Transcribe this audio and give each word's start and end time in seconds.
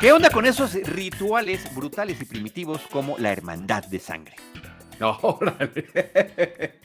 ¿Qué 0.00 0.10
onda 0.10 0.30
con 0.30 0.46
esos 0.46 0.74
rituales 0.74 1.72
brutales 1.74 2.20
y 2.20 2.24
primitivos 2.24 2.82
como 2.90 3.18
la 3.18 3.30
hermandad 3.30 3.84
de 3.84 3.98
sangre? 4.00 4.34
órale. 5.22 6.80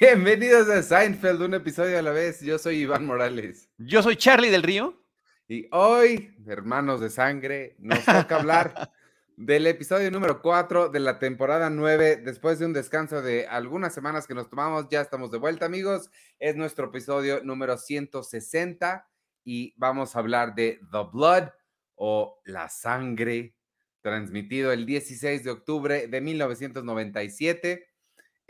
Bienvenidos 0.00 0.68
a 0.68 0.82
Seinfeld, 0.82 1.42
un 1.42 1.54
episodio 1.54 1.98
a 1.98 2.02
la 2.02 2.10
vez. 2.10 2.40
Yo 2.40 2.58
soy 2.58 2.78
Iván 2.82 3.06
Morales. 3.06 3.68
Yo 3.78 4.02
soy 4.02 4.16
Charlie 4.16 4.50
del 4.50 4.62
Río. 4.62 5.02
Y 5.48 5.66
hoy, 5.72 6.34
hermanos 6.46 7.00
de 7.00 7.10
sangre, 7.10 7.74
nos 7.78 8.04
toca 8.04 8.36
hablar 8.36 8.92
del 9.40 9.66
episodio 9.66 10.10
número 10.10 10.42
4 10.42 10.90
de 10.90 11.00
la 11.00 11.18
temporada 11.18 11.70
9. 11.70 12.16
Después 12.16 12.58
de 12.58 12.66
un 12.66 12.74
descanso 12.74 13.22
de 13.22 13.46
algunas 13.46 13.94
semanas 13.94 14.26
que 14.26 14.34
nos 14.34 14.50
tomamos, 14.50 14.88
ya 14.90 15.00
estamos 15.00 15.30
de 15.30 15.38
vuelta, 15.38 15.64
amigos. 15.64 16.10
Es 16.38 16.56
nuestro 16.56 16.88
episodio 16.88 17.42
número 17.42 17.78
160 17.78 19.08
y 19.42 19.72
vamos 19.78 20.14
a 20.14 20.18
hablar 20.18 20.54
de 20.54 20.78
The 20.92 21.04
Blood 21.10 21.48
o 21.94 22.38
La 22.44 22.68
Sangre, 22.68 23.54
transmitido 24.02 24.72
el 24.72 24.84
16 24.84 25.42
de 25.42 25.50
octubre 25.50 26.06
de 26.06 26.20
1997. 26.20 27.88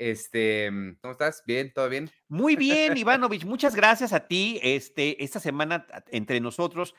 Este, 0.01 0.71
¿cómo 1.03 1.13
estás? 1.13 1.43
¿Bien? 1.47 1.75
¿Todo 1.75 1.91
bien? 1.91 2.11
Muy 2.27 2.57
bien, 2.57 2.97
Ivanovich. 2.97 3.45
Muchas 3.45 3.77
gracias 3.77 4.15
a 4.15 4.27
ti. 4.27 4.59
Este, 4.63 5.23
esta 5.23 5.41
semana 5.41 5.87
entre 6.11 6.41
nosotros 6.41 6.95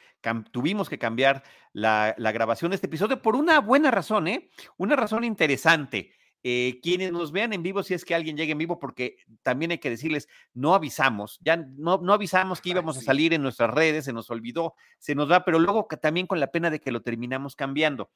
tuvimos 0.52 0.88
que 0.88 1.00
cambiar 1.00 1.42
la, 1.74 2.14
la, 2.20 2.32
grabación 2.32 2.70
de 2.70 2.76
este 2.76 2.86
episodio 2.86 3.20
por 3.20 3.36
una 3.36 3.60
buena 3.60 3.90
razón, 3.90 4.28
¿eh? 4.28 4.52
Una 4.78 4.96
razón 4.96 5.24
interesante. 5.24 6.12
Eh, 6.44 6.80
quienes 6.84 7.12
nos 7.12 7.32
vean 7.32 7.54
en 7.54 7.64
vivo, 7.64 7.82
si 7.82 7.96
es 7.96 8.06
que 8.06 8.14
alguien 8.14 8.38
llegue 8.38 8.52
en 8.52 8.60
vivo, 8.60 8.78
porque 8.78 9.18
también 9.42 9.72
hay 9.72 9.80
que 9.80 9.90
decirles, 9.90 10.28
no 10.54 10.76
avisamos, 10.76 11.40
ya 11.42 11.58
no, 11.58 11.98
no 11.98 12.14
avisamos 12.14 12.62
que 12.62 12.70
íbamos 12.70 13.00
a 13.00 13.02
salir 13.02 13.34
en 13.34 13.42
nuestras 13.42 13.72
redes, 13.72 14.06
se 14.06 14.14
nos 14.14 14.30
olvidó, 14.30 14.76
se 15.00 15.16
nos 15.16 15.30
va, 15.30 15.44
pero 15.44 15.58
luego 15.58 15.88
también 16.00 16.28
con 16.28 16.40
la 16.40 16.52
pena 16.52 16.70
de 16.70 16.80
que 16.80 16.92
lo 16.92 17.02
terminamos 17.02 17.56
cambiando. 17.56 18.12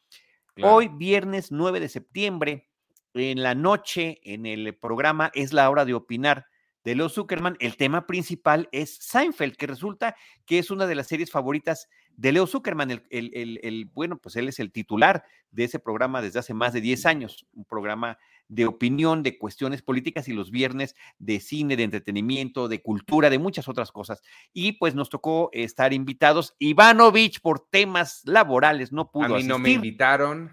Hoy, 0.62 0.88
viernes 0.88 1.52
9 1.52 1.80
de 1.80 1.90
septiembre, 1.90 2.70
en 3.16 3.42
la 3.42 3.56
noche, 3.56 4.20
en 4.24 4.46
el 4.46 4.76
programa 4.76 5.32
Es 5.34 5.54
la 5.54 5.70
hora 5.70 5.86
de 5.86 5.94
opinar 5.94 6.48
de 6.86 6.94
Leo 6.94 7.10
Zuckerman, 7.10 7.58
el 7.60 7.78
tema 7.78 8.06
principal 8.06 8.70
es 8.72 8.98
Seinfeld, 8.98 9.56
que 9.56 9.66
resulta 9.66 10.16
que 10.46 10.60
es 10.60 10.70
una 10.70 10.86
de 10.86 10.94
las 10.94 11.08
series 11.08 11.32
favoritas 11.32 11.90
de 12.16 12.32
Leo 12.32 12.46
Zuckerman, 12.46 12.92
el, 12.92 13.04
el, 13.10 13.90
bueno, 13.92 14.20
pues 14.20 14.36
él 14.36 14.48
es 14.48 14.60
el 14.60 14.72
titular 14.72 15.24
de 15.50 15.64
ese 15.64 15.80
programa 15.80 16.22
desde 16.22 16.40
hace 16.40 16.54
más 16.54 16.74
de 16.74 16.82
10 16.82 17.08
años, 17.08 17.48
un 17.54 17.66
programa 17.66 18.20
de 18.48 18.68
opinión, 18.68 19.24
de 19.24 19.40
cuestiones 19.40 19.82
políticas 19.82 20.28
y 20.28 20.34
los 20.34 20.52
viernes 20.52 20.96
de 21.18 21.40
cine, 21.40 21.76
de 21.76 21.84
entretenimiento, 21.84 22.68
de 22.68 22.84
cultura, 22.84 23.32
de 23.32 23.40
muchas 23.40 23.68
otras 23.68 23.92
cosas. 23.92 24.22
Y 24.54 24.74
pues 24.74 24.94
nos 24.94 25.10
tocó 25.10 25.50
estar 25.54 25.92
invitados. 25.92 26.56
Ivanovich 26.60 27.42
por 27.42 27.68
temas 27.68 28.22
laborales 28.26 28.92
no 28.92 29.10
pudo 29.10 29.26
A 29.26 29.30
mí 29.30 29.44
no 29.44 29.58
me 29.58 29.72
invitaron. 29.72 30.52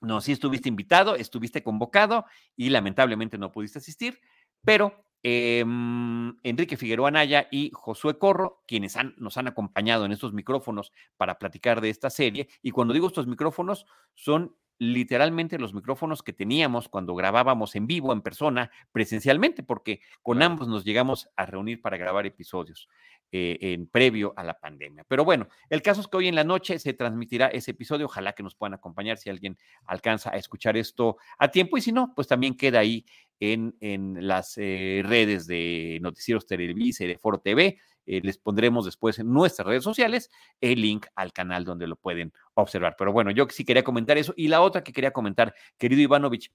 No, 0.00 0.20
sí 0.20 0.32
estuviste 0.32 0.68
invitado, 0.68 1.16
estuviste 1.16 1.62
convocado 1.62 2.24
y 2.56 2.70
lamentablemente 2.70 3.38
no 3.38 3.52
pudiste 3.52 3.78
asistir, 3.78 4.20
pero 4.64 5.04
Em, 5.22 6.36
Enrique 6.44 6.76
Figueroa 6.76 7.10
Naya 7.10 7.48
y 7.50 7.72
Josué 7.74 8.18
Corro, 8.18 8.62
quienes 8.68 8.96
nos 9.16 9.36
han 9.36 9.48
acompañado 9.48 10.04
en 10.04 10.12
estos 10.12 10.32
micrófonos 10.32 10.92
para 11.16 11.38
platicar 11.38 11.80
de 11.80 11.90
esta 11.90 12.08
serie. 12.10 12.48
Y 12.62 12.70
cuando 12.70 12.94
digo 12.94 13.08
estos 13.08 13.26
micrófonos, 13.26 13.86
son 14.14 14.54
literalmente 14.78 15.58
los 15.58 15.74
micrófonos 15.74 16.22
que 16.22 16.32
teníamos 16.32 16.88
cuando 16.88 17.16
grabábamos 17.16 17.74
en 17.74 17.88
vivo, 17.88 18.12
en 18.12 18.22
persona, 18.22 18.70
presencialmente, 18.92 19.64
porque 19.64 20.00
con 20.22 20.40
ambos 20.40 20.68
nos 20.68 20.84
llegamos 20.84 21.28
a 21.34 21.46
reunir 21.46 21.82
para 21.82 21.96
grabar 21.96 22.24
episodios 22.26 22.88
eh, 23.30 23.58
en 23.60 23.86
previo 23.86 24.32
a 24.36 24.44
la 24.44 24.58
pandemia. 24.58 25.04
Pero 25.06 25.24
bueno, 25.24 25.48
el 25.68 25.82
caso 25.82 26.00
es 26.00 26.08
que 26.08 26.16
hoy 26.16 26.28
en 26.28 26.34
la 26.34 26.44
noche 26.44 26.78
se 26.78 26.94
transmitirá 26.94 27.48
ese 27.48 27.72
episodio. 27.72 28.06
Ojalá 28.06 28.32
que 28.32 28.42
nos 28.42 28.54
puedan 28.54 28.74
acompañar 28.74 29.18
si 29.18 29.28
alguien 29.28 29.58
alcanza 29.84 30.30
a 30.30 30.36
escuchar 30.36 30.76
esto 30.76 31.18
a 31.38 31.48
tiempo 31.48 31.76
y 31.76 31.82
si 31.82 31.92
no, 31.92 32.14
pues 32.14 32.26
también 32.26 32.56
queda 32.56 32.78
ahí 32.78 33.04
en, 33.40 33.76
en 33.80 34.26
las 34.26 34.54
eh, 34.56 35.02
redes 35.04 35.46
de 35.46 35.98
Noticieros 36.00 36.46
Televisa 36.46 37.04
y 37.04 37.08
de 37.08 37.18
Foro 37.18 37.38
TV. 37.38 37.78
Eh, 38.10 38.22
les 38.22 38.38
pondremos 38.38 38.86
después 38.86 39.18
en 39.18 39.30
nuestras 39.30 39.68
redes 39.68 39.84
sociales 39.84 40.30
el 40.62 40.80
link 40.80 41.04
al 41.14 41.34
canal 41.34 41.66
donde 41.66 41.86
lo 41.86 41.96
pueden 41.96 42.32
observar. 42.54 42.96
Pero 42.98 43.12
bueno, 43.12 43.30
yo 43.30 43.46
sí 43.50 43.66
quería 43.66 43.84
comentar 43.84 44.16
eso. 44.16 44.32
Y 44.34 44.48
la 44.48 44.62
otra 44.62 44.82
que 44.82 44.94
quería 44.94 45.10
comentar, 45.10 45.54
querido 45.76 46.00
Ivanovich, 46.00 46.50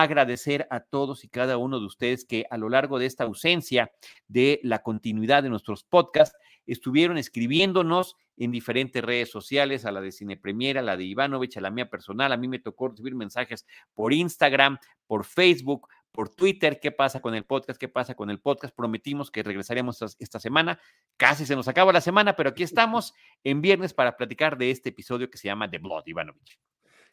agradecer 0.00 0.66
a 0.70 0.80
todos 0.80 1.22
y 1.22 1.28
cada 1.28 1.58
uno 1.58 1.78
de 1.78 1.84
ustedes 1.84 2.24
que 2.24 2.46
a 2.48 2.56
lo 2.56 2.70
largo 2.70 2.98
de 2.98 3.04
esta 3.04 3.24
ausencia 3.24 3.92
de 4.26 4.58
la 4.62 4.82
continuidad 4.82 5.42
de 5.42 5.50
nuestros 5.50 5.84
podcasts 5.84 6.34
estuvieron 6.66 7.18
escribiéndonos 7.18 8.16
en 8.38 8.52
diferentes 8.52 9.04
redes 9.04 9.30
sociales, 9.30 9.84
a 9.84 9.92
la 9.92 10.00
de 10.00 10.10
Cine 10.10 10.38
Premier, 10.38 10.78
a 10.78 10.82
la 10.82 10.96
de 10.96 11.04
Ivanovich, 11.04 11.58
a 11.58 11.60
la 11.60 11.70
mía 11.70 11.90
personal. 11.90 12.32
A 12.32 12.38
mí 12.38 12.48
me 12.48 12.58
tocó 12.58 12.88
recibir 12.88 13.14
mensajes 13.14 13.66
por 13.92 14.14
Instagram, 14.14 14.78
por 15.06 15.26
Facebook, 15.26 15.88
por 16.10 16.30
Twitter, 16.30 16.80
qué 16.80 16.90
pasa 16.90 17.20
con 17.20 17.34
el 17.34 17.44
podcast, 17.44 17.78
qué 17.78 17.88
pasa 17.88 18.14
con 18.14 18.30
el 18.30 18.40
podcast. 18.40 18.74
Prometimos 18.74 19.30
que 19.30 19.42
regresaríamos 19.42 20.00
esta, 20.18 20.40
semana. 20.40 20.80
Casi 21.18 21.44
se 21.44 21.54
nos 21.54 21.68
acaba 21.68 21.92
la 21.92 22.00
semana, 22.00 22.34
pero 22.34 22.48
aquí 22.48 22.62
estamos 22.62 23.12
en 23.44 23.60
viernes 23.60 23.92
para 23.92 24.16
platicar 24.16 24.56
de 24.56 24.70
este 24.70 24.88
episodio 24.88 25.28
que 25.28 25.36
se 25.36 25.48
llama 25.48 25.70
The 25.70 25.78
Blood, 25.78 26.04
Ivanovich. 26.06 26.58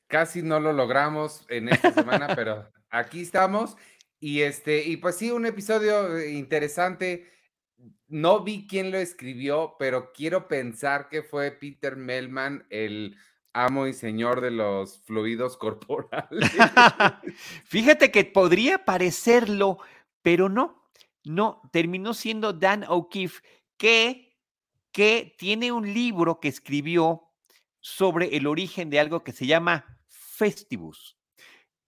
Casi 0.09 0.41
no 0.41 0.59
lo 0.59 0.73
logramos 0.73 1.45
en 1.49 1.69
esta 1.69 1.93
semana, 1.93 2.27
pero 2.35 2.67
aquí 2.89 3.21
estamos. 3.21 3.77
Y 4.19 4.41
este, 4.41 4.83
y 4.83 4.97
pues 4.97 5.15
sí, 5.15 5.29
un 5.29 5.45
episodio 5.45 6.17
eh, 6.17 6.31
interesante. 6.31 7.31
No 8.07 8.43
vi 8.43 8.65
quién 8.67 8.91
lo 8.91 8.97
escribió, 8.97 9.75
pero 9.77 10.11
quiero 10.11 10.47
pensar 10.47 11.09
que 11.09 11.21
fue 11.21 11.51
Peter 11.51 11.95
Melman, 11.95 12.65
el 12.71 13.17
amo 13.53 13.85
y 13.85 13.93
señor 13.93 14.41
de 14.41 14.49
los 14.49 14.97
fluidos 15.03 15.57
corporales. 15.57 16.49
Fíjate 17.65 18.09
que 18.09 18.25
podría 18.25 18.85
parecerlo, 18.85 19.77
pero 20.23 20.49
no, 20.49 20.89
no, 21.23 21.61
terminó 21.71 22.15
siendo 22.15 22.51
Dan 22.51 22.83
O'Keefe, 22.87 23.43
que, 23.77 24.35
que 24.91 25.35
tiene 25.37 25.71
un 25.71 25.93
libro 25.93 26.39
que 26.39 26.47
escribió 26.47 27.29
sobre 27.79 28.35
el 28.35 28.47
origen 28.47 28.89
de 28.89 28.99
algo 28.99 29.23
que 29.23 29.33
se 29.33 29.45
llama 29.45 29.98
Festivus. 30.39 31.17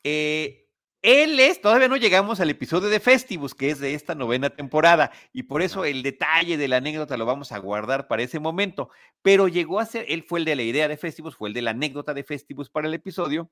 Eh, 0.04 0.68
él 1.02 1.40
es, 1.40 1.62
todavía 1.62 1.88
no 1.88 1.96
llegamos 1.96 2.42
al 2.42 2.50
episodio 2.50 2.90
de 2.90 3.00
Festivus, 3.00 3.56
que 3.56 3.70
es 3.70 3.80
de 3.80 3.94
esta 3.94 4.14
novena 4.14 4.50
temporada, 4.50 5.10
y 5.32 5.44
por 5.44 5.62
eso 5.62 5.86
el 5.86 6.04
detalle 6.04 6.58
de 6.58 6.68
la 6.68 6.78
anécdota 6.78 7.16
lo 7.16 7.26
vamos 7.26 7.54
a 7.54 7.60
guardar 7.60 8.10
para 8.10 8.24
ese 8.24 8.42
momento, 8.42 8.90
pero 9.22 9.48
llegó 9.48 9.80
a 9.80 9.86
ser, 9.86 10.06
él 10.10 10.26
fue 10.28 10.40
el 10.40 10.46
de 10.46 10.58
la 10.58 10.64
idea 10.64 10.90
de 10.90 10.98
Festivus, 10.98 11.38
fue 11.38 11.48
el 11.48 11.56
de 11.56 11.62
la 11.62 11.72
anécdota 11.72 12.14
de 12.14 12.26
Festivus 12.26 12.70
para 12.70 12.90
el 12.90 12.94
episodio, 12.94 13.50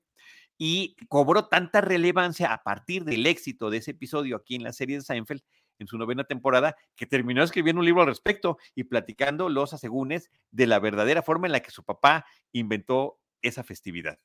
y 0.58 0.96
cobró 1.08 1.48
tanta 1.48 1.80
relevancia 1.80 2.52
a 2.52 2.62
partir 2.62 3.04
del 3.04 3.26
éxito 3.26 3.70
de 3.70 3.78
ese 3.78 3.92
episodio 3.92 4.36
aquí 4.36 4.54
en 4.56 4.64
la 4.64 4.74
serie 4.74 4.96
de 4.96 5.02
Seinfeld, 5.02 5.40
en 5.78 5.86
su 5.86 5.96
novena 5.96 6.24
temporada, 6.24 6.76
que 6.94 7.06
terminó 7.06 7.42
escribiendo 7.42 7.80
un 7.80 7.86
libro 7.86 8.02
al 8.02 8.08
respecto 8.08 8.58
y 8.74 8.84
platicando 8.84 9.48
los 9.48 9.72
asegúnes 9.72 10.30
de 10.50 10.66
la 10.66 10.78
verdadera 10.78 11.22
forma 11.22 11.46
en 11.46 11.52
la 11.52 11.60
que 11.60 11.70
su 11.70 11.84
papá 11.84 12.26
inventó 12.52 13.18
esa 13.40 13.64
festividad. 13.64 14.18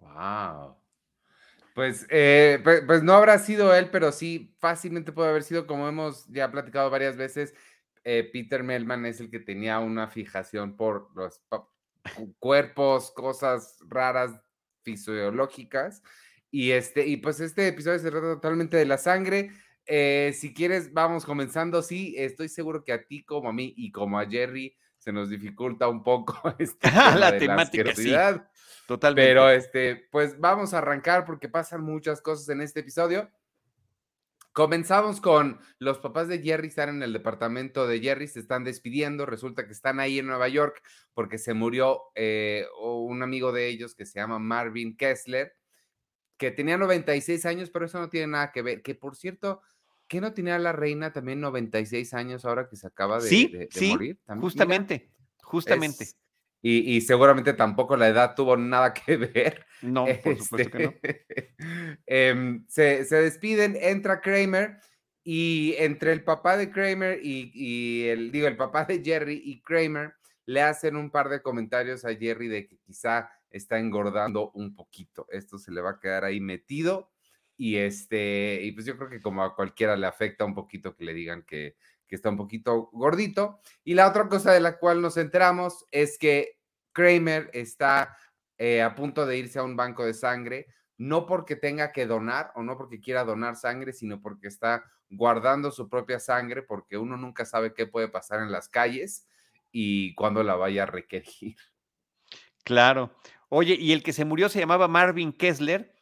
¡Wow! 0.00 0.76
Pues, 1.74 2.06
eh, 2.10 2.60
pues, 2.62 3.02
no 3.02 3.12
habrá 3.12 3.38
sido 3.38 3.74
él, 3.74 3.90
pero 3.90 4.12
sí 4.12 4.54
fácilmente 4.58 5.12
puede 5.12 5.30
haber 5.30 5.42
sido, 5.42 5.66
como 5.66 5.88
hemos 5.88 6.26
ya 6.26 6.50
platicado 6.50 6.90
varias 6.90 7.16
veces, 7.16 7.54
eh, 8.04 8.28
Peter 8.32 8.62
Melman 8.62 9.06
es 9.06 9.20
el 9.20 9.30
que 9.30 9.40
tenía 9.40 9.78
una 9.78 10.08
fijación 10.08 10.76
por 10.76 11.10
los 11.14 11.42
cuerpos, 12.38 13.12
cosas 13.12 13.78
raras 13.88 14.32
fisiológicas. 14.82 16.02
Y, 16.50 16.72
este, 16.72 17.06
y 17.06 17.18
pues 17.18 17.40
este 17.40 17.68
episodio 17.68 17.98
se 17.98 18.10
trata 18.10 18.34
totalmente 18.34 18.76
de 18.76 18.86
la 18.86 18.98
sangre. 18.98 19.52
Eh, 19.86 20.32
si 20.36 20.52
quieres, 20.52 20.92
vamos 20.92 21.24
comenzando. 21.24 21.82
Sí, 21.82 22.14
estoy 22.16 22.48
seguro 22.48 22.84
que 22.84 22.92
a 22.92 23.04
ti 23.04 23.22
como 23.22 23.50
a 23.50 23.52
mí 23.52 23.72
y 23.76 23.92
como 23.92 24.18
a 24.18 24.26
Jerry 24.26 24.76
se 25.00 25.12
nos 25.12 25.30
dificulta 25.30 25.88
un 25.88 26.04
poco 26.04 26.40
esta 26.58 27.16
la 27.16 27.36
temática. 27.36 27.94
sí. 27.96 28.14
Totalmente. 28.86 29.28
Pero 29.28 29.48
este, 29.50 30.08
pues 30.10 30.38
vamos 30.40 30.74
a 30.74 30.78
arrancar 30.78 31.24
porque 31.24 31.48
pasan 31.48 31.82
muchas 31.82 32.20
cosas 32.20 32.48
en 32.48 32.60
este 32.60 32.80
episodio. 32.80 33.30
Comenzamos 34.52 35.20
con 35.20 35.60
los 35.78 35.98
papás 35.98 36.26
de 36.26 36.40
Jerry 36.40 36.68
están 36.68 36.88
en 36.88 37.02
el 37.04 37.12
departamento 37.12 37.86
de 37.86 38.00
Jerry, 38.00 38.26
se 38.26 38.40
están 38.40 38.64
despidiendo, 38.64 39.26
resulta 39.26 39.64
que 39.64 39.72
están 39.72 40.00
ahí 40.00 40.18
en 40.18 40.26
Nueva 40.26 40.48
York 40.48 40.82
porque 41.14 41.38
se 41.38 41.54
murió 41.54 42.02
eh, 42.16 42.66
un 42.82 43.22
amigo 43.22 43.52
de 43.52 43.68
ellos 43.68 43.94
que 43.94 44.06
se 44.06 44.18
llama 44.18 44.40
Marvin 44.40 44.96
Kessler, 44.96 45.54
que 46.36 46.50
tenía 46.50 46.76
96 46.76 47.46
años, 47.46 47.70
pero 47.70 47.86
eso 47.86 48.00
no 48.00 48.08
tiene 48.08 48.26
nada 48.26 48.50
que 48.50 48.62
ver, 48.62 48.82
que 48.82 48.96
por 48.96 49.14
cierto, 49.14 49.62
que 50.10 50.20
no 50.20 50.34
tenía 50.34 50.58
la 50.58 50.72
reina 50.72 51.12
también 51.12 51.40
96 51.40 52.14
años 52.14 52.44
ahora 52.44 52.68
que 52.68 52.74
se 52.74 52.88
acaba 52.88 53.20
de, 53.20 53.28
sí, 53.28 53.52
sí, 53.70 53.90
morir? 53.90 54.18
Justamente, 54.40 55.08
justamente. 55.40 56.08
Y, 56.62 57.00
seguramente 57.02 57.52
tampoco 57.52 57.96
la 57.96 58.08
edad 58.08 58.34
tuvo 58.34 58.56
nada 58.56 58.92
que 58.92 59.16
ver. 59.16 59.64
No, 59.82 60.06
por 60.22 60.36
supuesto 60.36 60.76
que 60.78 60.84
no. 60.84 60.94
Em, 62.06 62.66
se, 62.66 63.04
despiden, 63.04 63.76
entra 63.80 64.20
Kramer 64.20 64.78
Y 65.22 65.76
entre 65.78 66.12
el 66.12 66.24
papá 66.24 66.56
de 66.56 66.72
Kramer 66.72 67.20
y, 67.22 68.06
el, 68.08 68.32
digo, 68.32 68.48
el 68.48 68.56
papá 68.56 68.86
de 68.86 69.04
Jerry 69.04 69.40
y 69.44 69.62
Kramer 69.62 70.14
le 70.44 70.62
hacen 70.62 70.96
un 70.96 71.10
par 71.12 71.28
de 71.28 71.40
comentarios 71.40 72.04
a 72.04 72.16
Jerry 72.16 72.48
de 72.48 72.66
que 72.66 72.78
quizá 72.78 73.30
está 73.48 73.78
engordando 73.78 74.50
un 74.54 74.74
poquito. 74.74 75.28
Esto 75.30 75.56
se 75.56 75.70
le 75.70 75.80
va 75.80 75.90
a 75.90 76.00
quedar 76.00 76.24
ahí 76.24 76.40
metido. 76.40 77.12
Y 77.60 77.76
este, 77.76 78.58
y 78.62 78.72
pues 78.72 78.86
yo 78.86 78.96
creo 78.96 79.10
que 79.10 79.20
como 79.20 79.44
a 79.44 79.54
cualquiera 79.54 79.94
le 79.94 80.06
afecta 80.06 80.46
un 80.46 80.54
poquito 80.54 80.96
que 80.96 81.04
le 81.04 81.12
digan 81.12 81.42
que, 81.42 81.76
que 82.08 82.16
está 82.16 82.30
un 82.30 82.38
poquito 82.38 82.88
gordito. 82.90 83.60
Y 83.84 83.92
la 83.92 84.08
otra 84.08 84.30
cosa 84.30 84.50
de 84.50 84.60
la 84.60 84.78
cual 84.78 85.02
nos 85.02 85.18
enteramos 85.18 85.84
es 85.90 86.16
que 86.16 86.58
Kramer 86.92 87.50
está 87.52 88.16
eh, 88.56 88.80
a 88.80 88.94
punto 88.94 89.26
de 89.26 89.36
irse 89.36 89.58
a 89.58 89.62
un 89.62 89.76
banco 89.76 90.06
de 90.06 90.14
sangre, 90.14 90.68
no 90.96 91.26
porque 91.26 91.54
tenga 91.54 91.92
que 91.92 92.06
donar 92.06 92.50
o 92.54 92.62
no 92.62 92.78
porque 92.78 92.98
quiera 92.98 93.24
donar 93.24 93.56
sangre, 93.56 93.92
sino 93.92 94.22
porque 94.22 94.48
está 94.48 94.82
guardando 95.10 95.70
su 95.70 95.86
propia 95.86 96.18
sangre, 96.18 96.62
porque 96.62 96.96
uno 96.96 97.18
nunca 97.18 97.44
sabe 97.44 97.74
qué 97.74 97.86
puede 97.86 98.08
pasar 98.08 98.40
en 98.40 98.50
las 98.50 98.70
calles 98.70 99.28
y 99.70 100.14
cuándo 100.14 100.42
la 100.42 100.54
vaya 100.54 100.84
a 100.84 100.86
requerir. 100.86 101.56
Claro. 102.64 103.14
Oye, 103.50 103.74
y 103.78 103.92
el 103.92 104.02
que 104.02 104.14
se 104.14 104.24
murió 104.24 104.48
se 104.48 104.60
llamaba 104.60 104.88
Marvin 104.88 105.34
Kessler 105.34 105.92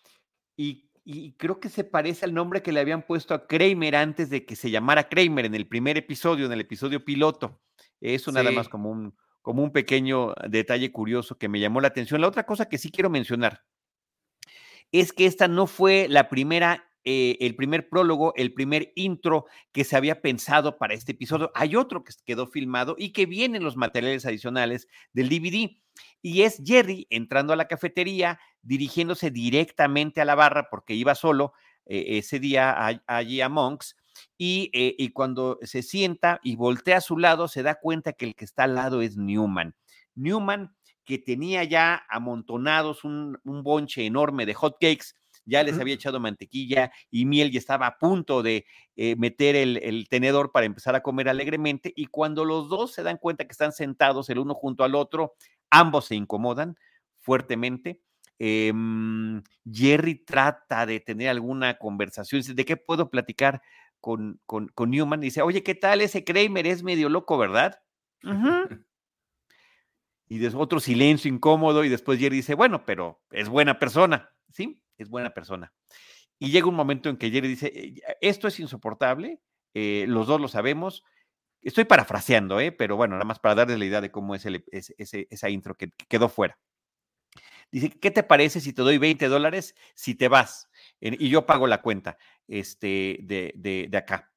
y, 0.57 0.88
y, 1.11 1.33
creo 1.39 1.59
que 1.59 1.71
se 1.71 1.85
parece 1.85 2.27
al 2.27 2.35
nombre 2.35 2.63
que 2.63 2.71
le 2.71 2.81
habían 2.81 3.01
puesto 3.01 3.33
a 3.33 3.47
Kramer 3.47 3.97
antes 3.97 4.29
de 4.29 4.45
que 4.45 4.55
se 4.57 4.71
llamara 4.71 5.09
Kramer 5.09 5.47
en 5.47 5.55
el 5.55 5.67
primer 5.67 5.97
episodio, 5.97 6.45
en 6.45 6.53
el 6.53 6.61
episodio 6.61 7.03
piloto. 7.03 7.63
Eso 7.99 8.31
nada 8.31 8.51
más 8.51 8.69
como 8.69 8.91
un, 8.91 9.17
como 9.41 9.63
un 9.63 9.73
pequeño 9.73 10.35
detalle 10.51 10.93
curioso 10.93 11.39
que 11.39 11.49
me 11.49 11.61
llamó 11.61 11.81
la 11.81 11.89
atención. 11.89 12.21
La 12.21 12.29
otra 12.29 12.45
cosa 12.45 12.69
que 12.69 12.77
sí 12.77 12.91
quiero 12.91 13.09
mencionar 13.09 13.65
es 14.93 15.15
que 15.15 15.25
esta 15.25 15.49
no 15.49 15.67
fue 15.67 16.09
la 16.11 16.29
primera, 16.29 16.91
eh, 17.05 17.39
el 17.41 17.57
primer 17.57 17.89
prólogo, 17.89 18.35
el 18.37 18.53
primer 18.53 18.93
intro 18.95 19.47
que 19.73 19.85
se 19.85 19.97
había 19.97 20.21
pensado 20.21 20.77
para 20.77 20.93
este 20.93 21.13
episodio. 21.13 21.51
Hay 21.55 21.75
otro 21.75 22.05
que 22.05 22.13
quedó 22.27 22.47
filmado 22.47 22.97
y 22.99 23.15
que 23.15 23.25
viene 23.25 23.57
en 23.57 23.65
los 23.65 23.79
materiales 23.79 24.27
adicionales 24.27 24.89
del 25.15 25.31
DVD. 25.31 25.75
Y 26.23 26.43
es 26.43 26.61
Jerry 26.65 27.07
entrando 27.11 27.53
a 27.53 27.57
la 27.57 27.69
cafetería, 27.69 28.39
dirigiéndose 28.63 29.31
directamente 29.31 30.21
a 30.21 30.25
la 30.25 30.35
barra 30.35 30.69
porque 30.71 30.95
iba 30.95 31.15
solo 31.15 31.53
eh, 31.87 32.19
ese 32.19 32.39
día 32.39 33.03
allí 33.07 33.41
a 33.41 33.49
Monks 33.49 33.97
eh, 34.39 34.95
y, 34.99 35.11
cuando 35.11 35.59
se 35.63 35.83
sienta 35.83 36.41
y 36.43 36.57
voltea 36.57 36.99
a 36.99 37.01
su 37.01 37.19
lado, 37.19 37.49
se 37.49 37.63
da 37.63 37.77
cuenta 37.77 38.13
que 38.13 38.27
el 38.27 38.35
que 38.35 38.45
está 38.45 38.65
al 38.65 38.75
lado 38.75 39.03
es 39.03 39.17
Newman. 39.17 39.75
Newman, 40.15 40.75
que 41.05 41.19
tenía 41.19 41.65
ya 41.65 42.05
amontonados 42.09 43.05
un, 43.05 43.39
bonche 43.45 44.07
enorme 44.07 44.47
de 44.47 44.55
hot 44.55 44.75
cakes, 44.81 45.15
ya 45.49 45.63
les 45.63 45.79
había 45.79 45.95
echado 45.95 46.21
mantequilla 46.21 46.93
y 47.11 47.25
miel 47.25 47.51
y 47.53 47.57
estaba 47.57 47.87
a 47.87 47.99
punto 47.99 48.43
de 48.43 48.67
eh, 48.97 49.17
meter 49.17 49.57
el, 49.57 50.07
tenedor 50.09 50.53
para 50.53 50.67
empezar 50.67 50.95
a 50.95 51.03
comer 51.03 51.29
alegremente. 51.29 51.93
Y 51.97 52.07
cuando 52.07 52.45
los 52.45 52.69
dos 52.69 52.93
se 52.93 53.03
dan 53.03 53.17
cuenta 53.17 53.45
que 53.45 53.53
están 53.53 53.73
sentados 53.73 54.29
el 54.29 54.39
uno 54.39 54.55
junto 54.55 54.85
al 54.85 54.95
otro, 54.95 55.35
ambos 55.71 56.07
se 56.07 56.15
incomodan 56.15 56.77
fuertemente. 57.19 58.03
Em, 58.39 59.43
Jerry 59.71 60.17
trata 60.17 60.87
de 60.87 61.01
tener 61.01 61.29
alguna 61.29 61.79
conversación, 61.79 62.43
¿de 62.55 62.65
qué 62.65 62.77
puedo 62.77 63.11
platicar 63.11 63.63
con, 64.01 64.41
con, 64.47 64.91
Newman, 64.91 65.21
dice, 65.21 65.43
oye, 65.43 65.63
¿qué 65.63 65.75
tal 65.75 66.01
ese 66.01 66.25
Kramer? 66.25 66.67
Es 66.67 66.83
medio 66.83 67.09
loco, 67.09 67.37
¿verdad? 67.37 67.81
y 70.29 70.39
después 70.39 70.63
otro 70.63 70.81
silencio 70.81 71.33
incómodo 71.33 71.85
y 71.85 71.89
después 71.89 72.21
Jerry 72.21 72.37
dice, 72.37 72.55
bueno, 72.55 72.85
pero 72.85 73.21
es 73.31 73.49
buena 73.49 73.79
persona, 73.79 74.31
¿sí? 74.53 74.81
Es 74.99 75.09
buena 75.09 75.31
persona. 75.31 75.73
Y 76.39 76.51
llega 76.51 76.69
un 76.69 76.75
momento 76.75 77.09
en 77.09 77.17
que 77.17 77.31
Jerry 77.31 77.49
dice, 77.49 77.73
eh, 77.75 78.03
esto 78.21 78.49
es 78.49 78.61
insoportable, 78.61 79.41
eh, 79.75 80.05
los 80.09 80.27
dos 80.27 80.41
lo 80.41 80.49
sabemos. 80.49 81.05
Estoy 81.63 81.85
parafraseando, 81.85 82.61
¿eh? 82.61 82.73
pero 82.73 82.97
bueno, 82.97 83.15
nada 83.15 83.25
más 83.25 83.41
para 83.41 83.57
darles 83.57 83.79
la 83.79 83.85
idea 83.85 84.01
de 84.01 84.11
cómo 84.11 84.35
es 84.35 84.47
el, 84.47 84.65
esa 84.71 85.51
intro 85.51 85.75
que, 85.75 85.91
quedó 86.09 86.29
fuera. 86.29 86.59
Dice, 87.71 87.91
¿qué 87.91 88.11
te 88.11 88.23
parece 88.23 88.61
si 88.61 88.73
te 88.73 88.83
doy 88.83 88.99
20 88.99 89.29
dólares 89.29 89.75
si 89.95 90.15
te 90.15 90.29
vas? 90.29 90.69
y 91.01 91.29
yo 91.29 91.45
pago 91.47 91.67
la 91.67 91.83
cuenta 91.83 92.17
este, 92.47 93.19
de, 93.23 93.53
de, 93.57 93.99
acá. 93.99 94.33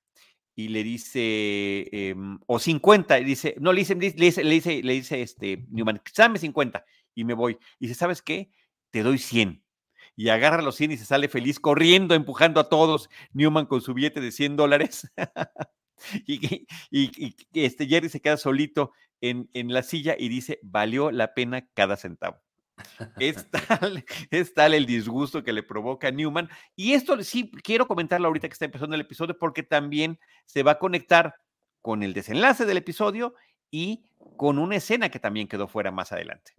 Y 0.55 0.67
le 0.67 0.83
dice, 0.83 1.87
em, 1.91 2.39
o 2.45 2.59
50, 2.59 3.19
y 3.19 3.23
dice, 3.23 3.55
no, 3.59 3.71
le 3.71 3.79
dice, 3.79 3.95
le 3.95 4.11
dice, 4.11 4.43
le 4.43 4.53
dice, 4.55 4.83
le 4.83 4.93
dice 4.93 5.21
este, 5.21 5.65
Newman, 5.69 6.01
dame 6.17 6.39
50 6.39 6.83
y 7.15 7.23
me 7.23 7.33
voy. 7.33 7.57
Y 7.79 7.87
dice, 7.87 7.97
¿sabes 7.97 8.21
qué? 8.21 8.51
Te 8.91 9.01
doy 9.03 9.17
100 9.17 9.60
y 10.21 10.29
agarra 10.29 10.61
los 10.61 10.75
100 10.75 10.91
y 10.91 10.97
se 10.97 11.05
sale 11.05 11.27
feliz 11.27 11.59
corriendo, 11.59 12.13
empujando 12.13 12.59
a 12.59 12.69
todos, 12.69 13.09
Newman 13.33 13.65
con 13.65 13.81
su 13.81 13.95
billete 13.95 14.21
de 14.21 14.31
100 14.31 14.55
dólares. 14.55 15.11
y, 16.27 16.67
este 17.53 17.87
Jerry 17.87 18.07
se 18.07 18.21
queda 18.21 18.37
solito 18.37 18.91
en, 19.19 19.49
en, 19.53 19.73
la 19.73 19.81
silla 19.81 20.15
y 20.15 20.29
dice, 20.29 20.59
valió 20.61 21.09
la 21.09 21.33
pena 21.33 21.67
cada 21.73 21.97
centavo. 21.97 22.39
Es 24.29 24.53
tal, 24.53 24.75
el 24.75 24.85
disgusto 24.85 25.43
que 25.43 25.53
le 25.53 25.63
provoca 25.63 26.09
a 26.09 26.11
Newman. 26.11 26.49
Y 26.75 26.93
esto 26.93 27.23
sí 27.23 27.49
quiero 27.63 27.87
comentarlo 27.87 28.27
ahorita 28.27 28.47
que 28.47 28.53
está 28.53 28.65
empezando 28.65 28.93
el 28.93 29.01
episodio 29.01 29.39
porque 29.39 29.63
también 29.63 30.19
se 30.45 30.61
va 30.61 30.73
a 30.73 30.79
conectar 30.79 31.33
con 31.81 32.03
el 32.03 32.13
desenlace 32.13 32.67
del 32.67 32.77
episodio 32.77 33.33
y 33.71 34.05
con 34.37 34.59
una 34.59 34.75
escena 34.75 35.09
que 35.09 35.19
también 35.19 35.47
quedó 35.47 35.67
fuera 35.67 35.89
más 35.89 36.11
adelante. 36.11 36.53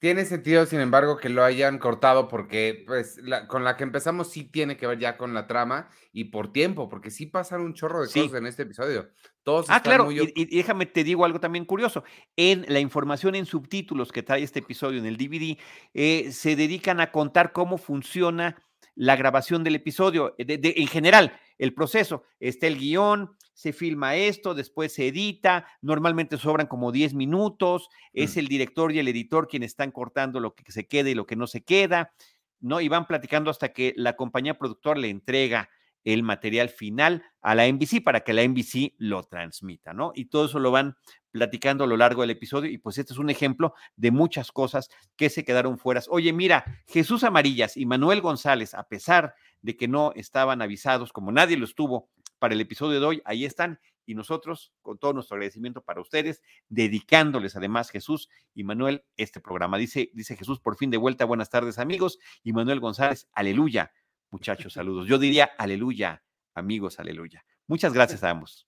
Tiene 0.00 0.24
sentido, 0.24 0.64
sin 0.64 0.78
embargo, 0.78 1.16
que 1.16 1.28
lo 1.28 1.42
hayan 1.42 1.78
cortado 1.78 2.28
porque 2.28 2.84
pues, 2.86 3.20
con 3.48 3.64
la 3.64 3.76
que 3.76 3.82
empezamos 3.82 4.30
sí 4.30 4.44
tiene 4.44 4.76
que 4.76 4.86
ver 4.86 5.00
ya 5.00 5.16
con 5.16 5.34
la 5.34 5.48
trama 5.48 5.88
y 6.12 6.24
por 6.24 6.52
tiempo, 6.52 6.88
porque 6.88 7.10
sí 7.10 7.26
pasan 7.26 7.62
un 7.62 7.74
chorro 7.74 8.02
de 8.02 8.06
cosas 8.06 8.38
en 8.38 8.46
este 8.46 8.62
episodio. 8.62 9.10
Todos 9.42 9.66
ah, 9.70 9.82
claro, 9.82 10.12
y, 10.12 10.56
déjame 10.56 10.86
te 10.86 11.02
digo 11.02 11.24
algo 11.24 11.40
también 11.40 11.64
curioso. 11.64 12.04
En 12.36 12.64
la 12.68 12.78
información 12.78 13.34
en 13.34 13.44
subtítulos 13.44 14.12
que 14.12 14.22
trae 14.22 14.44
este 14.44 14.60
episodio 14.60 15.00
en 15.00 15.06
el 15.06 15.16
DVD, 15.16 15.58
eh, 15.94 16.30
se 16.30 16.54
dedican 16.54 17.00
a 17.00 17.10
contar 17.10 17.52
cómo 17.52 17.76
funciona 17.76 18.62
la 18.94 19.16
grabación 19.16 19.64
del 19.64 19.76
episodio, 19.76 20.34
en 20.38 20.86
general, 20.88 21.40
el 21.56 21.74
proceso. 21.74 22.24
Está 22.38 22.66
el 22.66 22.78
guion, 22.78 23.36
se 23.58 23.72
filma 23.72 24.14
esto, 24.14 24.54
después 24.54 24.94
se 24.94 25.08
edita, 25.08 25.66
normalmente 25.82 26.38
sobran 26.38 26.68
como 26.68 26.92
10 26.92 27.14
minutos, 27.14 27.88
es 28.12 28.36
mm. 28.36 28.38
el 28.38 28.46
director 28.46 28.92
y 28.92 29.00
el 29.00 29.08
editor 29.08 29.48
quienes 29.48 29.72
están 29.72 29.90
cortando 29.90 30.38
lo 30.38 30.54
que 30.54 30.70
se 30.70 30.86
queda 30.86 31.10
y 31.10 31.16
lo 31.16 31.26
que 31.26 31.34
no 31.34 31.48
se 31.48 31.64
queda, 31.64 32.12
¿no? 32.60 32.80
Y 32.80 32.86
van 32.86 33.08
platicando 33.08 33.50
hasta 33.50 33.72
que 33.72 33.94
la 33.96 34.14
compañía 34.14 34.56
productora 34.56 35.00
le 35.00 35.10
entrega 35.10 35.70
el 36.04 36.22
material 36.22 36.68
final 36.68 37.24
a 37.42 37.56
la 37.56 37.66
NBC 37.66 38.00
para 38.04 38.20
que 38.20 38.32
la 38.32 38.46
NBC 38.46 38.94
lo 38.96 39.24
transmita, 39.24 39.92
¿no? 39.92 40.12
Y 40.14 40.26
todo 40.26 40.46
eso 40.46 40.60
lo 40.60 40.70
van 40.70 40.96
platicando 41.32 41.82
a 41.82 41.86
lo 41.88 41.96
largo 41.96 42.22
del 42.22 42.30
episodio 42.30 42.70
y 42.70 42.78
pues 42.78 42.96
este 42.98 43.12
es 43.12 43.18
un 43.18 43.28
ejemplo 43.28 43.74
de 43.96 44.12
muchas 44.12 44.52
cosas 44.52 44.88
que 45.16 45.30
se 45.30 45.44
quedaron 45.44 45.78
fuera. 45.78 46.00
Oye, 46.08 46.32
mira, 46.32 46.64
Jesús 46.86 47.24
Amarillas 47.24 47.76
y 47.76 47.86
Manuel 47.86 48.20
González, 48.20 48.74
a 48.74 48.84
pesar 48.84 49.34
de 49.62 49.76
que 49.76 49.88
no 49.88 50.12
estaban 50.14 50.62
avisados, 50.62 51.12
como 51.12 51.32
nadie 51.32 51.56
lo 51.56 51.64
estuvo 51.64 52.08
para 52.38 52.54
el 52.54 52.60
episodio 52.60 53.00
de 53.00 53.06
hoy, 53.06 53.22
ahí 53.24 53.44
están. 53.44 53.80
Y 54.06 54.14
nosotros, 54.14 54.72
con 54.80 54.98
todo 54.98 55.12
nuestro 55.12 55.34
agradecimiento 55.34 55.82
para 55.82 56.00
ustedes, 56.00 56.42
dedicándoles 56.68 57.56
además 57.56 57.90
Jesús 57.90 58.30
y 58.54 58.64
Manuel 58.64 59.04
este 59.16 59.40
programa. 59.40 59.76
Dice, 59.76 60.10
dice 60.14 60.36
Jesús, 60.36 60.60
por 60.60 60.76
fin 60.76 60.90
de 60.90 60.96
vuelta, 60.96 61.24
buenas 61.26 61.50
tardes 61.50 61.78
amigos. 61.78 62.18
Y 62.42 62.52
Manuel 62.52 62.80
González, 62.80 63.28
aleluya, 63.32 63.92
muchachos, 64.30 64.72
saludos. 64.72 65.06
Yo 65.06 65.18
diría 65.18 65.50
aleluya, 65.58 66.22
amigos, 66.54 66.98
aleluya. 66.98 67.44
Muchas 67.66 67.92
gracias 67.92 68.24
a 68.24 68.30
ambos. 68.30 68.66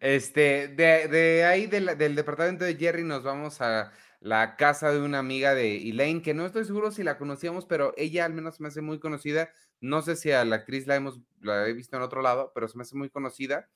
Este, 0.00 0.68
de, 0.68 1.08
de 1.08 1.44
ahí 1.44 1.66
del 1.66 2.14
departamento 2.14 2.64
de 2.64 2.74
Jerry 2.74 3.04
nos 3.04 3.22
vamos 3.22 3.60
a 3.60 3.92
la 4.22 4.56
casa 4.56 4.92
de 4.92 5.00
una 5.00 5.18
amiga 5.18 5.54
de 5.54 5.88
Elaine, 5.88 6.22
que 6.22 6.32
no 6.32 6.46
estoy 6.46 6.64
seguro 6.64 6.92
si 6.92 7.02
la 7.02 7.18
conocíamos, 7.18 7.66
pero 7.66 7.92
ella 7.96 8.24
al 8.24 8.32
menos 8.32 8.60
me 8.60 8.68
hace 8.68 8.80
muy 8.80 9.00
conocida. 9.00 9.50
No 9.82 10.00
sé 10.00 10.16
si 10.16 10.30
a 10.30 10.44
la 10.44 10.56
actriz 10.56 10.86
la 10.86 10.96
hemos, 10.96 11.20
la 11.40 11.66
he 11.68 11.72
visto 11.74 11.96
en 11.96 12.02
otro 12.02 12.22
lado, 12.22 12.52
pero 12.54 12.68
se 12.68 12.78
me 12.78 12.82
hace 12.82 12.96
muy 12.96 13.10
conocida. 13.10 13.68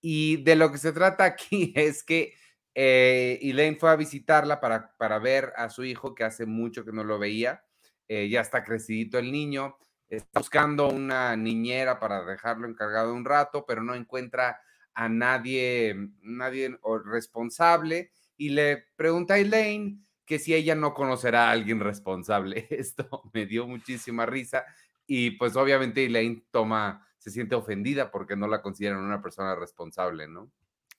Y 0.00 0.42
de 0.44 0.56
lo 0.56 0.72
que 0.72 0.78
se 0.78 0.92
trata 0.92 1.24
aquí 1.24 1.72
es 1.76 2.02
que 2.02 2.32
eh, 2.74 3.38
Elaine 3.42 3.76
fue 3.76 3.90
a 3.90 3.96
visitarla 3.96 4.60
para, 4.60 4.96
para 4.96 5.18
ver 5.18 5.52
a 5.56 5.68
su 5.68 5.84
hijo, 5.84 6.14
que 6.14 6.24
hace 6.24 6.46
mucho 6.46 6.84
que 6.84 6.92
no 6.92 7.04
lo 7.04 7.18
veía. 7.18 7.64
Eh, 8.06 8.28
ya 8.30 8.40
está 8.40 8.64
crecidito 8.64 9.18
el 9.18 9.30
niño, 9.30 9.76
está 10.08 10.40
buscando 10.40 10.88
una 10.88 11.36
niñera 11.36 11.98
para 11.98 12.24
dejarlo 12.24 12.66
encargado 12.66 13.12
un 13.12 13.24
rato, 13.24 13.66
pero 13.66 13.82
no 13.82 13.94
encuentra 13.94 14.60
a 14.94 15.08
nadie, 15.08 15.94
nadie 16.22 16.78
responsable 17.04 18.12
y 18.36 18.50
le 18.50 18.86
pregunta 18.96 19.34
a 19.34 19.38
Elaine 19.38 20.00
que 20.24 20.38
si 20.38 20.54
ella 20.54 20.74
no 20.74 20.94
conocerá 20.94 21.48
a 21.48 21.50
alguien 21.50 21.80
responsable. 21.80 22.66
Esto 22.70 23.30
me 23.32 23.46
dio 23.46 23.66
muchísima 23.66 24.24
risa 24.26 24.64
y 25.08 25.32
pues 25.32 25.56
obviamente 25.56 26.04
Elaine 26.04 26.44
toma, 26.52 27.08
se 27.16 27.30
siente 27.30 27.54
ofendida 27.56 28.12
porque 28.12 28.36
no 28.36 28.46
la 28.46 28.62
consideran 28.62 29.00
una 29.00 29.22
persona 29.22 29.56
responsable, 29.56 30.28
¿no? 30.28 30.50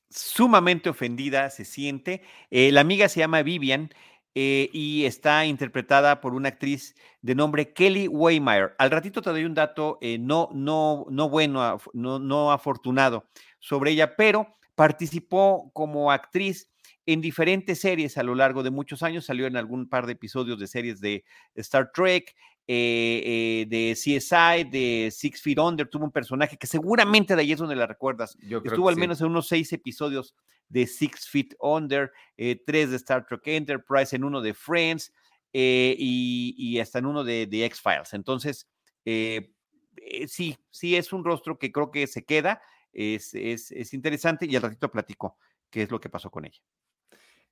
Sumamente 0.10 0.90
ofendida 0.90 1.52
se 1.52 1.64
siente. 1.64 2.24
Eh, 2.50 2.72
la 2.72 2.82
amiga 2.82 3.08
se 3.08 3.20
llama 3.20 3.44
Vivian. 3.44 3.92
eh, 4.36 4.70
y 4.74 5.06
está 5.06 5.46
interpretada 5.46 6.22
por 6.22 6.34
una 6.34 6.50
actriz 6.50 6.96
de 7.22 7.36
nombre 7.36 7.74
Kelly 7.74 8.08
Waymeyer. 8.08 8.76
Al 8.78 8.92
ratito 8.92 9.22
te 9.22 9.32
doy 9.32 9.44
un 9.44 9.56
dato 9.56 9.98
eh, 10.02 10.18
no, 10.20 10.50
no, 10.54 11.06
no 11.10 11.30
bueno, 11.30 11.80
no, 11.94 12.20
no 12.20 12.52
afortunado 12.52 13.26
sobre 13.60 13.92
ella, 13.92 14.16
pero 14.16 14.56
participó 14.76 15.72
como 15.74 16.12
actriz 16.12 16.72
en 17.06 17.22
diferentes 17.22 17.80
series 17.80 18.18
a 18.18 18.24
lo 18.24 18.36
largo 18.36 18.62
de 18.64 18.70
muchos 18.70 19.02
años. 19.04 19.26
Salió 19.26 19.48
en 19.48 19.58
algún 19.58 19.90
par 19.90 20.06
de 20.06 20.14
episodios 20.14 20.60
de 20.60 20.68
series 20.68 21.02
de 21.02 21.26
Star 21.56 21.92
Trek, 21.92 22.36
eh, 22.72 23.66
de 23.68 23.94
CSI, 23.94 24.70
de 24.70 25.10
Six 25.12 25.42
Feet 25.42 25.58
Under. 25.58 25.90
Tuvo 25.90 26.06
un 26.06 26.12
personaje 26.12 26.56
que 26.56 26.68
seguramente 26.68 27.36
de 27.36 27.42
ahí 27.42 27.52
es 27.52 27.58
donde 27.58 27.76
la 27.76 27.88
recuerdas. 27.88 28.38
Estuvo 28.40 28.90
al 28.90 28.96
menos 28.96 29.20
en 29.22 29.28
unos 29.28 29.48
seis 29.48 29.74
episodios 29.74 30.36
de 30.68 30.86
Six 30.86 31.28
Feet 31.28 31.56
Under, 31.60 32.12
eh, 32.38 32.62
tres 32.64 32.92
de 32.92 32.98
Star 32.98 33.26
Trek 33.26 33.42
Enterprise, 33.48 34.16
en 34.16 34.24
uno 34.24 34.40
de 34.40 34.54
Friends 34.54 35.12
eh, 35.52 35.96
y, 35.98 36.78
hasta 36.78 37.00
en 37.00 37.08
uno 37.08 37.24
de, 37.24 37.48
X-Files. 37.52 38.14
Entonces, 38.14 38.70
sí, 39.04 40.56
sí 40.70 40.96
es 40.96 41.12
un 41.12 41.24
rostro 41.24 41.58
que 41.58 41.72
creo 41.72 41.90
que 41.90 42.06
se 42.06 42.24
queda. 42.24 42.62
Es, 42.94 43.34
es, 43.34 43.72
es 43.72 43.96
interesante 43.96 44.46
y 44.46 44.56
al 44.56 44.62
ratito 44.62 44.92
platico 44.92 45.40
qué 45.72 45.82
es 45.82 45.90
lo 45.90 46.00
que 46.00 46.10
pasó 46.10 46.30
con 46.30 46.46
ella. 46.46 46.62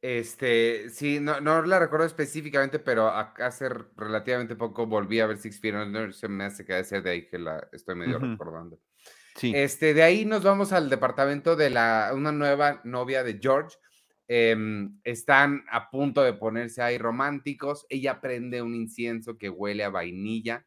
Este, 0.01 0.89
sí, 0.89 1.19
no, 1.19 1.41
no 1.41 1.63
la 1.63 1.79
recuerdo 1.79 2.05
específicamente, 2.05 2.79
pero 2.79 3.09
hace 3.09 3.67
relativamente 3.95 4.55
poco 4.55 4.85
volví 4.85 5.19
a 5.19 5.25
ver 5.25 5.37
Six 5.37 5.59
Feet 5.59 5.75
Under, 5.75 6.13
se 6.13 6.27
me 6.27 6.45
hace 6.45 6.65
que 6.65 6.73
debe 6.73 6.85
ser 6.85 7.03
de 7.03 7.09
ahí 7.09 7.27
que 7.27 7.39
la 7.39 7.67
estoy 7.71 7.95
medio 7.95 8.19
recordando. 8.19 8.79
Sí. 9.35 9.51
Este, 9.55 9.93
de 9.93 10.03
ahí 10.03 10.25
nos 10.25 10.43
vamos 10.43 10.71
al 10.71 10.89
departamento 10.89 11.55
de 11.55 11.69
la, 11.69 12.11
una 12.13 12.31
nueva 12.31 12.81
novia 12.83 13.23
de 13.23 13.39
George. 13.41 13.77
Em, 14.27 14.99
están 15.03 15.63
a 15.69 15.89
punto 15.89 16.21
de 16.21 16.33
ponerse 16.33 16.81
ahí 16.81 16.97
románticos. 16.97 17.85
Ella 17.89 18.19
prende 18.19 18.61
un 18.61 18.75
incienso 18.75 19.37
que 19.37 19.49
huele 19.49 19.83
a 19.83 19.89
vainilla. 19.89 20.65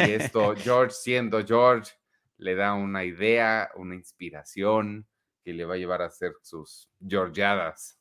Y 0.00 0.10
esto, 0.10 0.54
George 0.56 0.92
siendo 0.92 1.44
George, 1.44 1.92
le 2.38 2.54
da 2.54 2.74
una 2.74 3.04
idea, 3.04 3.70
una 3.76 3.94
inspiración 3.94 5.06
que 5.44 5.52
le 5.52 5.64
va 5.64 5.74
a 5.74 5.78
llevar 5.78 6.02
a 6.02 6.06
hacer 6.06 6.32
sus 6.42 6.90
georgiadas. 7.06 7.98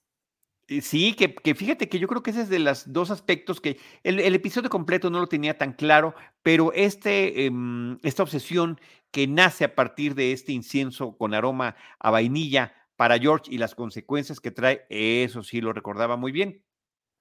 Eh, 0.68 0.82
sí, 0.82 1.14
que, 1.14 1.56
fíjate 1.56 1.88
que 1.88 2.00
yo 2.00 2.08
creo 2.08 2.24
que 2.24 2.32
ese 2.32 2.42
es 2.42 2.50
de 2.50 2.58
los 2.60 2.92
dos 2.92 3.12
aspectos 3.12 3.62
que 3.62 3.78
el, 4.04 4.20
episodio 4.34 4.70
completo 4.70 5.10
no 5.12 5.20
lo 5.20 5.28
tenía 5.28 5.58
tan 5.58 5.74
claro, 5.74 6.16
pero 6.42 6.74
este, 6.74 7.46
em, 7.46 8.00
esta 8.02 8.24
obsesión 8.24 8.80
que 9.12 9.28
nace 9.28 9.64
a 9.64 9.76
partir 9.76 10.16
de 10.16 10.32
este 10.32 10.54
incienso 10.54 11.18
con 11.18 11.34
aroma 11.34 11.76
a 12.00 12.10
vainilla 12.10 12.74
para 12.96 13.20
George 13.20 13.54
y 13.54 13.60
las 13.60 13.76
consecuencias 13.76 14.40
que 14.40 14.52
trae, 14.52 14.86
eso 14.90 15.44
sí 15.44 15.62
lo 15.62 15.72
recordaba 15.72 16.18
muy 16.18 16.32
bien, 16.32 16.64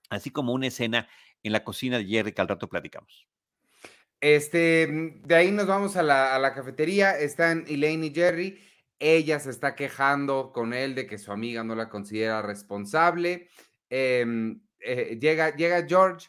así 0.09 0.31
como 0.31 0.55
una 0.55 0.69
escena 0.69 1.09
en 1.43 1.53
la 1.53 1.65
cocina 1.65 1.99
de 1.99 2.07
Jerry 2.07 2.33
que 2.33 2.41
al 2.41 2.49
rato 2.49 2.69
platicamos. 2.69 3.29
Este, 4.23 4.87
mm, 4.87 5.23
de 5.27 5.35
ahí 5.35 5.51
nos 5.51 5.67
vamos 5.67 5.97
a 5.97 6.03
la, 6.03 6.35
a 6.35 6.39
la 6.39 6.55
cafetería, 6.55 7.19
están 7.19 7.65
Elaine 7.69 8.07
y 8.07 8.15
Jerry 8.15 8.59
ella 8.99 9.39
se 9.39 9.51
está 9.51 9.75
quejando 9.75 10.53
con 10.53 10.73
él 10.73 10.95
de 10.95 11.07
que 11.07 11.19
su 11.19 11.33
amiga 11.33 11.65
no 11.65 11.75
la 11.75 11.89
considera 11.89 12.43
responsable. 12.43 13.49
Em, 13.91 14.61
eh, 14.81 15.19
llega, 15.21 15.55
llega 15.55 15.87
George 15.87 16.29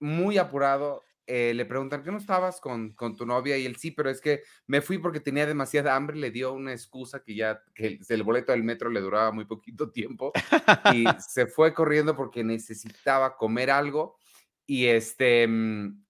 muy 0.00 0.38
apurado. 0.38 1.02
Eh, 1.26 1.54
le 1.54 1.64
preguntan, 1.64 2.02
¿qué 2.02 2.10
no 2.10 2.18
estabas 2.18 2.60
con, 2.60 2.92
con, 2.94 3.16
tu 3.16 3.24
novia? 3.24 3.56
Y 3.56 3.64
él 3.64 3.76
sí, 3.76 3.92
pero 3.92 4.10
es 4.10 4.20
que 4.20 4.42
me 4.66 4.80
fui 4.80 4.98
porque 4.98 5.20
tenía 5.20 5.46
demasiada 5.46 5.94
hambre. 5.94 6.16
Le 6.16 6.30
dio 6.30 6.52
una 6.52 6.72
excusa 6.72 7.22
que 7.22 7.34
ya 7.34 7.62
que 7.74 7.98
el 8.08 8.22
boleto 8.22 8.52
del 8.52 8.64
metro 8.64 8.90
le 8.90 9.00
duraba 9.00 9.30
muy 9.32 9.44
poquito 9.44 9.90
tiempo 9.90 10.32
y 10.92 11.04
se 11.28 11.46
fue 11.46 11.72
corriendo 11.72 12.16
porque 12.16 12.42
necesitaba 12.42 13.36
comer 13.36 13.70
algo. 13.70 14.16
Y 14.66 14.86
este, 14.86 15.46
mm, 15.46 16.04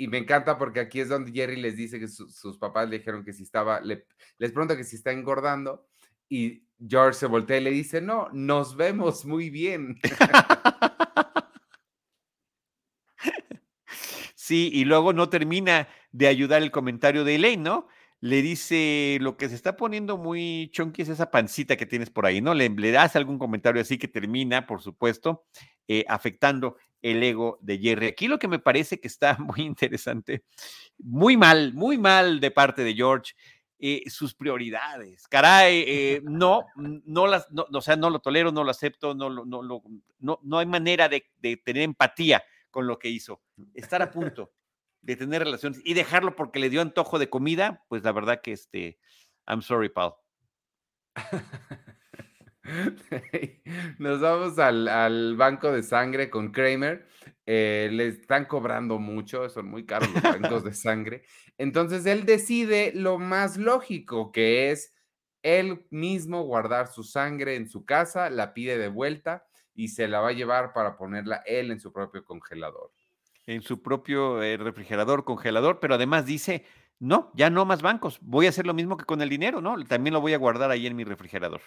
y 0.00 0.08
me 0.08 0.16
encanta 0.16 0.56
porque 0.56 0.80
aquí 0.80 0.98
es 0.98 1.10
donde 1.10 1.30
Jerry 1.30 1.56
les 1.56 1.76
dice 1.76 2.00
que 2.00 2.08
sus 2.08 2.56
papás 2.56 2.88
le 2.88 3.00
dijeron 3.00 3.22
que 3.22 3.34
si 3.34 3.42
estaba, 3.42 3.82
les 3.82 4.02
pregunta 4.38 4.74
que 4.74 4.82
si 4.82 4.96
está 4.96 5.12
engordando 5.12 5.86
y 6.26 6.64
George 6.88 7.18
se 7.18 7.26
voltea 7.26 7.58
y 7.58 7.64
le 7.64 7.70
dice, 7.70 8.00
no, 8.00 8.30
nos 8.32 8.76
vemos 8.76 9.26
muy 9.26 9.50
bien. 9.50 10.00
Sí, 14.34 14.68
y 14.72 14.84
luego 14.84 15.12
no 15.12 15.28
termina 15.28 15.86
de 16.10 16.26
ayudar 16.26 16.60
el 16.60 16.72
comentario 16.72 17.22
de 17.22 17.36
Elaine, 17.36 17.62
¿no? 17.62 17.86
Le 18.20 18.42
dice, 18.42 19.18
lo 19.20 19.36
que 19.36 19.48
se 19.48 19.54
está 19.54 19.76
poniendo 19.76 20.18
muy 20.18 20.70
chonky 20.72 21.02
es 21.02 21.08
esa 21.08 21.30
pancita 21.30 21.76
que 21.76 21.86
tienes 21.86 22.10
por 22.10 22.26
ahí, 22.26 22.40
¿no? 22.40 22.52
Le, 22.52 22.68
le 22.68 22.90
das 22.90 23.14
algún 23.14 23.38
comentario 23.38 23.80
así 23.80 23.96
que 23.96 24.08
termina, 24.08 24.66
por 24.66 24.82
supuesto, 24.82 25.44
eh, 25.86 26.04
afectando 26.08 26.78
el 27.02 27.22
ego 27.22 27.58
de 27.60 27.78
Jerry. 27.78 28.06
Aquí 28.08 28.28
lo 28.28 28.38
que 28.38 28.48
me 28.48 28.58
parece 28.58 29.00
que 29.00 29.08
está 29.08 29.36
muy 29.38 29.60
interesante, 29.62 30.44
muy 30.98 31.36
mal, 31.36 31.72
muy 31.74 31.98
mal 31.98 32.40
de 32.40 32.50
parte 32.50 32.84
de 32.84 32.94
George, 32.94 33.34
eh, 33.78 34.02
sus 34.10 34.34
prioridades. 34.34 35.26
Caray, 35.28 35.84
eh, 35.86 36.20
no, 36.24 36.66
no 36.76 37.26
las, 37.26 37.48
o 37.72 37.80
sea, 37.80 37.96
no 37.96 38.10
lo 38.10 38.18
tolero, 38.18 38.52
no 38.52 38.64
lo 38.64 38.70
acepto, 38.70 39.14
no, 39.14 39.30
no, 39.30 39.44
no, 39.44 40.40
no 40.42 40.58
hay 40.58 40.66
manera 40.66 41.08
de, 41.08 41.24
tener 41.64 41.82
empatía 41.82 42.42
con 42.70 42.86
lo 42.86 42.98
que 42.98 43.08
hizo. 43.08 43.42
Estar 43.74 44.02
a 44.02 44.10
punto 44.10 44.52
de 45.02 45.16
tener 45.16 45.42
relaciones 45.42 45.80
y 45.82 45.94
dejarlo 45.94 46.36
porque 46.36 46.60
le 46.60 46.68
dio 46.68 46.82
antojo 46.82 47.18
de 47.18 47.30
comida, 47.30 47.84
pues 47.88 48.02
la 48.02 48.12
verdad 48.12 48.42
que 48.42 48.52
este, 48.52 48.98
I'm 49.46 49.62
sorry, 49.62 49.88
pal. 49.88 50.14
Nos 53.98 54.20
vamos 54.20 54.58
al, 54.58 55.36
banco 55.36 55.72
de 55.72 55.82
sangre 55.82 56.30
con 56.30 56.52
Kramer. 56.52 57.06
Eh, 57.46 57.88
le 57.92 58.08
están 58.08 58.44
cobrando 58.44 58.98
mucho, 58.98 59.48
son 59.48 59.68
muy 59.68 59.84
caros 59.84 60.12
los 60.12 60.22
bancos 60.22 60.64
de 60.64 60.74
sangre. 60.74 61.22
Entonces 61.58 62.06
él 62.06 62.24
decide 62.24 62.92
lo 62.94 63.18
más 63.18 63.56
lógico, 63.56 64.30
que 64.30 64.70
es 64.70 64.94
él 65.42 65.86
mismo 65.90 66.42
guardar 66.42 66.88
su 66.88 67.02
sangre 67.02 67.56
en 67.56 67.68
su 67.68 67.84
casa, 67.84 68.30
la 68.30 68.54
pide 68.54 68.78
de 68.78 68.88
vuelta 68.88 69.46
y 69.74 69.88
se 69.88 70.06
la 70.06 70.20
va 70.20 70.28
a 70.28 70.32
llevar 70.32 70.72
para 70.72 70.96
ponerla 70.96 71.42
él 71.46 71.70
en 71.70 71.80
su 71.80 71.92
propio 71.92 72.24
congelador. 72.24 72.92
En 73.46 73.62
su 73.62 73.82
propio 73.82 74.42
eh, 74.42 74.56
refrigerador, 74.56 75.24
congelador, 75.24 75.80
pero 75.80 75.94
además 75.94 76.26
dice, 76.26 76.66
no, 76.98 77.32
ya 77.34 77.50
no 77.50 77.64
más 77.64 77.82
bancos, 77.82 78.18
voy 78.20 78.46
a 78.46 78.50
hacer 78.50 78.66
lo 78.66 78.74
mismo 78.74 78.96
que 78.96 79.06
con 79.06 79.22
el 79.22 79.30
dinero, 79.30 79.60
¿no? 79.60 79.82
También 79.84 80.12
lo 80.12 80.20
voy 80.20 80.34
a 80.34 80.38
guardar 80.38 80.70
ahí 80.70 80.86
en 80.86 80.94
mi 80.94 81.04
refrigerador. 81.04 81.62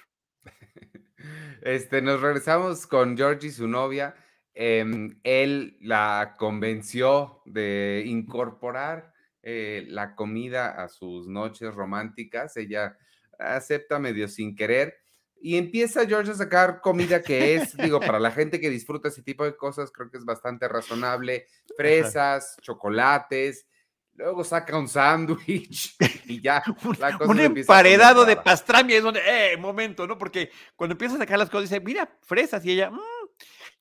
Este, 1.61 2.01
nos 2.01 2.19
regresamos 2.19 2.85
con 2.85 3.15
George 3.15 3.47
y 3.47 3.51
su 3.51 3.69
novia. 3.69 4.15
Em, 4.53 5.17
él 5.23 5.77
la 5.79 6.35
convenció 6.37 7.41
de 7.45 8.03
incorporar 8.05 9.13
eh, 9.41 9.85
la 9.87 10.15
comida 10.15 10.83
a 10.83 10.89
sus 10.89 11.27
noches 11.27 11.73
románticas. 11.73 12.57
Ella 12.57 12.97
acepta 13.39 13.99
medio 13.99 14.27
sin 14.27 14.55
querer. 14.55 14.97
Y 15.41 15.57
empieza 15.57 16.05
George 16.05 16.31
a 16.31 16.35
sacar 16.35 16.79
comida 16.79 17.21
que 17.21 17.55
es, 17.55 17.75
digo, 17.75 17.99
para 17.99 18.19
la 18.19 18.31
gente 18.31 18.61
que 18.61 18.69
disfruta 18.69 19.09
ese 19.09 19.23
tipo 19.23 19.43
de 19.43 19.57
cosas, 19.57 19.91
creo 19.91 20.09
que 20.09 20.17
es 20.17 20.23
bastante 20.23 20.67
razonable. 20.67 21.47
Fresas, 21.77 22.55
chocolates, 22.61 23.67
Luego 24.15 24.43
saca 24.43 24.77
un 24.77 24.87
sándwich 24.87 25.95
y 26.25 26.41
ya. 26.41 26.63
La 26.99 27.17
cosa 27.17 27.31
un 27.31 27.39
emparedado 27.39 28.25
de 28.25 28.35
pastrami 28.35 28.93
es 28.93 29.03
donde, 29.03 29.21
eh, 29.25 29.57
momento, 29.57 30.05
¿no? 30.05 30.17
Porque 30.17 30.51
cuando 30.75 30.93
empieza 30.93 31.15
a 31.15 31.19
sacar 31.19 31.39
las 31.39 31.49
cosas, 31.49 31.69
dice, 31.69 31.81
mira, 31.81 32.17
fresas 32.21 32.63
y 32.63 32.71
ella, 32.71 32.91
mmm, 32.91 32.99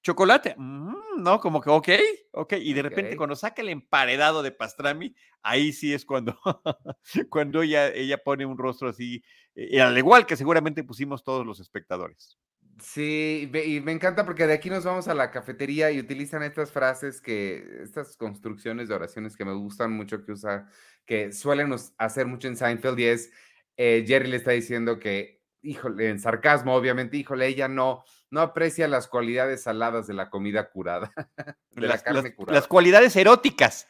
chocolate, 0.03 0.55
mmm, 0.57 0.95
¿no? 1.19 1.39
Como 1.39 1.61
que, 1.61 1.71
ok, 1.71 1.89
ok. 2.33 2.53
Y 2.55 2.73
de 2.73 2.83
repente 2.83 3.17
cuando 3.17 3.37
saca 3.37 3.61
el 3.61 3.69
emparedado 3.69 4.43
de 4.43 4.53
pastrami, 4.53 5.15
ahí 5.43 5.73
sí 5.73 5.93
es 5.93 6.07
cuando, 6.07 6.39
cuando 7.31 7.63
ella, 7.63 7.89
ella 7.89 8.17
pone 8.19 8.47
un 8.47 8.57
rostro 8.57 8.89
así, 8.89 9.23
eh, 9.55 9.83
al 9.83 9.97
igual 9.99 10.25
que 10.25 10.37
seguramente 10.37 10.83
pusimos 10.83 11.23
todos 11.23 11.47
los 11.47 11.61
espectadores. 11.61 12.39
Sí, 12.81 13.51
y 13.65 13.81
me 13.81 13.93
encanta 13.93 14.25
porque 14.25 14.47
de 14.47 14.55
aquí 14.55 14.71
nos 14.71 14.85
vamos 14.85 15.07
a 15.09 15.15
la 15.15 15.31
cafetería 15.31 15.91
y 15.91 15.99
utilizan 15.99 16.43
estas 16.43 16.73
frases 16.73 17.21
que, 17.21 17.81
estas 17.83 18.17
construcciones 18.17 18.89
de 18.89 18.95
oraciones 18.95 19.37
que 19.37 19.45
me 19.45 19.53
gustan 19.53 19.93
mucho 19.93 20.25
que 20.25 20.33
usa, 20.33 20.69
que 21.05 21.33
suelen 21.33 21.75
hacer 21.99 22.27
mucho 22.27 22.49
en 22.49 22.57
Seinfeld 22.57 22.99
y 22.99 23.05
es, 23.05 23.31
eh, 23.77 24.05
Jerry 24.07 24.29
le 24.29 24.37
está 24.37 24.53
diciendo 24.53 24.99
que, 24.99 25.43
híjole, 25.63 26.09
en 26.09 26.19
sarcasmo 26.19 26.75
obviamente, 26.75 27.17
híjole, 27.17 27.47
ella 27.47 27.69
no, 27.69 28.05
no 28.31 28.41
aprecia 28.41 28.89
las 28.89 29.07
cualidades 29.07 29.63
saladas 29.63 30.07
de 30.07 30.15
la 30.15 30.31
comida 30.31 30.71
curada, 30.71 31.13
de 31.71 31.87
la 31.87 31.99
carne 31.99 32.35
curada. 32.35 32.59
Las 32.59 32.69
cualidades 32.69 33.15
eróticas 33.17 33.87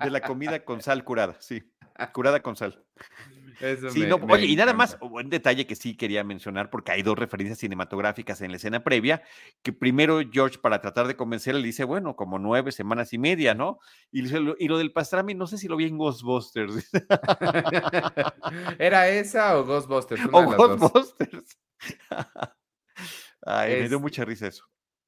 de 0.00 0.10
la 0.10 0.20
comida 0.22 0.64
con 0.64 0.80
sal 0.80 1.02
curada, 1.02 1.36
sí, 1.40 1.72
curada 2.12 2.40
con 2.40 2.56
sal 2.56 2.84
oye, 4.28 4.46
y 4.46 4.56
nada 4.56 4.72
más, 4.72 4.96
un 5.00 5.28
detalle 5.30 5.66
que 5.66 5.74
sí 5.74 5.96
quería 5.96 6.24
mencionar, 6.24 6.70
porque 6.70 6.92
hay 6.92 7.02
dos 7.02 7.18
referencias 7.18 7.58
cinematográficas 7.58 8.40
en 8.40 8.50
la 8.50 8.56
escena 8.56 8.84
previa, 8.84 9.22
que 9.62 9.72
primero 9.72 10.20
George, 10.30 10.58
para 10.58 10.80
tratar 10.80 11.06
de 11.06 11.16
convencerle, 11.16 11.60
le 11.60 11.66
dice, 11.66 11.84
bueno, 11.84 12.16
como 12.16 12.38
nueve 12.38 12.72
semanas 12.72 13.12
y 13.12 13.18
media, 13.18 13.54
¿no? 13.54 13.78
Y, 14.10 14.24
y 14.26 14.68
lo 14.68 14.78
del 14.78 14.92
pastrami, 14.92 15.34
no 15.34 15.46
sé 15.46 15.58
si 15.58 15.68
lo 15.68 15.76
vi 15.76 15.86
en 15.86 15.98
Ghostbusters. 15.98 16.90
¿Era 18.78 19.08
esa 19.08 19.58
o 19.58 19.64
Ghostbusters? 19.64 20.22
o 20.32 20.42
Ghostbusters. 20.44 21.58
Ay, 23.42 23.82
me 23.82 23.88
dio 23.88 24.00
mucha 24.00 24.24
risa 24.24 24.48
eso. 24.48 24.64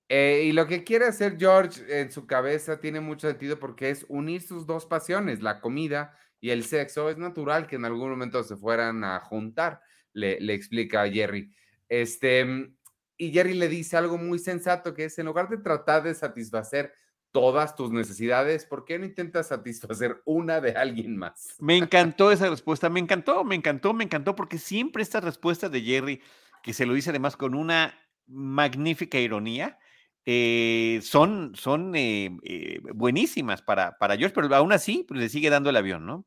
Eh, 0.09 0.43
y 0.47 0.53
lo 0.53 0.67
que 0.67 0.83
quiere 0.83 1.07
hacer 1.07 1.37
George 1.39 2.01
en 2.01 2.11
su 2.11 2.27
cabeza 2.27 2.81
tiene 2.81 3.01
mucho 3.01 3.29
sentido 3.29 3.61
porque 3.61 3.91
es 3.91 4.05
unir 4.09 4.43
sus 4.43 4.67
dos 4.67 4.85
pasiones, 4.87 5.41
la 5.41 5.61
comida 5.61 6.19
y 6.41 6.51
el 6.51 6.65
sexo. 6.65 7.11
Es 7.11 7.19
natural 7.19 7.67
que 7.67 7.77
en 7.77 7.85
algún 7.85 8.11
momento 8.11 8.43
se 8.43 8.57
fueran 8.57 9.05
a 9.05 9.21
juntar, 9.21 9.81
le, 10.13 10.39
explica 10.53 11.03
a 11.03 11.11
Jerry. 11.11 11.53
Este, 11.89 12.73
y 13.17 13.33
Jerry 13.33 13.55
le 13.55 13.69
dice 13.69 13.97
algo 13.97 14.19
muy 14.19 14.39
sensato 14.39 14.95
que 14.95 15.05
es, 15.05 15.19
en 15.19 15.27
lugar 15.27 15.49
de 15.49 15.59
tratar 15.59 16.03
de 16.03 16.15
satisfacer 16.15 16.93
todas 17.33 17.77
tus 17.77 17.93
necesidades, 17.93 18.67
¿por 18.67 18.85
qué 18.85 18.99
no 18.99 19.05
intentas 19.05 19.49
satisfacer 19.49 20.21
una 20.25 20.61
de 20.61 20.73
alguien 20.73 21.17
más? 21.17 21.55
Me 21.61 21.77
encantó 21.77 22.33
esa 22.33 22.49
respuesta, 22.51 22.89
me 22.89 23.01
encantó, 23.01 23.45
me 23.45 23.55
encantó, 23.55 23.93
me 23.93 24.05
encantó, 24.05 24.35
porque 24.35 24.59
siempre 24.59 25.03
esta 25.03 25.21
respuesta 25.21 25.69
de 25.69 25.81
Jerry, 25.81 26.21
que 26.63 26.73
se 26.73 26.87
lo 26.87 26.95
dice 26.95 27.11
además 27.11 27.37
con 27.37 27.55
una 27.55 27.95
magnífica 28.27 29.19
ironía, 29.19 29.79
eh, 30.27 31.01
son, 31.03 31.53
son 31.55 31.95
eh, 31.95 32.37
eh, 32.43 32.81
buenísimas 32.95 33.63
para, 33.63 33.97
para 33.99 34.17
George, 34.17 34.35
pero 34.35 34.55
aún 34.55 34.73
así 34.73 35.05
pues, 35.09 35.19
le 35.19 35.29
sigue 35.29 35.51
dando 35.51 35.71
el 35.71 35.77
avión, 35.77 36.05
¿no? 36.07 36.27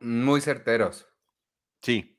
Muy 0.00 0.40
certeros. 0.40 1.08
Sí. 1.82 2.18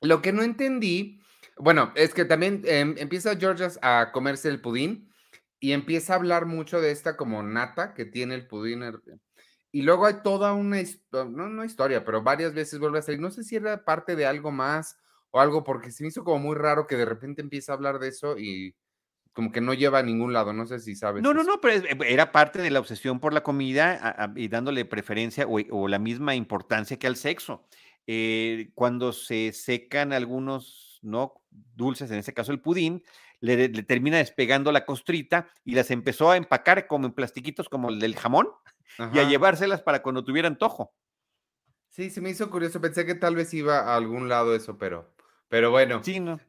Lo 0.00 0.22
que 0.22 0.32
no 0.32 0.42
entendí, 0.42 1.20
bueno, 1.56 1.92
es 1.96 2.14
que 2.14 2.24
también 2.24 2.62
em, 2.64 2.94
empieza 2.98 3.36
George 3.36 3.66
a 3.82 4.10
comerse 4.12 4.48
el 4.48 4.60
pudín 4.60 5.10
y 5.60 5.72
empieza 5.72 6.12
a 6.12 6.16
hablar 6.16 6.46
mucho 6.46 6.80
de 6.80 6.90
esta 6.90 7.16
como 7.16 7.42
nata 7.42 7.94
que 7.94 8.04
tiene 8.04 8.34
el 8.34 8.46
pudín. 8.46 8.82
Y 9.72 9.82
luego 9.82 10.06
hay 10.06 10.22
toda 10.22 10.52
una, 10.54 10.78
no, 11.12 11.48
no 11.48 11.64
historia, 11.64 12.04
pero 12.04 12.22
varias 12.22 12.54
veces 12.54 12.78
vuelve 12.78 12.98
a 12.98 13.02
salir. 13.02 13.20
No 13.20 13.30
sé 13.30 13.42
si 13.42 13.56
era 13.56 13.84
parte 13.84 14.16
de 14.16 14.26
algo 14.26 14.50
más 14.50 14.98
o 15.30 15.40
algo, 15.40 15.64
porque 15.64 15.90
se 15.90 16.02
me 16.04 16.08
hizo 16.08 16.24
como 16.24 16.38
muy 16.38 16.56
raro 16.56 16.86
que 16.86 16.96
de 16.96 17.04
repente 17.04 17.42
empieza 17.42 17.72
a 17.72 17.74
hablar 17.76 17.98
de 17.98 18.08
eso 18.08 18.38
y 18.38 18.74
como 19.36 19.52
que 19.52 19.60
no 19.60 19.74
lleva 19.74 19.98
a 19.98 20.02
ningún 20.02 20.32
lado, 20.32 20.54
no 20.54 20.64
sé 20.64 20.80
si 20.80 20.96
sabes. 20.96 21.22
No, 21.22 21.34
no, 21.34 21.44
no, 21.44 21.60
pero 21.60 21.84
eh, 21.84 21.98
era 22.08 22.32
parte 22.32 22.62
de 22.62 22.70
la 22.70 22.80
obsesión 22.80 23.20
por 23.20 23.34
la 23.34 23.42
comida 23.42 24.32
y 24.34 24.48
dándole 24.48 24.86
preferencia 24.86 25.46
o, 25.46 25.88
la 25.88 25.98
misma 25.98 26.34
importancia 26.34 26.98
que 26.98 27.06
al 27.06 27.16
sexo. 27.16 27.68
Eh, 28.06 28.70
cuando 28.74 29.12
se 29.12 29.52
secan 29.52 30.14
algunos, 30.14 31.00
¿no? 31.02 31.34
Dulces, 31.50 32.10
en 32.10 32.18
este 32.18 32.32
caso 32.32 32.50
el 32.50 32.62
pudín, 32.62 33.02
le, 33.40 33.68
termina 33.82 34.16
despegando 34.16 34.72
la 34.72 34.86
costrita 34.86 35.50
y 35.66 35.74
las 35.74 35.90
empezó 35.90 36.30
a 36.30 36.38
empacar 36.38 36.86
como 36.86 37.04
en 37.04 37.12
plastiquitos 37.12 37.68
como 37.68 37.90
el 37.90 38.00
del 38.00 38.16
jamón 38.16 38.48
y 39.12 39.18
a 39.18 39.28
llevárselas 39.28 39.82
para 39.82 40.00
cuando 40.00 40.24
tuviera 40.24 40.48
antojo. 40.48 40.94
Sí, 41.90 42.08
se 42.08 42.22
me 42.22 42.30
hizo 42.30 42.50
curioso, 42.50 42.80
pensé 42.80 43.04
que 43.04 43.14
tal 43.14 43.34
vez 43.34 43.52
iba 43.52 43.80
a 43.80 43.96
algún 43.96 44.30
lado 44.30 44.56
eso, 44.56 44.78
pero, 44.78 45.14
pero 45.50 45.70
bueno. 45.70 46.02
Sí, 46.02 46.20
no. 46.20 46.40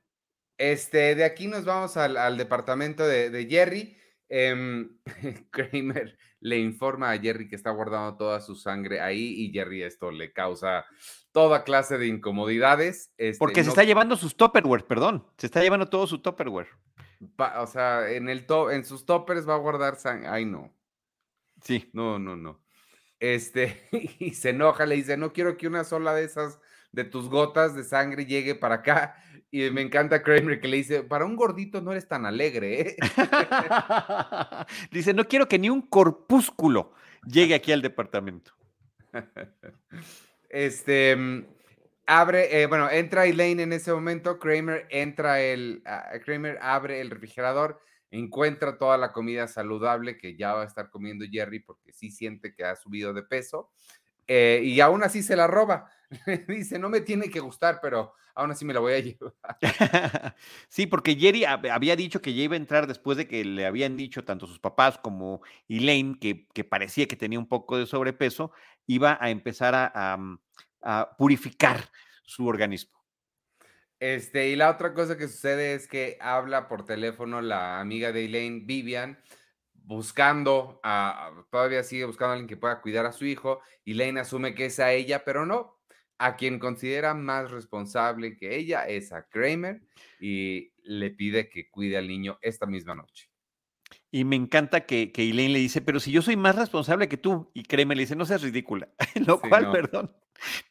Este, 0.58 1.16
de 1.16 1.24
aquí 1.24 1.48
nos 1.48 1.66
vamos 1.66 1.98
al, 1.98 2.38
departamento 2.38 3.06
de, 3.08 3.48
Jerry. 3.50 3.98
Em, 4.30 4.98
Kramer 5.52 6.18
le 6.40 6.60
informa 6.60 7.12
a 7.12 7.20
Jerry 7.20 7.48
que 7.48 7.56
está 7.56 7.72
guardando 7.72 8.18
toda 8.18 8.42
su 8.42 8.56
sangre 8.56 9.00
ahí 9.00 9.34
y 9.38 9.52
Jerry 9.52 9.84
esto 9.84 10.12
le 10.12 10.34
causa 10.34 10.86
toda 11.32 11.64
clase 11.64 11.98
de 11.98 12.08
incomodidades. 12.08 13.14
Este, 13.18 13.40
Porque 13.40 13.64
se 13.64 13.70
está 13.70 13.84
llevando 13.84 14.16
sus 14.16 14.36
topperware, 14.36 14.86
perdón. 14.86 15.26
Se 15.38 15.48
está 15.48 15.62
llevando 15.62 15.88
todo 15.88 16.08
su 16.08 16.20
topperware. 16.20 16.68
o 17.58 17.68
sea, 17.68 18.12
en, 18.12 18.30
el 18.30 18.46
to 18.46 18.72
en 18.72 18.86
sus 18.86 19.06
toppers 19.06 19.48
va 19.48 19.56
a 19.56 19.60
guardar 19.60 19.96
sangre. 19.98 20.28
Ay, 20.28 20.46
no. 20.46 20.74
Sí. 21.64 21.90
No, 21.94 22.20
no, 22.20 22.36
no. 22.36 22.62
Este, 23.20 23.88
y 24.20 24.34
se 24.34 24.50
enoja, 24.50 24.86
le 24.86 24.96
dice, 24.96 25.18
no 25.18 25.34
quiero 25.34 25.58
que 25.58 25.68
una 25.68 25.84
sola 25.84 26.14
de 26.14 26.24
esas, 26.24 26.60
de 26.92 27.04
tus 27.04 27.30
gotas 27.30 27.76
de 27.76 27.84
sangre 27.84 28.26
llegue 28.26 28.56
para 28.56 28.76
acá. 28.76 29.16
Y 29.50 29.70
me 29.72 29.82
encanta 29.82 30.22
Kramer 30.22 30.60
que 30.60 30.68
le 30.68 30.78
dice, 30.78 31.04
para 31.04 31.26
un 31.26 31.36
gordito 31.36 31.82
no 31.82 31.92
eres 31.92 32.08
tan 32.08 32.26
alegre. 32.26 32.82
¿eh? 32.82 32.98
dice, 34.92 35.14
no 35.14 35.26
quiero 35.26 35.48
que 35.48 35.58
ni 35.58 35.70
un 35.70 35.82
corpúsculo 35.82 36.94
llegue 37.26 37.56
aquí 37.56 37.72
al 37.72 37.82
departamento. 37.82 38.54
Este, 40.50 41.14
mm, 41.14 41.46
abre, 42.06 42.62
eh, 42.62 42.68
bueno, 42.68 42.90
entra 42.90 43.26
Elaine 43.26 43.64
en 43.64 43.74
ese 43.74 43.92
momento, 43.92 44.40
Kramer 44.40 44.88
entra 44.90 45.42
el, 45.42 45.84
ah, 45.86 46.10
Kramer 46.24 46.58
abre 46.62 47.02
el 47.02 47.10
refrigerador, 47.10 47.82
encuentra 48.12 48.78
toda 48.78 48.98
la 48.98 49.12
comida 49.12 49.50
saludable 49.50 50.18
que 50.18 50.38
ya 50.38 50.54
va 50.54 50.62
a 50.64 50.66
estar 50.66 50.90
comiendo 50.90 51.26
Jerry 51.30 51.60
porque 51.60 51.92
sí 51.92 52.12
siente 52.12 52.56
que 52.56 52.64
ha 52.64 52.78
subido 52.78 53.14
de 53.14 53.24
peso 53.24 53.70
eh, 54.28 54.62
y 54.64 54.80
aún 54.80 55.04
así 55.04 55.24
se 55.24 55.36
la 55.36 55.48
roba. 55.48 55.90
Dice, 56.48 56.80
no 56.80 56.90
me 56.90 57.02
tiene 57.02 57.30
que 57.30 57.40
gustar, 57.40 57.80
pero 57.82 58.14
aún 58.36 58.52
así 58.52 58.66
me 58.66 58.74
la 58.74 58.80
voy 58.80 58.94
a 58.94 59.00
llevar. 59.00 60.36
sí, 60.70 60.88
porque 60.88 61.16
Jerry 61.16 61.44
había 61.46 61.96
dicho 61.96 62.22
que 62.22 62.34
ya 62.34 62.44
iba 62.44 62.54
a 62.54 62.58
entrar 62.58 62.88
después 62.88 63.18
de 63.18 63.28
que 63.28 63.44
le 63.44 63.66
habían 63.66 63.98
dicho 63.98 64.24
tanto 64.24 64.48
sus 64.48 64.60
papás 64.60 64.98
como 64.98 65.42
Elaine 65.68 66.18
que, 66.20 66.48
que 66.54 66.64
parecía 66.64 67.08
que 67.08 67.16
tenía 67.16 67.40
un 67.40 67.48
poco 67.48 67.78
de 67.78 67.86
sobrepeso, 67.86 68.52
iba 68.86 69.18
a 69.20 69.30
empezar 69.30 69.76
a, 69.76 70.18
a, 70.82 71.16
purificar 71.18 71.90
su 72.24 72.48
organismo. 72.48 72.98
Este, 74.00 74.50
y 74.50 74.56
la 74.56 74.70
otra 74.70 74.94
cosa 74.94 75.18
que 75.18 75.28
sucede 75.28 75.74
es 75.74 75.88
que 75.88 76.18
habla 76.22 76.68
por 76.68 76.86
teléfono 76.86 77.42
la 77.42 77.80
amiga 77.80 78.12
de 78.12 78.26
Elaine, 78.26 78.66
Vivian, 78.66 79.20
buscando, 79.74 80.80
a, 80.84 81.32
todavía 81.50 81.82
sigue 81.82 82.06
buscando 82.06 82.32
a 82.32 82.34
alguien 82.34 82.48
que 82.48 82.58
pueda 82.58 82.82
cuidar 82.82 83.08
a 83.08 83.12
su 83.12 83.26
hijo. 83.26 83.62
Elaine 83.86 84.20
asume 84.20 84.54
que 84.54 84.66
es 84.66 84.80
a 84.80 84.92
ella, 84.92 85.26
pero 85.26 85.46
no. 85.46 85.77
A 86.20 86.36
quien 86.36 86.60
considera 86.60 87.14
más 87.14 87.52
responsable 87.52 88.38
que 88.38 88.56
ella 88.58 88.88
es 88.88 89.12
a 89.12 89.28
Kramer 89.28 89.82
y 90.20 90.72
le 90.84 91.12
pide 91.12 91.50
que 91.50 91.70
cuide 91.70 91.98
al 91.98 92.08
niño 92.08 92.40
esta 92.42 92.66
misma 92.66 92.96
noche. 92.96 93.30
Y 94.10 94.24
me 94.24 94.36
encanta 94.36 94.86
que, 94.86 95.12
que 95.12 95.30
Elaine 95.30 95.54
le 95.54 95.60
dice, 95.60 95.82
pero 95.82 96.00
si 96.00 96.12
yo 96.12 96.22
soy 96.22 96.36
más 96.36 96.56
responsable 96.56 97.08
que 97.08 97.18
tú, 97.18 97.52
y 97.54 97.64
créeme, 97.64 97.96
le 97.96 98.02
dice, 98.02 98.16
no 98.16 98.26
seas 98.26 98.42
ridícula. 98.42 98.90
Lo 99.28 99.40
cual, 99.40 99.72
perdón, 99.72 100.12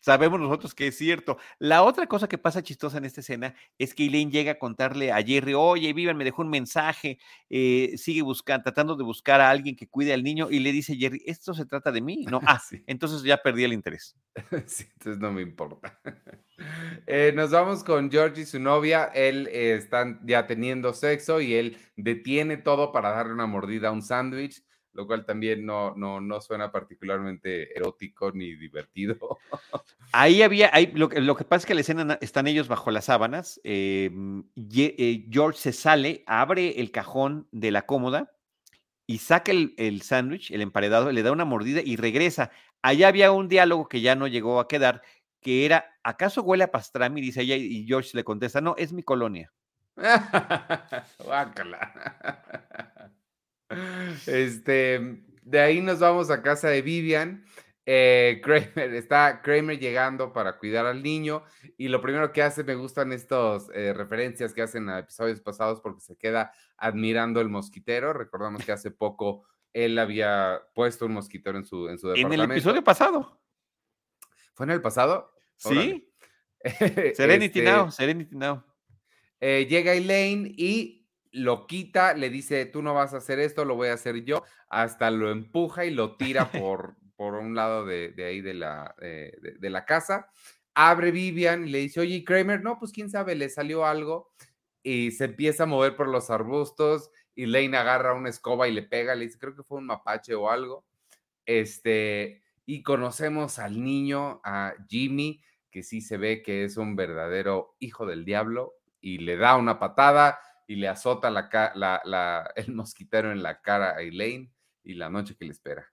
sabemos 0.00 0.40
nosotros 0.40 0.74
que 0.74 0.88
es 0.88 0.98
cierto. 0.98 1.38
La 1.58 1.82
otra 1.82 2.06
cosa 2.06 2.28
que 2.28 2.38
pasa 2.38 2.62
chistosa 2.62 2.98
en 2.98 3.04
esta 3.04 3.20
escena 3.20 3.54
es 3.78 3.94
que 3.94 4.06
Elaine 4.06 4.30
llega 4.30 4.52
a 4.52 4.58
contarle 4.58 5.12
a 5.12 5.22
Jerry, 5.22 5.54
oye, 5.54 5.92
Vivian 5.92 6.16
me 6.16 6.24
dejó 6.24 6.42
un 6.42 6.50
mensaje, 6.50 7.18
eh, 7.50 7.94
sigue 7.96 8.22
buscando, 8.22 8.64
tratando 8.64 8.96
de 8.96 9.04
buscar 9.04 9.40
a 9.40 9.50
alguien 9.50 9.76
que 9.76 9.88
cuide 9.88 10.12
al 10.12 10.22
niño, 10.22 10.48
y 10.50 10.60
le 10.60 10.72
dice 10.72 10.96
Jerry, 10.96 11.22
esto 11.26 11.54
se 11.54 11.66
trata 11.66 11.92
de 11.92 12.00
mí. 12.00 12.24
No, 12.30 12.40
ah, 12.46 12.60
sí. 12.68 12.82
entonces 12.86 13.22
ya 13.22 13.38
perdí 13.38 13.64
el 13.64 13.72
interés. 13.72 14.16
sí, 14.66 14.84
entonces 14.94 15.20
no 15.20 15.32
me 15.32 15.42
importa. 15.42 15.98
Eh, 17.06 17.32
nos 17.34 17.50
vamos 17.50 17.84
con 17.84 18.10
George 18.10 18.40
y 18.40 18.46
su 18.46 18.58
novia. 18.58 19.10
Él 19.14 19.46
eh, 19.52 19.74
están 19.74 20.20
ya 20.24 20.46
teniendo 20.46 20.94
sexo 20.94 21.42
y 21.42 21.54
él 21.54 21.76
detiene 21.96 22.56
todo 22.56 22.92
para 22.92 23.10
darle 23.10 23.34
una 23.34 23.46
mordida 23.46 23.88
a 23.88 23.92
un 23.92 24.00
sándwich, 24.00 24.64
lo 24.96 25.06
cual 25.06 25.26
también 25.26 25.66
no, 25.66 25.94
no, 25.94 26.20
no 26.20 26.40
suena 26.40 26.72
particularmente 26.72 27.76
erótico 27.76 28.32
ni 28.32 28.54
divertido. 28.54 29.38
Ahí 30.12 30.40
había, 30.40 30.70
ahí, 30.72 30.92
lo, 30.94 31.10
que 31.10 31.44
pasa 31.44 31.56
es 31.56 31.66
que 31.66 31.74
la 31.74 31.82
escena 31.82 32.16
están 32.22 32.46
ellos 32.46 32.68
bajo 32.68 32.90
las 32.90 33.06
sábanas. 33.06 33.60
Em, 33.64 34.44
eh, 34.56 35.26
George 35.28 35.58
se 35.58 35.72
sale, 35.72 36.22
abre 36.26 36.80
el 36.80 36.90
cajón 36.90 37.48
de 37.50 37.70
la 37.70 37.82
cómoda 37.82 38.32
y 39.06 39.18
saca 39.18 39.52
el, 39.52 39.74
el 39.76 40.00
sándwich, 40.00 40.52
el 40.52 40.62
emparedado, 40.62 41.12
le 41.12 41.22
da 41.22 41.32
una 41.32 41.44
mordida 41.44 41.82
y 41.84 41.96
regresa. 41.96 42.50
Allá 42.80 43.08
había 43.08 43.32
un 43.32 43.48
diálogo 43.48 43.88
que 43.88 44.00
ya 44.00 44.14
no 44.14 44.26
llegó 44.26 44.58
a 44.58 44.68
quedar, 44.68 45.02
que 45.42 45.66
era, 45.66 45.98
¿acaso 46.02 46.42
huele 46.42 46.64
a 46.64 46.70
pastrami? 46.70 47.20
Dice 47.20 47.42
ella, 47.42 47.56
y 47.56 47.84
George 47.86 48.10
le 48.14 48.24
contesta, 48.24 48.62
no, 48.62 48.74
es 48.78 48.92
mi 48.92 49.02
colonia. 49.02 49.52
este, 54.26 55.22
de 55.42 55.60
ahí 55.60 55.80
nos 55.80 56.00
vamos 56.00 56.30
a 56.30 56.42
casa 56.42 56.68
de 56.68 56.82
Vivian. 56.82 57.44
Eh, 57.88 58.40
Kramer, 58.44 58.94
está 58.94 59.40
Kramer 59.42 59.78
llegando 59.78 60.32
para 60.32 60.58
cuidar 60.58 60.86
al 60.86 61.02
niño 61.02 61.44
y 61.78 61.86
lo 61.86 62.00
primero 62.00 62.32
que 62.32 62.42
hace, 62.42 62.64
me 62.64 62.74
gustan 62.74 63.12
estas 63.12 63.70
eh, 63.72 63.92
referencias 63.92 64.52
que 64.52 64.62
hacen 64.62 64.88
a 64.88 64.98
episodios 64.98 65.40
pasados 65.40 65.80
porque 65.80 66.00
se 66.00 66.16
queda 66.16 66.52
admirando 66.76 67.40
el 67.40 67.48
mosquitero. 67.48 68.12
Recordamos 68.12 68.64
que 68.64 68.72
hace 68.72 68.90
poco 68.90 69.44
él 69.72 69.98
había 69.98 70.62
puesto 70.74 71.06
un 71.06 71.12
mosquitero 71.12 71.58
en 71.58 71.64
su, 71.64 71.88
en 71.88 71.98
su 71.98 72.08
departamento. 72.08 72.44
En 72.44 72.50
el 72.50 72.56
episodio 72.56 72.82
pasado. 72.82 73.40
¿Fue 74.54 74.64
en 74.64 74.70
el 74.70 74.80
pasado? 74.80 75.32
Sí. 75.56 76.12
Serenity 77.14 77.60
este 77.60 77.62
Now, 77.62 77.92
Serenity 77.92 78.34
Now. 78.34 78.64
Eh, 79.38 79.66
llega 79.68 79.92
Elaine 79.92 80.52
y 80.56 80.95
lo 81.36 81.66
quita, 81.66 82.14
le 82.14 82.30
dice, 82.30 82.64
tú 82.66 82.82
no 82.82 82.94
vas 82.94 83.12
a 83.12 83.18
hacer 83.18 83.38
esto, 83.38 83.64
lo 83.64 83.76
voy 83.76 83.88
a 83.88 83.94
hacer 83.94 84.24
yo, 84.24 84.42
hasta 84.68 85.10
lo 85.10 85.30
empuja 85.30 85.84
y 85.84 85.90
lo 85.90 86.16
tira 86.16 86.50
por, 86.52 86.96
por 87.16 87.34
un 87.34 87.54
lado 87.54 87.84
de, 87.84 88.14
ahí 88.18 88.40
de 88.40 88.54
la, 88.54 88.94
eh, 89.00 89.32
de, 89.58 89.70
la 89.70 89.84
casa. 89.84 90.30
Abre 90.74 91.10
Vivian 91.10 91.66
y 91.66 91.70
le 91.70 91.78
dice, 91.78 92.00
oye, 92.00 92.24
Kramer, 92.24 92.62
no, 92.62 92.78
pues 92.78 92.92
quién 92.92 93.10
sabe, 93.10 93.34
le 93.34 93.48
salió 93.48 93.84
algo 93.84 94.32
y 94.82 95.10
se 95.10 95.24
empieza 95.24 95.64
a 95.64 95.66
mover 95.66 95.94
por 95.94 96.08
los 96.08 96.30
arbustos 96.30 97.10
y 97.34 97.46
Lane 97.46 97.76
agarra 97.76 98.14
una 98.14 98.30
escoba 98.30 98.66
y 98.66 98.72
le 98.72 98.82
pega, 98.82 99.14
le 99.14 99.26
dice, 99.26 99.38
creo 99.38 99.54
que 99.54 99.62
fue 99.62 99.78
un 99.78 99.86
mapache 99.86 100.34
o 100.34 100.50
algo. 100.50 100.86
Este, 101.44 102.42
y 102.64 102.82
conocemos 102.82 103.58
al 103.58 103.82
niño, 103.82 104.40
a 104.42 104.74
Jimmy, 104.88 105.42
que 105.70 105.82
sí 105.82 106.00
se 106.00 106.16
ve 106.16 106.42
que 106.42 106.64
es 106.64 106.78
un 106.78 106.96
verdadero 106.96 107.76
hijo 107.78 108.06
del 108.06 108.24
diablo 108.24 108.74
y 109.00 109.18
le 109.18 109.36
da 109.36 109.56
una 109.56 109.78
patada, 109.78 110.40
y 110.66 110.76
le 110.76 110.88
azota 110.88 111.30
la, 111.30 112.52
el 112.56 112.72
mosquitero 112.74 113.32
en 113.32 113.42
la 113.42 113.60
cara 113.60 113.96
a 113.96 114.02
Elaine 114.02 114.52
y 114.82 114.94
la 114.94 115.10
noche 115.10 115.36
que 115.36 115.44
le 115.44 115.52
espera. 115.52 115.92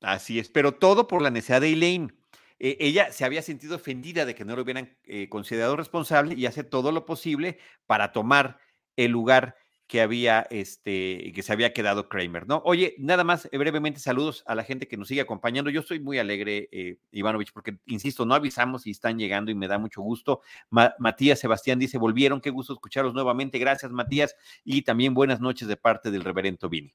Así 0.00 0.38
es, 0.38 0.48
pero 0.50 0.72
todo 0.72 1.06
por 1.06 1.22
la 1.22 1.30
necesidad 1.30 1.60
de 1.60 1.72
Elaine. 1.72 2.14
E, 2.58 2.76
ella 2.80 3.10
se 3.12 3.24
había 3.24 3.42
sentido 3.42 3.76
ofendida 3.76 4.24
de 4.24 4.34
que 4.34 4.44
no 4.44 4.54
lo 4.54 4.62
hubieran 4.62 4.96
eh, 5.04 5.28
considerado 5.28 5.76
responsable 5.76 6.34
y 6.34 6.46
hace 6.46 6.64
todo 6.64 6.92
lo 6.92 7.04
posible 7.04 7.58
para 7.86 8.12
tomar 8.12 8.58
el 8.96 9.10
lugar 9.10 9.56
que 9.94 10.00
había, 10.00 10.44
este, 10.50 11.30
que 11.32 11.42
se 11.44 11.52
había 11.52 11.72
quedado 11.72 12.08
Kramer, 12.08 12.48
¿no? 12.48 12.60
Oye, 12.64 12.96
nada 12.98 13.22
más, 13.22 13.48
eh, 13.52 13.58
brevemente, 13.58 14.00
saludos 14.00 14.42
a 14.44 14.56
la 14.56 14.64
gente 14.64 14.88
que 14.88 14.96
nos 14.96 15.06
sigue 15.06 15.20
acompañando. 15.20 15.70
Yo 15.70 15.82
estoy 15.82 16.00
muy 16.00 16.18
alegre, 16.18 16.68
eh, 16.72 16.96
Ivanovich, 17.12 17.52
porque, 17.52 17.78
insisto, 17.86 18.26
no 18.26 18.34
avisamos 18.34 18.88
y 18.88 18.90
están 18.90 19.20
llegando 19.20 19.52
y 19.52 19.54
me 19.54 19.68
da 19.68 19.78
mucho 19.78 20.02
gusto. 20.02 20.40
Matías 20.68 21.38
Sebastián 21.38 21.78
dice, 21.78 21.96
volvieron, 21.96 22.40
qué 22.40 22.50
gusto 22.50 22.72
escucharlos 22.72 23.14
nuevamente. 23.14 23.56
Gracias, 23.60 23.92
Matías. 23.92 24.34
Y 24.64 24.82
también 24.82 25.14
buenas 25.14 25.38
noches 25.38 25.68
de 25.68 25.76
parte 25.76 26.10
del 26.10 26.24
reverendo 26.24 26.68
Vini. 26.68 26.92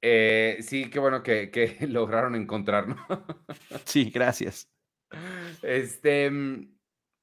Eh, 0.00 0.56
sí, 0.62 0.88
qué 0.88 0.98
bueno 1.00 1.22
que, 1.22 1.50
que 1.50 1.76
lograron 1.86 2.34
encontrarnos. 2.34 2.96
sí, 3.84 4.08
gracias. 4.08 4.70
Este, 5.60 6.30
mm, 6.30 6.74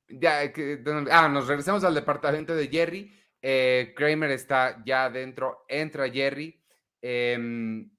ya, 0.09 0.53
que, 0.53 0.83
ah, 1.09 1.27
nos 1.29 1.47
regresamos 1.47 1.83
al 1.83 1.95
departamento 1.95 2.55
de 2.55 2.67
Jerry. 2.67 3.18
Eh, 3.41 3.93
Kramer 3.95 4.31
está 4.31 4.83
ya 4.85 5.05
adentro, 5.05 5.65
entra 5.69 6.09
Jerry 6.09 6.61
em, 7.01 7.89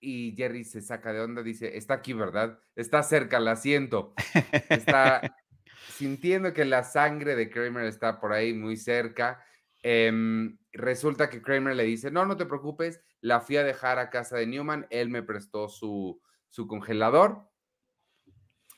y 0.00 0.34
Jerry 0.36 0.64
se 0.64 0.80
saca 0.80 1.12
de 1.12 1.20
onda, 1.20 1.42
dice, 1.42 1.76
está 1.76 1.94
aquí, 1.94 2.12
¿verdad? 2.12 2.58
Está 2.74 3.02
cerca, 3.02 3.40
la 3.40 3.56
siento. 3.56 4.14
Está 4.70 5.20
sintiendo 5.96 6.52
que 6.52 6.64
la 6.64 6.84
sangre 6.84 7.36
de 7.36 7.50
Kramer 7.50 7.84
está 7.84 8.20
por 8.20 8.32
ahí 8.32 8.54
muy 8.54 8.76
cerca. 8.76 9.44
Em, 9.82 10.58
resulta 10.72 11.28
que 11.28 11.42
Kramer 11.42 11.76
le 11.76 11.84
dice, 11.84 12.10
no, 12.10 12.24
no 12.24 12.36
te 12.36 12.46
preocupes, 12.46 13.00
la 13.20 13.40
fui 13.40 13.56
a 13.56 13.64
dejar 13.64 13.98
a 13.98 14.10
casa 14.10 14.36
de 14.36 14.46
Newman, 14.46 14.86
él 14.90 15.08
me 15.08 15.22
prestó 15.22 15.68
su, 15.68 16.20
su 16.48 16.66
congelador, 16.66 17.48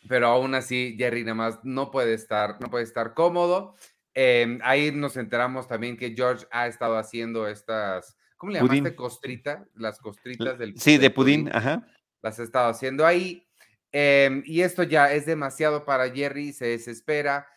pero 0.08 0.28
aún 0.28 0.54
así 0.54 0.96
Jerry 0.98 1.22
nada 1.22 1.34
más 1.34 1.60
no 1.62 1.90
puede 1.90 2.14
estar, 2.14 2.60
no 2.60 2.70
puede 2.70 2.84
estar 2.84 3.14
cómodo. 3.14 3.76
Em, 4.22 4.58
ahí 4.62 4.92
nos 4.92 5.16
enteramos 5.16 5.66
también 5.66 5.96
que 5.96 6.14
George 6.14 6.46
ha 6.50 6.66
estado 6.66 6.98
haciendo 6.98 7.48
estas, 7.48 8.18
¿cómo 8.36 8.52
le 8.52 8.58
llamaste? 8.58 8.94
Costrita, 8.94 9.66
las 9.76 9.98
costritas 9.98 10.58
del. 10.58 10.78
Sí, 10.78 10.98
de 10.98 11.08
pudín, 11.08 11.48
ajá. 11.50 11.86
Las 12.20 12.38
ha 12.38 12.42
estado 12.42 12.68
haciendo 12.68 13.06
ahí. 13.06 13.48
Em, 13.90 14.42
y 14.44 14.60
esto 14.60 14.82
ya 14.82 15.10
es 15.10 15.24
demasiado 15.24 15.86
para 15.86 16.10
Jerry, 16.10 16.52
se 16.52 16.66
desespera, 16.66 17.48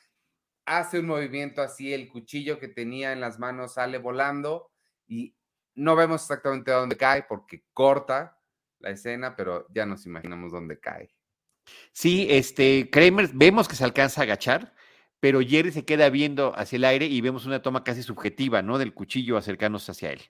hace 0.65 0.99
un 0.99 1.07
movimiento 1.07 1.61
así, 1.61 1.93
el 1.93 2.07
cuchillo 2.07 2.59
que 2.59 2.69
tenía 2.69 3.11
en 3.11 3.19
las 3.19 3.39
manos 3.39 3.73
sale 3.73 3.97
volando 3.97 4.71
y 5.05 5.35
no 5.75 5.97
vemos 5.97 6.21
exactamente 6.21 6.71
dónde 6.71 6.95
cae 6.95 7.23
porque 7.23 7.65
corta 7.73 8.39
la 8.79 8.91
escena, 8.91 9.35
pero 9.35 9.67
ya 9.69 9.85
nos 9.85 10.05
imaginamos 10.05 10.53
dónde 10.53 10.79
cae. 10.79 11.13
Sí, 11.91 12.25
este, 12.29 12.89
Kramer, 12.89 13.31
vemos 13.33 13.67
que 13.67 13.75
se 13.75 13.83
alcanza 13.83 14.21
a 14.21 14.23
agachar, 14.23 14.73
pero 15.23 15.39
Jerry 15.39 15.71
se 15.71 15.85
queda 15.85 16.09
viendo 16.09 16.53
hacia 16.59 16.75
el 16.75 16.83
aire 16.83 17.05
y 17.05 17.21
vemos 17.21 17.45
una 17.45 17.61
toma 17.61 17.85
casi 17.85 18.03
subjetiva, 18.03 18.61
¿no? 18.61 18.77
Del 18.77 18.93
cuchillo 18.93 19.37
acercándose 19.37 19.89
hacia 19.89 20.11
él. 20.11 20.21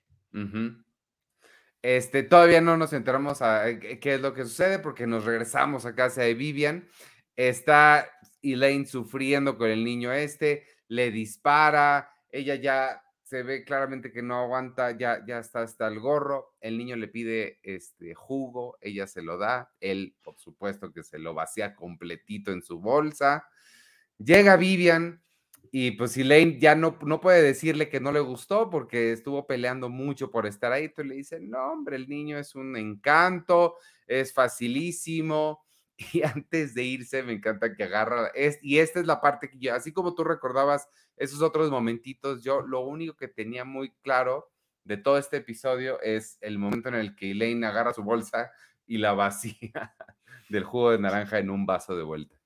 Este, 1.81 2.21
todavía 2.21 2.61
no 2.61 2.77
nos 2.77 2.93
enteramos 2.93 3.41
a 3.41 3.69
eh, 3.69 3.99
qué 3.99 4.13
es 4.13 4.21
lo 4.21 4.35
que 4.35 4.43
sucede 4.43 4.77
porque 4.77 5.07
nos 5.07 5.25
regresamos 5.25 5.87
a 5.87 5.95
casa 5.95 6.21
de 6.21 6.35
Vivian. 6.35 6.87
Está 7.35 8.07
Elaine 8.43 8.85
sufriendo 8.85 9.57
con 9.57 9.71
el 9.71 9.83
niño 9.83 10.13
este, 10.13 10.67
le 10.87 11.09
dispara, 11.09 12.11
ella 12.29 12.53
ya 12.53 13.01
se 13.23 13.41
ve 13.41 13.63
claramente 13.63 14.11
que 14.11 14.21
no 14.21 14.43
aguanta, 14.43 14.95
ya, 14.95 15.25
ya 15.25 15.39
está 15.39 15.61
hasta 15.61 15.87
el 15.87 15.99
gorro, 15.99 16.53
el 16.61 16.77
niño 16.77 16.97
le 16.97 17.07
pide 17.07 17.57
este 17.63 18.13
jugo, 18.13 18.77
ella 18.79 19.07
se 19.07 19.23
lo 19.23 19.39
da, 19.39 19.71
él 19.79 20.15
por 20.21 20.37
supuesto 20.37 20.93
que 20.93 21.01
se 21.01 21.17
lo 21.17 21.33
vacía 21.33 21.73
completito 21.73 22.51
en 22.51 22.61
su 22.61 22.79
bolsa, 22.79 23.47
Llega 24.17 24.55
Vivian 24.55 25.23
y 25.71 25.91
pues 25.91 26.15
Elaine 26.17 26.59
ya 26.59 26.75
no, 26.75 26.99
no 27.03 27.19
puede 27.19 27.41
decirle 27.41 27.89
que 27.89 27.99
no 27.99 28.11
le 28.11 28.19
gustó 28.19 28.69
porque 28.69 29.11
estuvo 29.11 29.47
peleando 29.47 29.89
mucho 29.89 30.29
por 30.29 30.45
estar 30.45 30.71
ahí. 30.71 30.85
Entonces 30.85 31.09
le 31.09 31.15
dice, 31.15 31.39
no, 31.39 31.71
hombre, 31.71 31.95
el 31.95 32.07
niño 32.07 32.37
es 32.37 32.53
un 32.53 32.77
encanto, 32.77 33.77
es 34.07 34.33
facilísimo. 34.33 35.63
Y 36.13 36.23
antes 36.23 36.73
de 36.73 36.83
irse, 36.83 37.21
me 37.21 37.33
encanta 37.33 37.75
que 37.75 37.83
agarra, 37.83 38.27
es, 38.33 38.57
y 38.63 38.79
esta 38.79 38.99
es 38.99 39.05
la 39.05 39.21
parte 39.21 39.49
que 39.49 39.59
yo, 39.59 39.75
así 39.75 39.93
como 39.93 40.15
tú 40.15 40.23
recordabas 40.23 40.89
esos 41.17 41.41
otros 41.43 41.69
momentitos, 41.69 42.43
yo 42.43 42.61
lo 42.61 42.81
único 42.81 43.15
que 43.15 43.27
tenía 43.27 43.63
muy 43.63 43.91
claro 44.01 44.51
de 44.83 44.97
todo 44.97 45.17
este 45.17 45.37
episodio 45.37 46.01
es 46.01 46.37
el 46.41 46.57
momento 46.57 46.89
en 46.89 46.95
el 46.95 47.15
que 47.15 47.31
Elaine 47.31 47.65
agarra 47.65 47.93
su 47.93 48.03
bolsa 48.03 48.51
y 48.85 48.97
la 48.97 49.13
vacía 49.13 49.95
del 50.49 50.63
jugo 50.63 50.91
de 50.91 50.99
naranja 50.99 51.39
en 51.39 51.49
un 51.49 51.65
vaso 51.65 51.95
de 51.95 52.03
vuelta. 52.03 52.42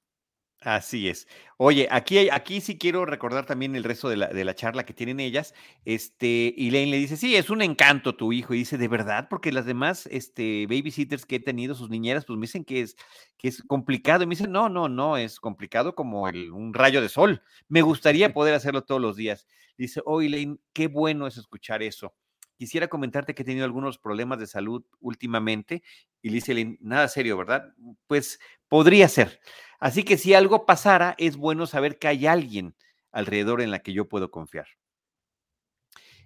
Así 0.61 1.07
es. 1.07 1.27
Oye, 1.57 1.87
aquí, 1.91 2.29
aquí 2.29 2.61
sí 2.61 2.79
quiero 2.79 3.05
recordar 3.05 3.45
también 3.45 3.75
el 3.75 3.83
resto 3.83 4.09
de 4.09 4.17
la, 4.17 4.27
de 4.27 4.43
la 4.43 4.55
charla 4.55 4.85
que 4.85 4.93
tienen 4.93 5.19
ellas. 5.19 5.53
Este, 5.85 6.55
Elaine 6.57 6.89
le 6.89 6.97
dice, 6.97 7.15
sí, 7.15 7.35
es 7.35 7.51
un 7.51 7.61
encanto 7.61 8.15
tu 8.15 8.33
hijo. 8.33 8.55
Y 8.55 8.59
dice, 8.59 8.77
¿de 8.79 8.87
verdad? 8.87 9.27
Porque 9.29 9.51
las 9.51 9.65
demás 9.67 10.07
este, 10.11 10.65
babysitters 10.67 11.27
que 11.27 11.35
he 11.35 11.39
tenido, 11.39 11.75
sus 11.75 11.91
niñeras, 11.91 12.25
pues 12.25 12.37
me 12.37 12.45
dicen 12.47 12.65
que 12.65 12.81
es, 12.81 12.95
que 13.37 13.49
es 13.49 13.61
complicado. 13.63 14.23
Y 14.23 14.27
me 14.27 14.31
dicen, 14.31 14.51
no, 14.51 14.67
no, 14.67 14.89
no, 14.89 15.15
es 15.17 15.39
complicado 15.39 15.93
como 15.93 16.27
el, 16.27 16.51
un 16.51 16.73
rayo 16.73 17.01
de 17.01 17.09
sol. 17.09 17.43
Me 17.69 17.83
gustaría 17.83 18.33
poder 18.33 18.55
hacerlo 18.55 18.83
todos 18.83 18.99
los 18.99 19.15
días. 19.15 19.47
Dice, 19.77 20.01
oh, 20.05 20.21
Elaine, 20.21 20.59
qué 20.73 20.87
bueno 20.87 21.27
es 21.27 21.37
escuchar 21.37 21.83
eso. 21.83 22.15
Quisiera 22.57 22.87
comentarte 22.87 23.35
que 23.35 23.43
he 23.43 23.45
tenido 23.45 23.65
algunos 23.65 23.97
problemas 23.97 24.39
de 24.39 24.47
salud 24.47 24.83
últimamente. 24.99 25.83
Y 26.21 26.29
le 26.29 26.35
dice, 26.35 26.51
Elaine, 26.53 26.77
nada 26.81 27.07
serio, 27.07 27.37
¿verdad? 27.37 27.73
Pues 28.07 28.39
podría 28.67 29.07
ser. 29.07 29.39
Así 29.79 30.03
que 30.03 30.17
si 30.17 30.33
algo 30.33 30.65
pasara, 30.65 31.15
es 31.17 31.37
bueno 31.37 31.67
saber 31.67 31.99
que 31.99 32.07
hay 32.07 32.27
alguien 32.27 32.75
alrededor 33.11 33.61
en 33.61 33.71
la 33.71 33.79
que 33.79 33.93
yo 33.93 34.09
puedo 34.09 34.31
confiar. 34.31 34.67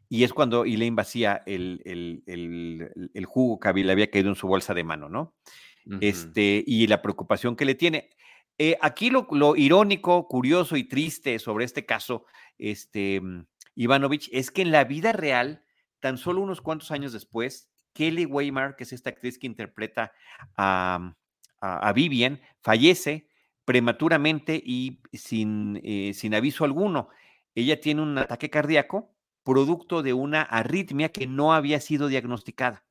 Y 0.07 0.23
es 0.23 0.33
cuando 0.33 0.65
Elaine 0.65 0.95
vacía 0.95 1.41
el, 1.45 1.81
el, 1.85 3.25
jugo 3.25 3.59
que 3.59 3.73
le 3.73 3.91
había 3.91 4.09
caído 4.09 4.29
en 4.29 4.35
su 4.35 4.47
bolsa 4.47 4.73
de 4.73 4.83
mano, 4.83 5.07
¿no? 5.07 5.35
este, 6.01 6.63
y 6.65 6.87
la 6.87 7.01
preocupación 7.01 7.55
que 7.55 7.65
le 7.65 7.75
tiene. 7.75 8.09
Eh, 8.57 8.77
aquí 8.81 9.09
lo, 9.09 9.55
irónico, 9.55 10.27
curioso 10.27 10.75
y 10.77 10.83
triste 10.83 11.39
sobre 11.39 11.65
este 11.65 11.85
caso, 11.85 12.25
este, 12.57 13.21
Ivanovich, 13.75 14.29
es 14.31 14.51
que 14.51 14.61
en 14.61 14.71
la 14.71 14.83
vida 14.83 15.13
real, 15.13 15.63
tan 16.01 16.17
solo 16.17 16.41
unos 16.41 16.59
cuantos 16.59 16.91
años 16.91 17.13
después, 17.13 17.71
Kelly 17.93 18.25
Weimar, 18.25 18.75
que 18.75 18.83
es 18.83 18.91
esta 18.91 19.09
actriz 19.09 19.37
que 19.39 19.47
interpreta 19.47 20.11
a, 20.57 21.15
a 21.61 21.93
Vivian, 21.93 22.41
fallece 22.61 23.29
prematuramente 23.65 24.61
y 24.63 25.01
sin, 25.13 25.79
eh, 25.83 26.13
sin 26.13 26.35
aviso 26.35 26.65
alguno. 26.65 27.09
Ella 27.55 27.79
tiene 27.79 28.01
un 28.01 28.17
ataque 28.17 28.49
cardíaco 28.49 29.15
producto 29.43 30.03
de 30.03 30.13
una 30.13 30.41
arritmia 30.41 31.09
que 31.09 31.27
no 31.27 31.53
había 31.53 31.79
sido 31.79 32.07
diagnosticada. 32.07 32.83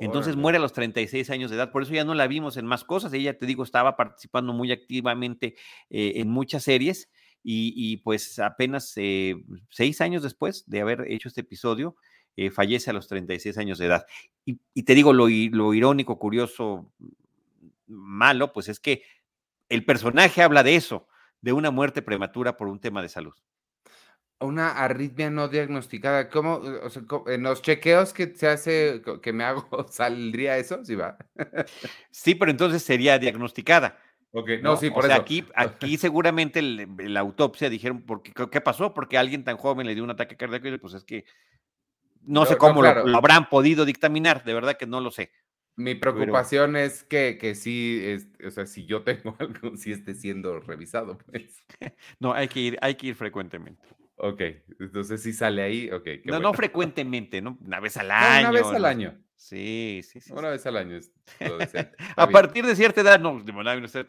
Entonces 0.00 0.34
muere 0.34 0.58
a 0.58 0.60
los 0.60 0.72
36 0.72 1.30
años 1.30 1.50
de 1.50 1.56
edad, 1.56 1.70
por 1.70 1.82
eso 1.82 1.94
ya 1.94 2.04
no 2.04 2.14
la 2.14 2.26
vimos 2.26 2.56
en 2.56 2.66
más 2.66 2.82
cosas. 2.82 3.12
Ella, 3.12 3.38
te 3.38 3.46
digo, 3.46 3.62
estaba 3.62 3.96
participando 3.96 4.52
muy 4.52 4.72
activamente 4.72 5.54
eh, 5.88 6.14
en 6.16 6.28
muchas 6.28 6.64
series 6.64 7.08
y, 7.44 7.98
pues 7.98 8.38
apenas 8.38 8.92
eh, 8.96 9.36
seis 9.68 10.00
años 10.00 10.22
después 10.22 10.64
de 10.66 10.80
haber 10.80 11.04
hecho 11.10 11.28
este 11.28 11.42
episodio, 11.42 11.96
fallece 12.52 12.90
a 12.90 12.94
los 12.94 13.06
36 13.06 13.58
años 13.58 13.78
de 13.78 13.86
edad. 13.86 14.06
Y, 14.44 14.82
te 14.82 14.94
digo, 14.94 15.12
lo, 15.12 15.28
lo 15.28 15.74
irónico, 15.74 16.18
curioso, 16.18 16.90
malo, 17.86 18.52
pues 18.52 18.68
es 18.68 18.80
que 18.80 19.02
el 19.68 19.84
personaje 19.84 20.42
habla 20.42 20.62
de 20.62 20.76
eso, 20.76 21.06
de 21.40 21.52
una 21.52 21.70
muerte 21.70 22.02
prematura 22.02 22.56
por 22.56 22.68
un 22.68 22.80
tema 22.80 23.02
de 23.02 23.08
salud. 23.08 23.34
Una 24.40 24.72
arritmia 24.72 25.30
no 25.30 25.48
diagnosticada. 25.48 26.28
¿Cómo? 26.28 26.60
en 27.26 27.42
los 27.42 27.62
chequeos 27.62 28.12
que 28.12 28.34
se 28.34 28.48
hace, 28.48 29.02
que 29.22 29.32
me 29.32 29.44
hago, 29.44 29.68
¿saldría 29.90 30.58
eso? 30.58 30.84
Sí, 30.84 30.94
va. 30.94 31.16
sí, 32.10 32.34
pero 32.34 32.50
entonces 32.50 32.82
sería 32.82 33.18
diagnosticada. 33.18 33.98
Ok, 34.36 34.50
no, 34.62 34.76
sí, 34.76 34.90
por 34.90 35.04
eso. 35.04 35.14
Aquí, 35.14 35.44
aquí 35.54 35.96
seguramente 35.96 36.60
la 36.60 37.20
autopsia 37.20 37.70
dijeron, 37.70 38.02
porque, 38.02 38.32
¿qué 38.50 38.60
pasó? 38.60 38.92
Porque 38.92 39.16
alguien 39.16 39.44
tan 39.44 39.56
joven 39.56 39.86
le 39.86 39.94
dio 39.94 40.02
un 40.02 40.10
ataque 40.10 40.36
cardíaco 40.36 40.66
y 40.66 40.78
pues 40.78 40.94
es 40.94 41.04
que 41.04 41.24
no, 42.22 42.44
sé 42.44 42.56
cómo 42.56 42.82
lo, 42.82 43.16
habrán 43.16 43.48
podido 43.48 43.84
dictaminar, 43.84 44.42
de 44.42 44.54
verdad 44.54 44.76
que 44.76 44.86
no 44.86 45.00
lo 45.00 45.12
sé. 45.12 45.30
Mi 45.76 45.94
preocupación 45.94 46.74
es 46.74 47.04
que, 47.04 47.38
que 47.38 47.54
sí, 47.54 48.00
es, 48.02 48.26
o 48.44 48.50
sea, 48.50 48.66
si 48.66 48.86
yo 48.86 49.02
tengo 49.02 49.36
algo, 49.38 49.76
sí 49.76 49.92
esté 49.92 50.14
siendo 50.14 50.58
revisado, 50.58 51.16
pues. 51.18 51.64
No, 52.18 52.32
hay 52.32 52.48
que 52.48 52.60
ir, 52.60 52.78
hay 52.80 52.96
que 52.96 53.08
ir 53.08 53.14
frecuentemente. 53.14 53.86
Ok, 54.16 54.40
entonces 54.78 55.22
sí 55.22 55.32
sale 55.32 55.62
ahí, 55.62 55.90
ok. 55.90 56.06
no, 56.24 56.38
no 56.38 56.54
frecuentemente, 56.54 57.42
¿no? 57.42 57.58
Una 57.64 57.80
vez 57.80 57.96
al 57.96 58.10
año. 58.10 58.50
una 58.50 58.60
vez 58.60 58.66
al 58.66 58.84
año. 58.84 59.24
Sí, 59.36 60.00
sí, 60.04 60.20
sí. 60.20 60.32
Una 60.32 60.48
vez 60.48 60.64
al 60.64 60.76
año 60.78 60.96
es 60.96 61.12
lo 61.40 61.58
A 62.16 62.28
partir 62.28 62.64
de 62.64 62.74
cierta 62.76 63.02
edad, 63.02 63.20
no, 63.20 63.42
de 63.42 63.52
no 63.52 63.88
sé, 63.88 64.06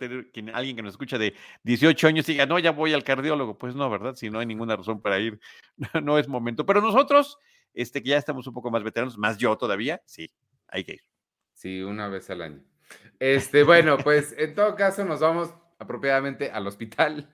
alguien 0.54 0.76
que 0.78 0.82
nos 0.82 0.94
escucha 0.94 1.18
de 1.18 1.34
18 1.64 2.08
años 2.08 2.26
diga, 2.26 2.46
no, 2.46 2.58
ya 2.58 2.72
voy 2.72 2.94
al 2.94 3.04
cardiólogo. 3.04 3.58
Pues 3.58 3.76
no, 3.76 3.90
¿verdad? 3.90 4.16
Si 4.16 4.30
no 4.30 4.40
hay 4.40 4.46
ninguna 4.46 4.78
razón 4.78 5.02
para 5.02 5.20
ir, 5.20 5.40
no 6.04 6.18
es 6.18 6.30
momento. 6.30 6.66
Pero 6.66 6.80
nosotros, 6.80 7.38
este, 7.74 8.02
que 8.02 8.10
ya 8.10 8.18
estamos 8.18 8.48
un 8.48 8.54
poco 8.54 8.72
más 8.72 8.84
veteranos, 8.84 9.18
más 9.18 9.38
yo 9.38 9.58
todavía, 9.58 10.02
sí, 10.06 10.32
hay 10.70 10.86
que 10.86 10.94
ir. 10.94 11.02
Sí, 11.54 11.82
una 11.82 12.08
vez 12.08 12.30
al 12.30 12.42
año. 12.42 12.64
Este, 13.20 13.64
bueno, 13.64 13.98
pues 13.98 14.36
en 14.38 14.54
todo 14.54 14.76
caso 14.76 15.04
nos 15.04 15.20
vamos 15.20 15.54
apropiadamente 15.80 16.52
al 16.52 16.68
hospital. 16.68 17.30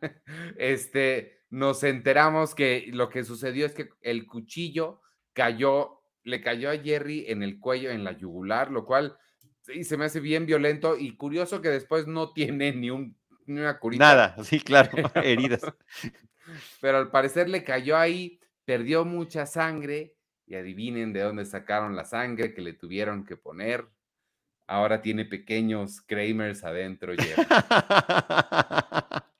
Este, 0.57 1.40
nos 1.52 1.84
enteramos 1.84 2.56
que 2.56 2.88
lo 2.94 3.10
que 3.10 3.26
sucedió 3.26 3.66
es 3.66 3.74
que 3.74 3.90
el 4.02 4.26
cuchillo 4.26 5.02
cayó, 5.34 6.02
le 6.24 6.42
cayó 6.42 6.72
a 6.72 6.78
Jerry 6.78 7.26
en 7.28 7.44
el 7.44 7.60
cuello, 7.60 7.92
en 7.92 8.06
la 8.06 8.14
yugular, 8.14 8.72
lo 8.72 8.86
cual 8.86 9.18
sí, 9.62 9.84
se 9.84 9.98
me 9.98 10.06
hace 10.06 10.22
bien 10.22 10.46
violento 10.46 10.98
y 10.98 11.16
curioso 11.18 11.62
que 11.62 11.68
después 11.68 12.08
no 12.08 12.32
tiene 12.32 12.72
ni, 12.72 12.90
un, 12.90 13.18
ni 13.46 13.60
una 13.60 13.78
curita. 13.80 14.04
Nada, 14.04 14.44
sí, 14.44 14.62
claro, 14.62 14.92
heridas. 15.16 15.62
Pero 16.80 16.98
al 16.98 17.12
parecer 17.12 17.50
le 17.50 17.66
cayó 17.66 17.98
ahí, 17.98 18.40
perdió 18.64 19.04
mucha 19.04 19.46
sangre 19.46 20.16
y 20.48 20.56
adivinen 20.56 21.12
de 21.12 21.20
dónde 21.20 21.44
sacaron 21.44 21.98
la 21.98 22.06
sangre 22.06 22.54
que 22.54 22.62
le 22.62 22.74
tuvieron 22.74 23.26
que 23.26 23.36
poner. 23.36 23.86
Ahora 24.68 25.02
tiene 25.02 25.26
pequeños 25.26 26.02
Kramers 26.02 26.64
adentro. 26.64 27.12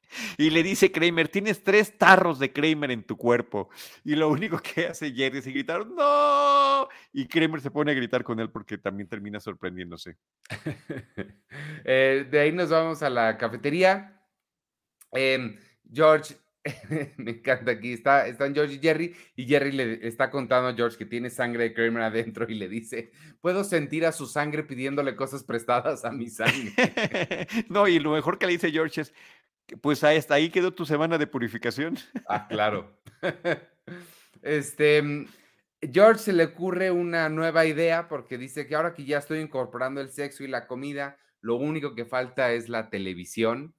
y 0.41 0.49
le 0.49 0.63
dice 0.63 0.91
Kramer, 0.91 1.27
tienes 1.27 1.63
tres 1.63 1.97
tarros 1.97 2.39
de 2.39 2.51
Kramer 2.51 2.89
en 2.89 3.04
tu 3.04 3.15
cuerpo. 3.15 3.69
Y 4.04 4.15
lo 4.15 4.30
único 4.30 4.58
que 4.60 4.88
hace 4.88 5.13
Jerry 5.13 5.38
es 5.38 5.45
gritar, 5.45 5.86
no. 5.86 6.89
Y 7.13 7.27
Kramer 7.27 7.62
se 7.62 7.69
pone 7.69 7.91
a 7.91 7.95
gritar 7.95 8.23
con 8.23 8.39
él 8.39 8.49
porque 8.49 8.80
también 8.80 9.08
termina 9.08 9.39
sorprendiéndose. 9.39 10.17
Eh, 11.84 12.27
de 12.30 12.39
ahí 12.39 12.51
nos 12.51 12.69
vamos 12.69 13.01
a 13.01 13.10
la 13.10 13.38
cafetería. 13.38 14.21
Em, 15.12 15.58
George 15.91 16.36
me 17.17 17.32
encanta 17.32 17.71
aquí. 17.71 17.93
Está, 17.93 18.27
están 18.27 18.54
George 18.54 18.75
y 18.75 18.80
Jerry. 18.80 19.15
Y 19.36 19.45
Jerry 19.45 19.71
le 19.71 20.08
está 20.08 20.30
contando 20.30 20.69
a 20.69 20.73
George 20.73 20.97
que 20.97 21.06
tiene 21.06 21.30
sangre 21.30 21.63
de 21.63 21.73
Kramer 21.73 22.04
adentro 22.04 22.45
y 22.47 22.56
le 22.56 22.69
dice: 22.69 23.12
Puedo 23.41 23.63
sentir 23.63 24.06
a 24.06 24.12
su 24.12 24.27
sangre 24.27 24.63
pidiéndole 24.63 25.15
cosas 25.15 25.43
prestadas 25.43 26.06
a 26.06 26.12
mi 26.12 26.30
sangre. 26.30 27.47
no, 27.69 27.88
y 27.88 27.99
lo 27.99 28.12
mejor 28.12 28.38
que 28.38 28.45
le 28.45 28.54
dice 28.54 28.71
George 28.71 29.01
es: 29.01 29.13
Pues 29.82 30.04
hasta 30.04 30.36
ahí 30.36 30.50
quedó 30.50 30.74
tu 30.74 30.86
semana 30.86 31.17
de 31.17 31.28
purificación. 31.28 31.97
ah, 32.28 32.47
claro. 32.50 33.02
este. 34.41 35.28
George 35.82 36.19
se 36.19 36.34
le 36.34 36.45
ocurre 36.45 36.91
una 36.91 37.28
nueva 37.30 37.65
idea 37.65 38.08
porque 38.08 38.38
dice 38.38 38.67
que 38.67 38.76
ahora 38.76 38.93
que 38.93 39.04
ya 39.04 39.17
estoy 39.17 39.39
incorporando 39.39 40.00
el 40.00 40.12
sexo 40.12 40.43
y 40.43 40.47
la 40.47 40.67
comida, 40.67 41.17
lo 41.41 41.56
único 41.56 41.95
que 41.95 42.06
falta 42.06 42.54
es 42.54 42.69
la 42.69 42.89
televisión. 42.89 43.74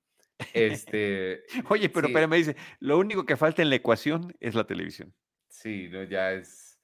Este, 0.52 1.44
Oye, 1.68 1.88
pero, 1.88 2.08
pero 2.12 2.28
me 2.28 2.36
dice, 2.36 2.56
lo 2.80 2.98
único 2.98 3.24
que 3.24 3.36
falta 3.36 3.62
en 3.62 3.70
la 3.70 3.76
ecuación 3.76 4.34
es 4.40 4.54
la 4.54 4.64
televisión. 4.64 5.14
Sí, 5.48 5.88
no, 5.90 6.02
ya 6.02 6.32
es. 6.32 6.80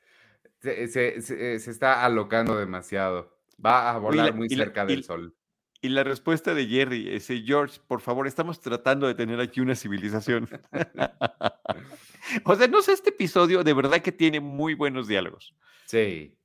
Se, 0.61 1.55
está 1.55 2.05
alocando 2.05 2.57
demasiado. 2.57 3.39
Va 3.65 3.93
a 3.93 3.99
volar 3.99 4.35
muy 4.35 4.49
cerca 4.49 4.85
del 4.85 5.03
sol. 5.05 5.35
Y 5.81 5.91
la 5.91 6.03
respuesta 6.03 6.55
de 6.55 6.67
Jerry 6.67 7.09
es, 7.15 7.29
George, 7.45 7.81
por 7.87 8.01
favor, 8.01 8.27
estamos 8.27 8.61
tratando 8.61 9.07
de 9.07 9.15
tener 9.15 9.39
aquí 9.41 9.61
una 9.61 9.77
civilización. 9.77 10.49
o 12.45 12.57
sea, 12.57 12.67
no 12.67 12.83
sé, 12.83 12.93
este 12.93 13.11
episodio 13.11 13.63
de 13.63 13.75
verdad 13.75 14.01
que 14.01 14.11
tiene 14.11 14.41
muy 14.41 14.75
buenos 14.75 15.07
diálogos. 15.07 15.55
Sí. 15.87 16.37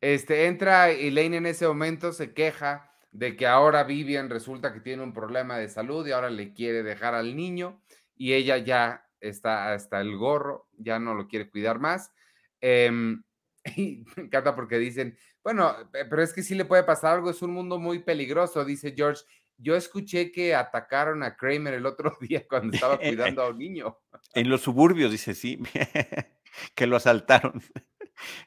Este, 0.00 0.46
entra 0.46 0.90
Elaine 0.90 1.36
en 1.36 1.46
ese 1.46 1.66
momento, 1.66 2.12
se 2.12 2.32
queja 2.32 2.90
de 3.10 3.36
que 3.36 3.46
ahora 3.46 3.84
Vivian 3.84 4.30
resulta 4.30 4.72
que 4.72 4.80
tiene 4.80 5.02
un 5.02 5.12
problema 5.12 5.58
de 5.58 5.68
salud 5.68 6.06
y 6.06 6.12
ahora 6.12 6.30
le 6.30 6.54
quiere 6.54 6.82
dejar 6.82 7.14
al 7.14 7.36
niño 7.36 7.82
y 8.16 8.32
ella 8.32 8.56
ya 8.58 9.06
está 9.20 9.72
hasta 9.72 10.00
el 10.00 10.16
gorro, 10.16 10.68
ya 10.78 10.98
no 10.98 11.14
lo 11.14 11.28
quiere 11.28 11.50
cuidar 11.50 11.78
más. 11.78 12.12
Em, 12.60 13.22
y 13.76 14.04
me 14.16 14.24
encanta 14.24 14.54
porque 14.54 14.78
dicen, 14.78 15.18
bueno, 15.48 15.74
pero 15.92 16.20
es 16.22 16.34
que 16.34 16.42
sí 16.42 16.54
le 16.54 16.66
puede 16.66 16.82
pasar 16.82 17.14
algo, 17.14 17.30
es 17.30 17.40
un 17.40 17.52
mundo 17.52 17.78
muy 17.78 18.00
peligroso, 18.00 18.66
dice 18.66 18.92
George. 18.94 19.22
Yo 19.56 19.76
escuché 19.76 20.30
que 20.30 20.54
atacaron 20.54 21.22
a 21.22 21.38
Kramer 21.38 21.72
el 21.72 21.86
otro 21.86 22.12
día 22.20 22.46
cuando 22.46 22.74
estaba 22.74 22.98
cuidando 22.98 23.40
a 23.40 23.48
un 23.48 23.56
niño. 23.56 23.98
En 24.34 24.50
los 24.50 24.60
suburbios, 24.60 25.10
dice, 25.10 25.34
sí, 25.34 25.58
que 26.74 26.86
lo 26.86 26.96
asaltaron. 26.96 27.62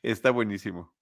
Está 0.03 0.29
buenísimo. 0.29 0.93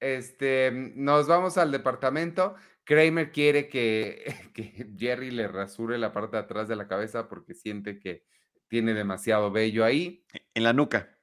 Este, 0.00 0.70
nos 0.70 1.26
vamos 1.28 1.56
al 1.56 1.72
departamento. 1.72 2.54
Kramer 2.84 3.32
quiere 3.32 3.68
que, 3.70 4.50
que, 4.52 4.86
Jerry 4.98 5.30
le 5.30 5.48
rasure 5.48 5.96
la 5.96 6.12
parte 6.12 6.36
de 6.36 6.42
atrás 6.42 6.68
de 6.68 6.76
la 6.76 6.88
cabeza 6.88 7.26
porque 7.26 7.54
siente 7.54 7.98
que 7.98 8.26
tiene 8.68 8.92
demasiado 8.92 9.50
vello 9.50 9.82
ahí. 9.82 10.26
En 10.52 10.64
la 10.64 10.74
nuca. 10.74 11.15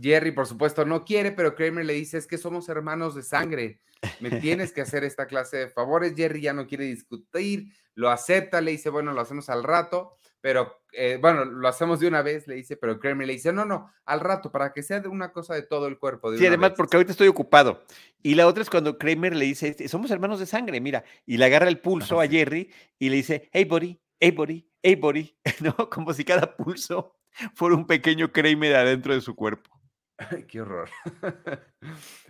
Jerry, 0.00 0.32
por 0.32 0.46
supuesto, 0.46 0.84
no 0.84 1.04
quiere, 1.04 1.32
pero 1.32 1.54
Kramer 1.54 1.84
le 1.84 1.94
dice, 1.94 2.18
es 2.18 2.26
que 2.26 2.38
somos 2.38 2.68
hermanos 2.68 3.14
de 3.14 3.22
sangre, 3.22 3.80
me 4.20 4.30
tienes 4.40 4.72
que 4.72 4.80
hacer 4.80 5.04
esta 5.04 5.26
clase 5.26 5.56
de 5.56 5.68
favores. 5.68 6.14
Jerry 6.16 6.42
ya 6.42 6.52
no 6.52 6.66
quiere 6.66 6.84
discutir, 6.84 7.72
lo 7.94 8.10
acepta, 8.10 8.60
le 8.60 8.70
dice, 8.72 8.90
bueno, 8.90 9.12
lo 9.12 9.20
hacemos 9.20 9.48
al 9.48 9.64
rato 9.64 10.18
pero 10.40 10.82
eh, 10.92 11.18
bueno, 11.20 11.44
lo 11.44 11.68
hacemos 11.68 12.00
de 12.00 12.08
una 12.08 12.22
vez, 12.22 12.46
le 12.46 12.54
dice, 12.54 12.76
pero 12.76 12.98
Kramer 12.98 13.26
le 13.26 13.34
dice, 13.34 13.52
no, 13.52 13.64
no, 13.64 13.92
al 14.04 14.20
rato, 14.20 14.50
para 14.50 14.72
que 14.72 14.82
sea 14.82 15.00
de 15.00 15.08
una 15.08 15.32
cosa 15.32 15.54
de 15.54 15.62
todo 15.62 15.86
el 15.86 15.98
cuerpo. 15.98 16.34
sí, 16.36 16.46
además, 16.46 16.72
porque 16.76 16.96
ahorita 16.96 17.12
estoy 17.12 17.28
ocupado. 17.28 17.82
Y 18.22 18.34
la 18.34 18.46
otra 18.46 18.62
es 18.62 18.70
cuando 18.70 18.98
Kramer 18.98 19.34
le 19.34 19.46
dice, 19.46 19.88
somos 19.88 20.10
hermanos 20.10 20.38
de 20.38 20.46
sangre, 20.46 20.80
mira, 20.80 21.04
y 21.26 21.36
le 21.36 21.44
agarra 21.44 21.68
el 21.68 21.80
pulso 21.80 22.20
a 22.20 22.28
Jerry 22.28 22.70
y 22.98 23.08
le 23.08 23.16
dice, 23.16 23.48
hey, 23.52 23.64
buddy, 23.64 24.00
hey, 24.20 24.30
buddy, 24.30 24.68
hey, 24.82 24.94
buddy, 24.94 25.36
¿no? 25.60 25.74
Como 25.90 26.12
si 26.14 26.24
cada 26.24 26.56
pulso 26.56 27.16
fuera 27.54 27.76
un 27.76 27.86
pequeño 27.86 28.32
Kramer 28.32 28.76
adentro 28.76 29.14
de 29.14 29.20
su 29.20 29.34
cuerpo. 29.34 29.77
Qué 30.48 30.60
horror. 30.60 30.88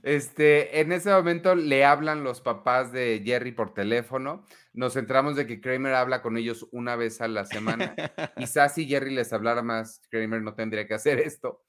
Este, 0.02 0.80
en 0.80 0.92
ese 0.92 1.10
momento 1.10 1.54
le 1.54 1.84
hablan 1.84 2.22
los 2.22 2.40
papás 2.40 2.92
de 2.92 3.20
Jerry 3.24 3.50
por 3.52 3.74
teléfono. 3.74 4.44
Nos 4.72 4.94
centramos 4.94 5.34
de 5.34 5.46
que 5.46 5.60
Kramer 5.60 5.94
habla 5.94 6.22
con 6.22 6.36
ellos 6.36 6.68
una 6.70 6.94
vez 6.94 7.20
a 7.20 7.28
la 7.28 7.44
semana. 7.44 7.94
Quizás 8.36 8.74
si 8.74 8.86
Jerry 8.86 9.12
les 9.12 9.32
hablara 9.32 9.62
más, 9.62 10.00
Kramer 10.10 10.42
no 10.42 10.54
tendría 10.54 10.86
que 10.86 10.94
hacer 10.94 11.18
esto. 11.18 11.62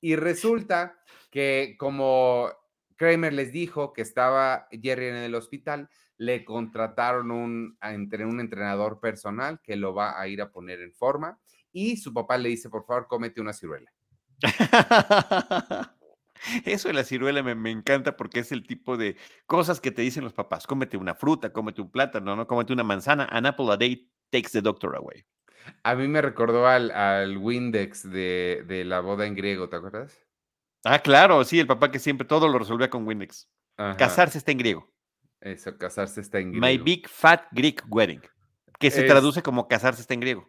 Y 0.00 0.16
resulta 0.16 0.98
que 1.30 1.76
como 1.78 2.50
Kramer 2.96 3.32
les 3.32 3.52
dijo 3.52 3.92
que 3.92 4.02
estaba 4.02 4.66
Jerry 4.70 5.06
en 5.06 5.16
el 5.16 5.34
hospital, 5.34 5.88
le 6.18 6.44
contrataron 6.44 7.30
un, 7.30 7.78
un 7.80 8.40
entrenador 8.40 8.98
personal 8.98 9.60
que 9.62 9.76
lo 9.76 9.94
va 9.94 10.20
a 10.20 10.26
ir 10.26 10.42
a 10.42 10.50
poner 10.50 10.80
en 10.80 10.92
forma. 10.92 11.38
Y 11.72 11.98
su 11.98 12.12
papá 12.12 12.36
le 12.38 12.48
dice, 12.48 12.68
por 12.68 12.84
favor, 12.84 13.06
cómete 13.06 13.40
una 13.40 13.52
ciruela. 13.52 13.92
Eso 16.64 16.88
de 16.88 16.94
la 16.94 17.04
ciruela 17.04 17.42
me, 17.42 17.70
encanta 17.70 18.16
porque 18.16 18.40
es 18.40 18.52
el 18.52 18.66
tipo 18.66 18.96
de 18.96 19.16
cosas 19.46 19.80
que 19.80 19.90
te 19.90 20.02
dicen 20.02 20.24
los 20.24 20.32
papás. 20.32 20.66
Cómete 20.66 20.96
una 20.96 21.14
fruta, 21.14 21.52
cómete 21.52 21.82
un 21.82 21.90
plátano, 21.90 22.36
no 22.36 22.46
cómete 22.46 22.72
una 22.72 22.84
manzana. 22.84 23.26
An 23.30 23.46
apple 23.46 23.72
a 23.72 23.76
day 23.76 24.10
takes 24.30 24.50
the 24.50 24.60
doctor 24.60 24.94
away. 24.96 25.24
A 25.82 25.94
mí 25.96 26.06
me 26.06 26.22
recordó 26.22 26.66
al, 26.66 26.92
al 26.92 27.38
Windex 27.38 28.08
de, 28.08 28.84
la 28.86 29.00
boda 29.00 29.26
en 29.26 29.34
griego, 29.34 29.68
¿te 29.68 29.76
acuerdas? 29.76 30.16
Ah, 30.84 31.00
claro, 31.00 31.42
sí, 31.44 31.58
el 31.58 31.66
papá 31.66 31.90
que 31.90 31.98
siempre 31.98 32.26
todo 32.26 32.46
lo 32.48 32.58
resolvía 32.58 32.88
con 32.90 33.06
Windex. 33.06 33.50
Casarse 33.98 34.38
está 34.38 34.52
en 34.52 34.58
griego. 34.58 34.88
Eso, 35.40 35.76
casarse 35.76 36.20
está 36.20 36.38
en 36.38 36.52
griego. 36.52 36.66
My 36.66 36.78
Big 36.78 37.08
Fat 37.08 37.48
Greek 37.50 37.84
Wedding, 37.88 38.22
que 38.78 38.90
se 38.90 39.02
traduce 39.02 39.42
como 39.42 39.66
casarse 39.66 40.00
está 40.00 40.14
en 40.14 40.20
griego. 40.20 40.48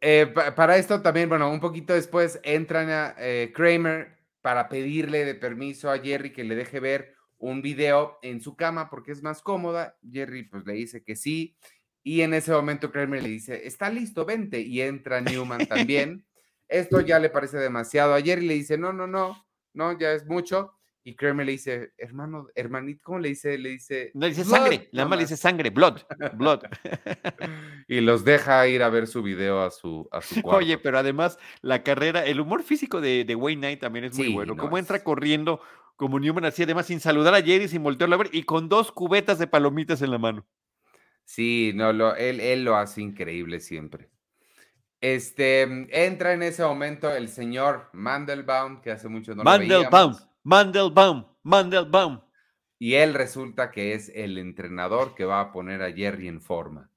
Eh, 0.00 0.26
para 0.54 0.76
esto 0.76 1.00
también, 1.02 1.28
bueno, 1.28 1.50
un 1.50 1.60
poquito 1.60 1.94
después 1.94 2.40
entran 2.42 2.90
a 2.90 3.14
eh, 3.18 3.52
Kramer 3.54 4.18
para 4.42 4.68
pedirle 4.68 5.24
de 5.24 5.34
permiso 5.34 5.90
a 5.90 5.98
Jerry 5.98 6.32
que 6.32 6.44
le 6.44 6.54
deje 6.54 6.80
ver 6.80 7.14
un 7.38 7.62
video 7.62 8.18
en 8.22 8.40
su 8.40 8.56
cama 8.56 8.88
porque 8.90 9.12
es 9.12 9.22
más 9.22 9.42
cómoda. 9.42 9.96
Jerry 10.08 10.44
pues 10.44 10.64
le 10.66 10.74
dice 10.74 11.02
que 11.02 11.16
sí. 11.16 11.56
Y 12.02 12.20
en 12.20 12.34
ese 12.34 12.52
momento 12.52 12.92
Kramer 12.92 13.22
le 13.22 13.30
dice, 13.30 13.66
está 13.66 13.90
listo, 13.90 14.24
vente. 14.24 14.60
Y 14.60 14.80
entra 14.80 15.20
Newman 15.20 15.66
también. 15.66 16.24
Esto 16.68 17.00
ya 17.00 17.18
le 17.18 17.30
parece 17.30 17.58
demasiado. 17.58 18.14
A 18.14 18.22
Jerry 18.22 18.46
le 18.46 18.54
dice, 18.54 18.78
no, 18.78 18.92
no, 18.92 19.06
no, 19.06 19.44
no, 19.72 19.98
ya 19.98 20.12
es 20.12 20.26
mucho. 20.26 20.75
Y 21.08 21.14
Kramer 21.14 21.46
le 21.46 21.52
dice, 21.52 21.92
hermano, 21.98 22.48
hermanito, 22.56 23.00
¿cómo 23.04 23.20
le 23.20 23.28
dice? 23.28 23.56
Le 23.58 23.68
dice. 23.68 24.10
No, 24.12 24.22
le 24.22 24.30
dice 24.30 24.44
sangre, 24.44 24.88
nada 24.90 25.08
más 25.08 25.16
le 25.16 25.22
dice 25.22 25.36
sangre, 25.36 25.70
blood, 25.70 26.00
blood. 26.34 26.62
y 27.86 28.00
los 28.00 28.24
deja 28.24 28.66
ir 28.66 28.82
a 28.82 28.88
ver 28.88 29.06
su 29.06 29.22
video 29.22 29.62
a 29.62 29.70
su, 29.70 30.08
a 30.10 30.20
su 30.20 30.34
cuarto. 30.42 30.58
Oye, 30.58 30.78
pero 30.78 30.98
además, 30.98 31.38
la 31.62 31.84
carrera, 31.84 32.24
el 32.24 32.40
humor 32.40 32.64
físico 32.64 33.00
de, 33.00 33.24
de 33.24 33.36
Wayne 33.36 33.60
Knight 33.60 33.80
también 33.82 34.06
es 34.06 34.18
muy 34.18 34.32
bueno. 34.32 34.56
Cómo 34.56 34.78
entra 34.78 35.04
corriendo 35.04 35.60
como 35.94 36.18
Newman 36.18 36.44
así, 36.44 36.64
además 36.64 36.86
sin 36.86 36.98
saludar 36.98 37.34
a 37.34 37.40
Jerry, 37.42 37.68
sin 37.68 37.84
voltearlo 37.84 38.16
a 38.16 38.18
ver, 38.18 38.30
y 38.32 38.42
con 38.42 38.68
dos 38.68 38.90
cubetas 38.90 39.38
de 39.38 39.46
palomitas 39.46 40.02
en 40.02 40.10
la 40.10 40.18
mano. 40.18 40.44
Sí, 41.24 41.70
no, 41.72 41.92
lo, 41.92 42.16
él, 42.16 42.40
él 42.40 42.64
lo 42.64 42.76
hace 42.76 43.00
increíble 43.00 43.60
siempre. 43.60 44.10
Este, 45.00 45.62
entra 45.90 46.32
en 46.32 46.42
ese 46.42 46.64
momento 46.64 47.14
el 47.14 47.28
señor 47.28 47.90
Mandelbaum, 47.92 48.80
que 48.80 48.90
hace 48.90 49.06
mucho 49.06 49.36
no 49.36 49.44
Mandelbaum, 49.44 50.14
lo 50.14 50.25
Mandelbaum, 50.46 51.24
Mandelbaum. 51.42 52.20
Y 52.78 52.94
él 52.94 53.14
resulta 53.14 53.72
que 53.72 53.94
es 53.94 54.12
el 54.14 54.38
entrenador 54.38 55.16
que 55.16 55.24
va 55.24 55.40
a 55.40 55.50
poner 55.50 55.82
a 55.82 55.92
Jerry 55.92 56.28
en 56.28 56.40
forma. 56.40 56.88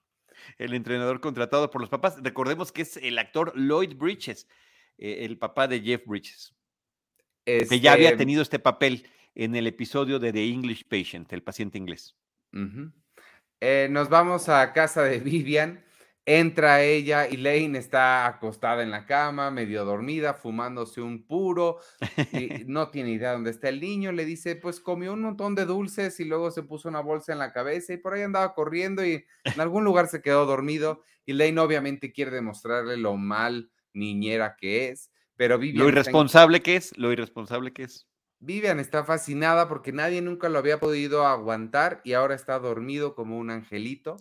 El 0.59 0.75
entrenador 0.75 1.19
contratado 1.19 1.71
por 1.71 1.81
los 1.81 1.89
papás. 1.89 2.21
Recordemos 2.21 2.71
que 2.71 2.83
es 2.83 2.97
el 2.97 3.17
actor 3.17 3.51
Lloyd 3.55 3.95
Bridges, 3.95 4.47
eh, 4.99 5.25
el 5.25 5.39
papá 5.39 5.67
de 5.67 5.81
Jeff 5.81 6.05
Bridges. 6.05 6.53
Que 7.43 7.79
ya 7.79 7.93
había 7.93 8.09
este 8.09 8.19
tenido 8.19 8.43
este 8.43 8.59
papel 8.59 9.07
en 9.33 9.55
el 9.55 9.65
episodio 9.65 10.19
de 10.19 10.31
The 10.31 10.47
English 10.47 10.88
Patient, 10.88 11.33
el 11.33 11.41
paciente 11.41 11.79
inglés. 11.79 12.15
Eh, 13.62 13.88
nos 13.89 14.09
vamos 14.09 14.47
a 14.47 14.73
casa 14.73 15.01
de 15.01 15.19
Vivian. 15.21 15.83
Entra 16.31 16.83
ella 16.83 17.27
y 17.27 17.37
Lane 17.37 17.79
está 17.79 18.27
acostada 18.27 18.83
en 18.83 18.91
la 18.91 19.07
cama, 19.07 19.49
medio 19.49 19.83
dormida, 19.83 20.35
fumándose 20.35 21.01
un 21.01 21.25
puro. 21.25 21.79
Y 22.31 22.65
no 22.67 22.89
tiene 22.89 23.09
idea 23.09 23.33
dónde 23.33 23.49
está 23.49 23.69
el 23.69 23.81
niño. 23.81 24.11
Le 24.11 24.25
dice, 24.25 24.55
pues 24.55 24.79
comió 24.79 25.13
un 25.13 25.23
montón 25.23 25.55
de 25.55 25.65
dulces 25.65 26.19
y 26.19 26.25
luego 26.25 26.51
se 26.51 26.61
puso 26.61 26.87
una 26.87 26.99
bolsa 26.99 27.33
en 27.33 27.39
la 27.39 27.51
cabeza 27.51 27.93
y 27.93 27.97
por 27.97 28.13
ahí 28.13 28.21
andaba 28.21 28.53
corriendo 28.53 29.03
y 29.03 29.25
en 29.43 29.59
algún 29.59 29.83
lugar 29.83 30.07
se 30.07 30.21
quedó 30.21 30.45
dormido. 30.45 31.01
Y 31.25 31.33
Lane 31.33 31.59
obviamente 31.59 32.11
quiere 32.11 32.29
demostrarle 32.29 32.97
lo 32.97 33.17
mal 33.17 33.71
niñera 33.93 34.55
que 34.55 34.89
es, 34.89 35.09
pero 35.35 35.57
Vivian... 35.57 35.83
Lo 35.83 35.89
irresponsable 35.89 36.61
que 36.61 36.75
es, 36.75 36.95
lo 36.95 37.11
irresponsable 37.11 37.73
que 37.73 37.85
es. 37.85 38.07
Vivian 38.37 38.79
está 38.79 39.03
fascinada 39.03 39.67
porque 39.67 39.93
nadie 39.93 40.21
nunca 40.21 40.47
lo 40.47 40.59
había 40.59 40.79
podido 40.79 41.25
aguantar 41.25 42.01
y 42.03 42.13
ahora 42.13 42.35
está 42.35 42.59
dormido 42.59 43.15
como 43.15 43.39
un 43.39 43.49
angelito 43.49 44.17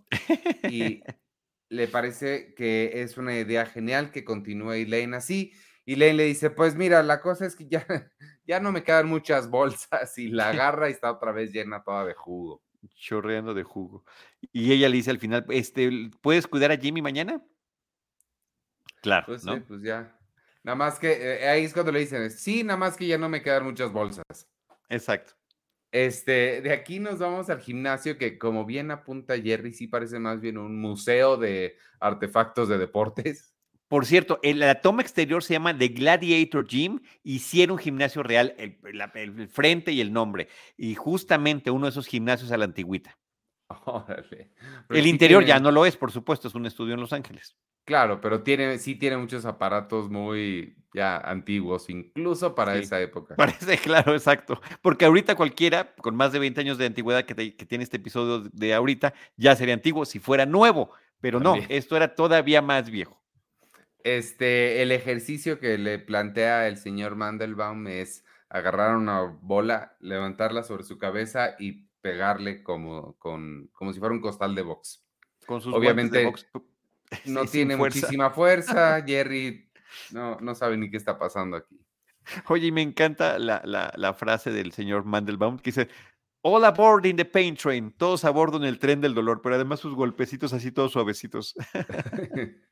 y 0.70 1.02
le 1.68 1.88
parece 1.88 2.54
que 2.54 3.02
es 3.02 3.18
una 3.18 3.38
idea 3.38 3.66
genial 3.66 4.10
que 4.10 4.24
continúe 4.24 4.72
Elaine 4.72 5.14
así. 5.14 5.52
Y 5.84 5.94
Elaine 5.94 6.16
le 6.16 6.24
dice, 6.24 6.50
pues 6.50 6.74
mira, 6.74 7.02
la 7.02 7.20
cosa 7.20 7.46
es 7.46 7.56
que 7.56 7.66
ya, 7.68 7.86
ya 8.46 8.60
no 8.60 8.72
me 8.72 8.82
quedan 8.82 9.08
muchas 9.08 9.50
bolsas 9.50 10.16
y 10.18 10.28
la 10.28 10.48
agarra 10.70 10.88
y 10.88 10.92
está 10.92 11.12
otra 11.12 11.32
vez 11.32 11.52
llena 11.52 11.82
toda 11.82 12.04
de 12.04 12.14
jugo. 12.14 12.62
Chorreando 12.94 13.54
de 13.54 13.64
jugo. 13.64 14.04
Y 14.52 14.72
ella 14.72 14.88
le 14.88 14.96
dice 14.96 15.10
al 15.10 15.18
final, 15.18 15.44
este, 15.50 16.10
¿puedes 16.20 16.46
cuidar 16.46 16.70
a 16.70 16.76
Jimmy 16.76 17.02
mañana? 17.02 17.42
Claro. 19.02 19.26
Pues 19.26 19.44
¿no? 19.44 19.54
sí, 19.54 19.60
pues 19.66 19.82
ya. 19.82 20.14
Nada 20.62 20.76
más 20.76 20.98
que 20.98 21.12
eh, 21.12 21.48
ahí 21.48 21.64
es 21.64 21.72
cuando 21.72 21.92
le 21.92 22.00
dicen, 22.00 22.30
sí, 22.30 22.62
nada 22.62 22.76
más 22.76 22.96
que 22.96 23.06
ya 23.06 23.18
no 23.18 23.28
me 23.28 23.42
quedan 23.42 23.64
muchas 23.64 23.92
bolsas. 23.92 24.24
Exacto. 24.88 25.37
Este, 25.90 26.60
de 26.60 26.72
aquí 26.72 27.00
nos 27.00 27.18
vamos 27.18 27.48
al 27.48 27.60
gimnasio 27.60 28.18
que 28.18 28.38
como 28.38 28.66
bien 28.66 28.90
apunta 28.90 29.40
Jerry, 29.40 29.72
sí 29.72 29.86
parece 29.86 30.18
más 30.18 30.40
bien 30.40 30.58
un 30.58 30.78
museo 30.80 31.36
de 31.36 31.76
artefactos 31.98 32.68
de 32.68 32.78
deportes. 32.78 33.54
Por 33.88 34.04
cierto, 34.04 34.38
la 34.42 34.82
toma 34.82 35.00
exterior 35.00 35.42
se 35.42 35.54
llama 35.54 35.76
The 35.76 35.88
Gladiator 35.88 36.66
Gym 36.66 37.00
era 37.54 37.72
un 37.72 37.78
gimnasio 37.78 38.22
real, 38.22 38.54
el, 38.58 38.78
el, 39.14 39.48
frente 39.48 39.92
y 39.92 40.02
el 40.02 40.12
nombre. 40.12 40.48
Y 40.76 40.94
justamente 40.94 41.70
uno 41.70 41.86
de 41.86 41.90
esos 41.90 42.06
gimnasios 42.06 42.52
a 42.52 42.58
la 42.58 42.66
antigüita. 42.66 43.18
el 44.90 45.06
interior 45.06 45.44
ya 45.44 45.60
no 45.60 45.70
lo 45.70 45.86
es, 45.86 45.96
por 45.96 46.12
supuesto, 46.12 46.48
es 46.48 46.54
un 46.54 46.66
estudio 46.66 46.94
en 46.94 47.00
Los 47.00 47.12
Ángeles. 47.12 47.56
Claro, 47.84 48.20
pero 48.20 48.42
tiene, 48.42 48.78
sí 48.78 48.96
tiene 48.96 49.16
muchos 49.16 49.46
aparatos 49.46 50.10
muy 50.10 50.76
ya 50.92 51.16
antiguos, 51.16 51.88
incluso 51.88 52.54
para 52.54 52.76
esa 52.76 53.00
época. 53.00 53.34
Parece 53.36 53.78
claro, 53.78 54.12
exacto. 54.12 54.60
Porque 54.82 55.04
ahorita 55.04 55.34
cualquiera 55.36 55.94
con 55.94 56.14
más 56.14 56.32
de 56.32 56.38
20 56.38 56.60
años 56.60 56.78
de 56.78 56.86
antigüedad 56.86 57.24
que, 57.24 57.34
tiene 57.34 57.84
este 57.84 57.96
episodio 57.96 58.48
de 58.52 58.74
ahorita 58.74 59.14
ya 59.36 59.56
sería 59.56 59.74
antiguo 59.74 60.04
si 60.04 60.18
fuera 60.18 60.44
nuevo, 60.44 60.90
pero 61.20 61.40
no, 61.40 61.56
esto 61.70 61.96
era 61.96 62.14
todavía 62.14 62.60
más 62.60 62.90
viejo. 62.90 63.22
Este, 64.04 64.82
el 64.82 64.92
ejercicio 64.92 65.58
que 65.58 65.76
le 65.78 65.98
plantea 65.98 66.68
el 66.68 66.76
señor 66.76 67.16
Mandelbaum 67.16 67.86
es 67.88 68.24
agarrar 68.48 68.96
una 68.96 69.22
bola, 69.22 69.96
levantarla 70.00 70.62
sobre 70.62 70.84
su 70.84 70.98
cabeza 70.98 71.56
y 71.58 71.87
pegarle 72.00 72.62
como, 72.62 73.16
con, 73.18 73.68
como 73.72 73.92
si 73.92 73.98
fuera 73.98 74.14
un 74.14 74.20
costal 74.20 74.54
de 74.54 74.62
box. 74.62 75.04
Con 75.46 75.60
sus 75.60 75.74
Obviamente, 75.74 76.18
de 76.18 76.24
box 76.26 76.46
no 77.26 77.44
tiene 77.46 77.76
muchísima 77.76 78.30
fuerza. 78.30 79.02
Jerry 79.06 79.68
no, 80.12 80.38
no 80.40 80.54
sabe 80.54 80.76
ni 80.76 80.90
qué 80.90 80.96
está 80.96 81.18
pasando 81.18 81.56
aquí. 81.56 81.78
Oye, 82.48 82.66
y 82.66 82.72
me 82.72 82.82
encanta 82.82 83.38
la, 83.38 84.14
frase 84.14 84.50
del 84.50 84.72
señor 84.72 85.04
Mandelbaum 85.04 85.58
que 85.58 85.70
dice: 85.70 85.88
All 86.42 86.64
aboard 86.64 87.06
in 87.06 87.16
the 87.16 87.24
pain 87.24 87.56
train, 87.56 87.92
todos 87.92 88.24
a 88.24 88.30
bordo 88.30 88.58
en 88.58 88.64
el 88.64 88.78
tren 88.78 89.00
del 89.00 89.14
dolor, 89.14 89.40
pero 89.42 89.54
además 89.54 89.80
sus 89.80 89.94
golpecitos 89.94 90.52
así 90.52 90.72
todos 90.72 90.92
suavecitos. 90.92 91.54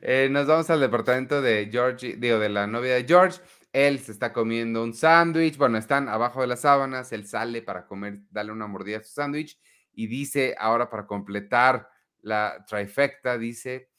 Eh, 0.00 0.28
nos 0.30 0.46
vamos 0.46 0.70
al 0.70 0.78
departamento 0.78 1.42
de 1.42 1.68
George, 1.70 2.14
digo, 2.16 2.38
de 2.38 2.48
la 2.48 2.68
novia 2.68 2.94
de 2.94 3.04
George. 3.04 3.40
Él 3.72 3.98
se 4.00 4.12
está 4.12 4.32
comiendo 4.32 4.82
un 4.82 4.94
sándwich. 4.94 5.56
Bueno, 5.56 5.78
están 5.78 6.08
abajo 6.08 6.40
de 6.40 6.48
las 6.48 6.60
sábanas. 6.60 7.12
Él 7.12 7.26
sale 7.26 7.62
para 7.62 7.86
comer, 7.86 8.20
darle 8.30 8.52
una 8.52 8.66
mordida 8.66 8.98
a 8.98 9.02
su 9.02 9.12
sándwich 9.12 9.58
y 9.92 10.06
dice 10.06 10.54
ahora 10.58 10.88
para 10.88 11.06
completar 11.06 11.88
la 12.22 12.64
trifecta, 12.66 13.38
dice, 13.38 13.90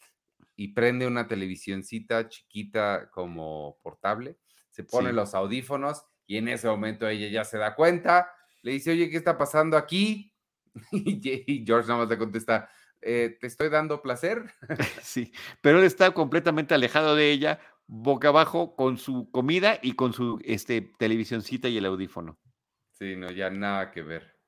y 0.55 0.69
prende 0.69 1.07
una 1.07 1.27
televisioncita 1.27 2.27
chiquita 2.29 3.09
como 3.11 3.79
portable, 3.81 4.37
se 4.69 4.83
pone 4.83 5.11
los 5.11 5.33
audífonos 5.33 6.03
y 6.27 6.37
en 6.37 6.47
ese 6.47 6.67
momento 6.67 7.07
ella 7.07 7.27
ya 7.27 7.43
se 7.43 7.57
da 7.57 7.75
cuenta, 7.75 8.31
le 8.61 8.73
dice, 8.73 8.91
oye, 8.91 9.09
¿qué 9.09 9.17
está 9.17 9.37
pasando 9.37 9.77
aquí? 9.77 10.33
Y 10.91 11.65
George 11.65 11.87
nada 11.87 12.01
más 12.01 12.09
le 12.09 12.17
contesta, 12.17 12.69
eh, 13.01 13.37
¿te 13.41 13.47
estoy 13.47 13.69
dando 13.69 14.01
placer? 14.01 14.53
Sí, 15.01 15.33
pero 15.61 15.79
él 15.79 15.85
está 15.85 16.11
completamente 16.11 16.73
alejado 16.73 17.15
de 17.15 17.31
ella, 17.31 17.59
boca 17.87 18.29
abajo, 18.29 18.75
con 18.75 18.97
su 18.97 19.29
comida 19.31 19.79
y 19.81 19.93
con 19.93 20.13
su 20.13 20.39
este, 20.43 20.81
televisioncita 20.97 21.67
y 21.67 21.77
el 21.77 21.85
audífono. 21.85 22.37
Sí, 22.91 23.15
no, 23.15 23.31
ya 23.31 23.49
nada 23.49 23.91
que 23.91 24.01
ver. 24.01 24.41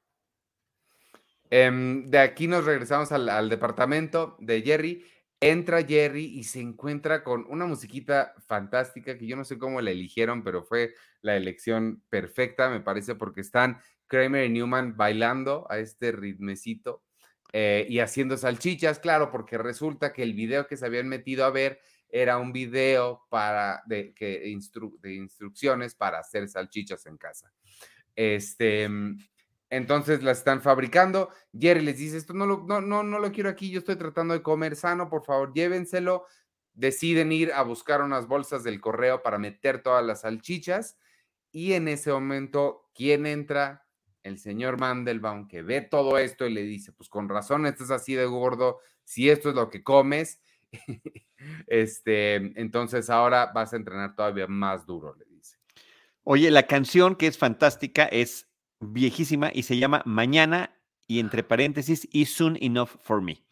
Em, 1.50 2.06
de 2.06 2.18
aquí 2.20 2.48
nos 2.48 2.66
regresamos 2.66 3.12
al, 3.12 3.50
departamento 3.50 4.38
de 4.40 4.62
Jerry. 4.62 5.06
Entra 5.40 5.84
Jerry 5.84 6.26
y 6.26 6.46
se 6.46 6.62
encuentra 6.62 7.24
con 7.24 7.46
una 7.50 7.66
musiquita 7.66 8.34
fantástica 8.48 9.18
que 9.18 9.28
yo 9.28 9.36
no 9.36 9.44
sé 9.44 9.58
cómo 9.58 9.82
la 9.82 9.92
eligieron, 9.92 10.44
pero 10.44 10.64
fue 10.64 10.96
la 11.22 11.36
elección 11.36 12.02
perfecta, 12.10 12.70
me 12.70 12.80
parece, 12.80 13.16
porque 13.16 13.42
están 13.42 13.80
Kramer 14.08 14.46
y 14.46 14.50
Newman 14.50 14.96
bailando 14.96 15.68
a 15.70 15.80
este 15.80 16.12
ritmecito 16.12 17.04
eh, 17.52 17.86
y 17.88 18.00
haciendo 18.00 18.36
salchichas, 18.38 18.98
claro, 18.98 19.30
porque 19.32 19.60
resulta 19.60 20.12
que 20.12 20.24
el 20.24 20.34
video 20.34 20.66
que 20.66 20.76
se 20.76 20.88
habían 20.88 21.08
metido 21.08 21.46
a 21.46 21.52
ver 21.52 21.80
era 22.16 22.38
un 22.38 22.54
video 22.54 23.26
para 23.28 23.82
de, 23.88 24.14
que, 24.14 24.56
de 25.02 25.14
instrucciones 25.16 25.96
para 25.96 26.20
hacer 26.20 26.48
salchichas 26.48 27.08
en 27.08 27.18
casa. 27.18 27.52
Este, 28.16 28.88
entonces 29.72 30.22
las 30.22 30.38
están 30.38 30.62
fabricando. 30.62 31.30
Jerry 31.60 31.82
les 31.82 31.98
dice, 31.98 32.18
esto 32.18 32.34
no 32.34 32.46
lo, 32.46 32.66
no, 32.68 32.82
no, 32.82 33.02
no 33.02 33.18
lo 33.18 33.32
quiero 33.32 33.50
aquí, 33.50 33.72
yo 33.72 33.80
estoy 33.80 33.96
tratando 33.96 34.36
de 34.36 34.44
comer 34.44 34.76
sano, 34.76 35.10
por 35.10 35.26
favor, 35.26 35.54
llévenselo. 35.56 36.28
Deciden 36.76 37.32
ir 37.32 37.52
a 37.52 37.64
buscar 37.64 38.04
unas 38.04 38.28
bolsas 38.28 38.64
del 38.64 38.80
correo 38.80 39.24
para 39.24 39.40
meter 39.40 39.82
todas 39.82 40.06
las 40.06 40.22
salchichas. 40.22 41.00
Y 41.52 41.74
en 41.74 41.88
ese 41.88 42.12
momento, 42.12 42.92
¿quién 42.94 43.26
entra? 43.26 43.88
El 44.22 44.38
señor 44.38 44.80
Mandelbaum, 44.80 45.48
que 45.48 45.64
ve 45.64 45.82
todo 45.82 46.20
esto 46.20 46.46
y 46.46 46.54
le 46.54 46.62
dice, 46.62 46.92
pues 46.92 47.10
con 47.10 47.28
razón 47.28 47.66
estás 47.66 47.90
así 47.90 48.14
de 48.14 48.26
gordo, 48.28 48.82
si 49.04 49.32
esto 49.32 49.50
es 49.50 49.56
lo 49.56 49.72
que 49.72 49.84
comes, 49.84 50.40
este, 51.68 52.36
entonces 52.60 53.10
ahora 53.10 53.52
vas 53.54 53.74
a 53.74 53.78
entrenar 53.78 54.16
todavía 54.16 54.48
más 54.48 54.86
duro, 54.86 55.16
le 55.16 55.26
dice. 55.26 55.58
Oye, 56.24 56.52
la 56.52 56.64
canción 56.64 57.16
que 57.16 57.28
es 57.28 57.38
fantástica 57.38 58.06
es 58.06 58.48
viejísima 58.80 59.52
y 59.54 59.64
se 59.64 59.78
llama 59.78 60.02
Mañana 60.06 60.78
y 61.08 61.20
entre 61.20 61.44
paréntesis, 61.44 62.08
is 62.12 62.34
soon 62.34 62.58
enough 62.62 62.90
for 63.02 63.22
me. 63.22 63.44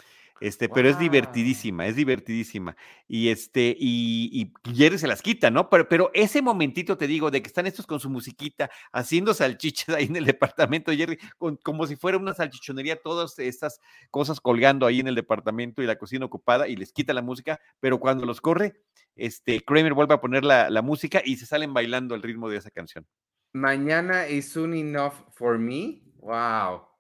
Este, 0.41 0.67
pero 0.67 0.89
es 0.89 0.97
divertidísima, 0.97 1.85
es 1.85 1.95
divertidísima. 1.95 2.75
Y 3.07 3.29
este, 3.29 3.75
y, 3.79 4.51
y, 4.65 4.73
Jerry 4.73 4.97
se 4.97 5.05
las 5.05 5.21
quita, 5.21 5.51
¿no? 5.51 5.69
Pero, 5.69 5.87
pero 5.87 6.09
ese 6.15 6.41
momentito, 6.41 6.97
te 6.97 7.05
digo, 7.05 7.29
de 7.29 7.43
que 7.43 7.47
están 7.47 7.67
estos 7.67 7.85
con 7.85 7.99
su 7.99 8.09
musiquita, 8.09 8.71
haciendo 8.91 9.35
salchichas 9.35 9.95
ahí 9.95 10.05
en 10.05 10.15
el 10.15 10.25
departamento, 10.25 10.91
Jerry, 10.91 11.19
como 11.61 11.85
si 11.85 11.95
fuera 11.95 12.17
una 12.17 12.33
salchichonería, 12.33 12.95
todas 12.95 13.37
estas 13.37 13.79
cosas 14.09 14.41
colgando 14.41 14.87
ahí 14.87 14.99
en 14.99 15.07
el 15.07 15.15
departamento 15.15 15.83
y 15.83 15.85
la 15.85 15.99
cocina 15.99 16.25
ocupada, 16.25 16.67
y 16.67 16.75
les 16.75 16.91
quita 16.91 17.13
la 17.13 17.21
música, 17.21 17.59
pero 17.79 17.99
cuando 17.99 18.25
los 18.25 18.41
corre, 18.41 18.81
este, 19.15 19.61
Kramer 19.61 19.93
vuelve 19.93 20.15
a 20.15 20.21
poner 20.21 20.43
la, 20.43 20.71
la 20.71 20.81
música 20.81 21.21
y 21.23 21.37
se 21.37 21.45
salen 21.45 21.71
bailando 21.71 22.15
al 22.15 22.23
ritmo 22.23 22.49
de 22.49 22.57
esa 22.57 22.71
canción. 22.71 23.05
Mañana 23.53 24.27
is 24.27 24.51
soon 24.51 24.73
enough 24.73 25.13
for 25.35 25.59
me. 25.59 26.01
Wow. 26.17 26.90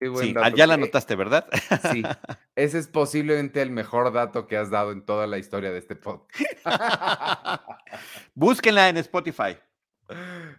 Sí, 0.00 0.34
ah, 0.36 0.50
ya 0.50 0.66
la 0.66 0.76
notaste, 0.76 1.16
¿verdad? 1.16 1.48
Sí, 1.92 2.02
ese 2.54 2.78
es 2.78 2.88
posiblemente 2.88 3.62
el 3.62 3.70
mejor 3.70 4.12
dato 4.12 4.46
que 4.46 4.56
has 4.56 4.70
dado 4.70 4.92
en 4.92 5.04
toda 5.04 5.26
la 5.26 5.38
historia 5.38 5.70
de 5.70 5.78
este 5.78 5.96
podcast. 5.96 6.42
Búsquenla 8.34 8.88
en 8.88 8.98
Spotify. 8.98 9.56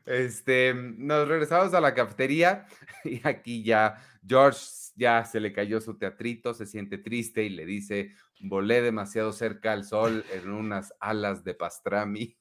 Este, 0.05 0.73
nos 0.73 1.27
regresamos 1.27 1.73
a 1.73 1.81
la 1.81 1.93
cafetería 1.93 2.65
y 3.03 3.25
aquí 3.25 3.63
ya 3.63 4.01
George 4.25 4.59
ya 4.95 5.23
se 5.23 5.39
le 5.39 5.53
cayó 5.53 5.79
su 5.79 5.97
teatrito, 5.97 6.53
se 6.53 6.65
siente 6.65 6.97
triste 6.97 7.43
y 7.43 7.49
le 7.49 7.65
dice, 7.65 8.11
volé 8.39 8.81
demasiado 8.81 9.31
cerca 9.31 9.71
al 9.71 9.85
sol 9.85 10.25
en 10.33 10.49
unas 10.49 10.93
alas 10.99 11.43
de 11.43 11.53
pastrami. 11.53 12.37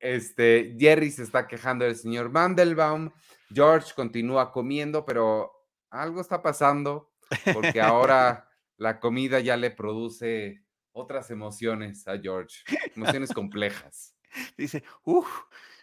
Este, 0.00 0.76
Jerry 0.78 1.10
se 1.10 1.22
está 1.22 1.46
quejando 1.46 1.86
del 1.86 1.96
señor 1.96 2.30
Mandelbaum. 2.30 3.10
George 3.52 3.92
continúa 3.94 4.52
comiendo, 4.52 5.04
pero 5.04 5.52
algo 5.90 6.20
está 6.20 6.42
pasando 6.42 7.12
porque 7.52 7.80
ahora 7.80 8.48
la 8.76 9.00
comida 9.00 9.40
ya 9.40 9.56
le 9.56 9.70
produce 9.70 10.64
otras 10.92 11.30
emociones 11.30 12.06
a 12.06 12.18
George, 12.18 12.58
emociones 12.94 13.32
complejas. 13.32 14.16
Dice, 14.56 14.82
uff, 15.04 15.28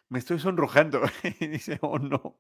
me 0.09 0.19
estoy 0.19 0.39
sonrojando. 0.39 1.01
dice, 1.39 1.77
oh 1.81 1.99
no. 1.99 2.39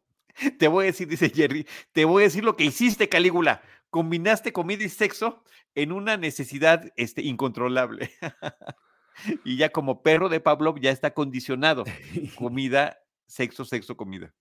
Te 0.57 0.67
voy 0.67 0.83
a 0.83 0.87
decir, 0.87 1.07
dice 1.07 1.29
Jerry, 1.29 1.67
te 1.91 2.05
voy 2.05 2.23
a 2.23 2.25
decir 2.25 2.43
lo 2.43 2.55
que 2.55 2.63
hiciste, 2.63 3.09
Calígula. 3.09 3.61
Combinaste 3.89 4.53
comida 4.53 4.83
y 4.83 4.89
sexo 4.89 5.43
en 5.75 5.91
una 5.91 6.15
necesidad 6.17 6.91
este, 6.95 7.21
incontrolable. 7.21 8.11
y 9.43 9.57
ya 9.57 9.69
como 9.69 10.01
perro 10.01 10.29
de 10.29 10.39
Pavlov 10.39 10.79
ya 10.79 10.91
está 10.91 11.13
condicionado. 11.13 11.83
Comida, 12.35 12.99
sexo, 13.27 13.65
sexo, 13.65 13.97
comida. 13.97 14.33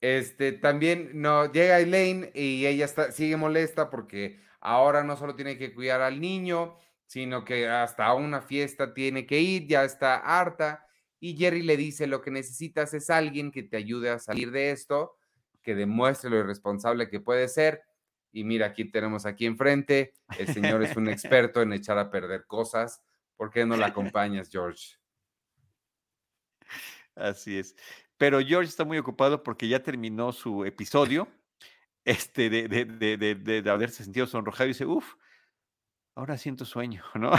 Este, 0.00 0.52
también 0.52 1.10
no, 1.14 1.50
llega 1.50 1.80
Elaine 1.80 2.30
y 2.34 2.66
ella 2.66 2.84
está, 2.84 3.10
sigue 3.10 3.36
molesta 3.36 3.90
porque 3.90 4.40
ahora 4.60 5.02
no 5.02 5.16
solo 5.16 5.34
tiene 5.34 5.58
que 5.58 5.74
cuidar 5.74 6.00
al 6.02 6.20
niño, 6.20 6.76
sino 7.06 7.44
que 7.44 7.68
hasta 7.68 8.12
una 8.14 8.42
fiesta 8.42 8.94
tiene 8.94 9.26
que 9.26 9.40
ir, 9.40 9.66
ya 9.66 9.84
está 9.84 10.16
harta. 10.16 10.86
Y 11.20 11.36
Jerry 11.36 11.62
le 11.62 11.76
dice, 11.76 12.06
lo 12.06 12.20
que 12.20 12.30
necesitas 12.30 12.94
es 12.94 13.10
alguien 13.10 13.50
que 13.50 13.64
te 13.64 13.76
ayude 13.76 14.10
a 14.10 14.18
salir 14.18 14.52
de 14.52 14.70
esto, 14.70 15.16
que 15.62 15.74
demuestre 15.74 16.30
lo 16.30 16.38
irresponsable 16.38 17.08
que 17.08 17.18
puede 17.18 17.48
ser. 17.48 17.82
Y 18.30 18.44
mira, 18.44 18.66
aquí 18.66 18.84
tenemos 18.84 19.26
aquí 19.26 19.46
enfrente, 19.46 20.12
el 20.38 20.46
señor 20.52 20.82
es 20.82 20.96
un 20.96 21.08
experto 21.08 21.60
en 21.62 21.72
echar 21.72 21.98
a 21.98 22.10
perder 22.10 22.46
cosas. 22.46 23.02
¿Por 23.36 23.50
qué 23.50 23.64
no 23.64 23.76
la 23.76 23.86
acompañas, 23.86 24.48
George? 24.50 24.96
Así 27.14 27.58
es. 27.58 27.74
Pero 28.18 28.40
George 28.40 28.68
está 28.68 28.84
muy 28.84 28.98
ocupado 28.98 29.42
porque 29.42 29.68
ya 29.68 29.82
terminó 29.82 30.32
su 30.32 30.64
episodio 30.64 31.28
este, 32.04 32.50
de, 32.50 32.68
de, 32.68 33.16
de, 33.16 33.62
de 33.62 33.70
haberse 33.70 34.02
sentido 34.04 34.26
sonrojado 34.26 34.64
y 34.66 34.68
dice, 34.68 34.84
uff, 34.84 35.14
ahora 36.14 36.36
siento 36.36 36.64
sueño, 36.64 37.04
¿no? 37.14 37.32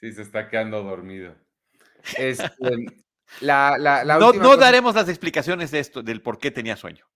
sí, 0.00 0.12
se 0.12 0.22
está 0.22 0.48
quedando 0.48 0.82
dormido. 0.82 1.34
Este, 2.18 2.50
la, 3.40 3.78
la, 3.78 4.02
no, 4.18 4.32
no 4.32 4.56
daremos 4.56 4.96
las 4.96 5.08
explicaciones 5.08 5.70
de 5.70 5.78
esto, 5.78 6.02
del 6.02 6.20
por 6.20 6.38
qué 6.38 6.50
tenía 6.50 6.76
sueño. 6.76 7.06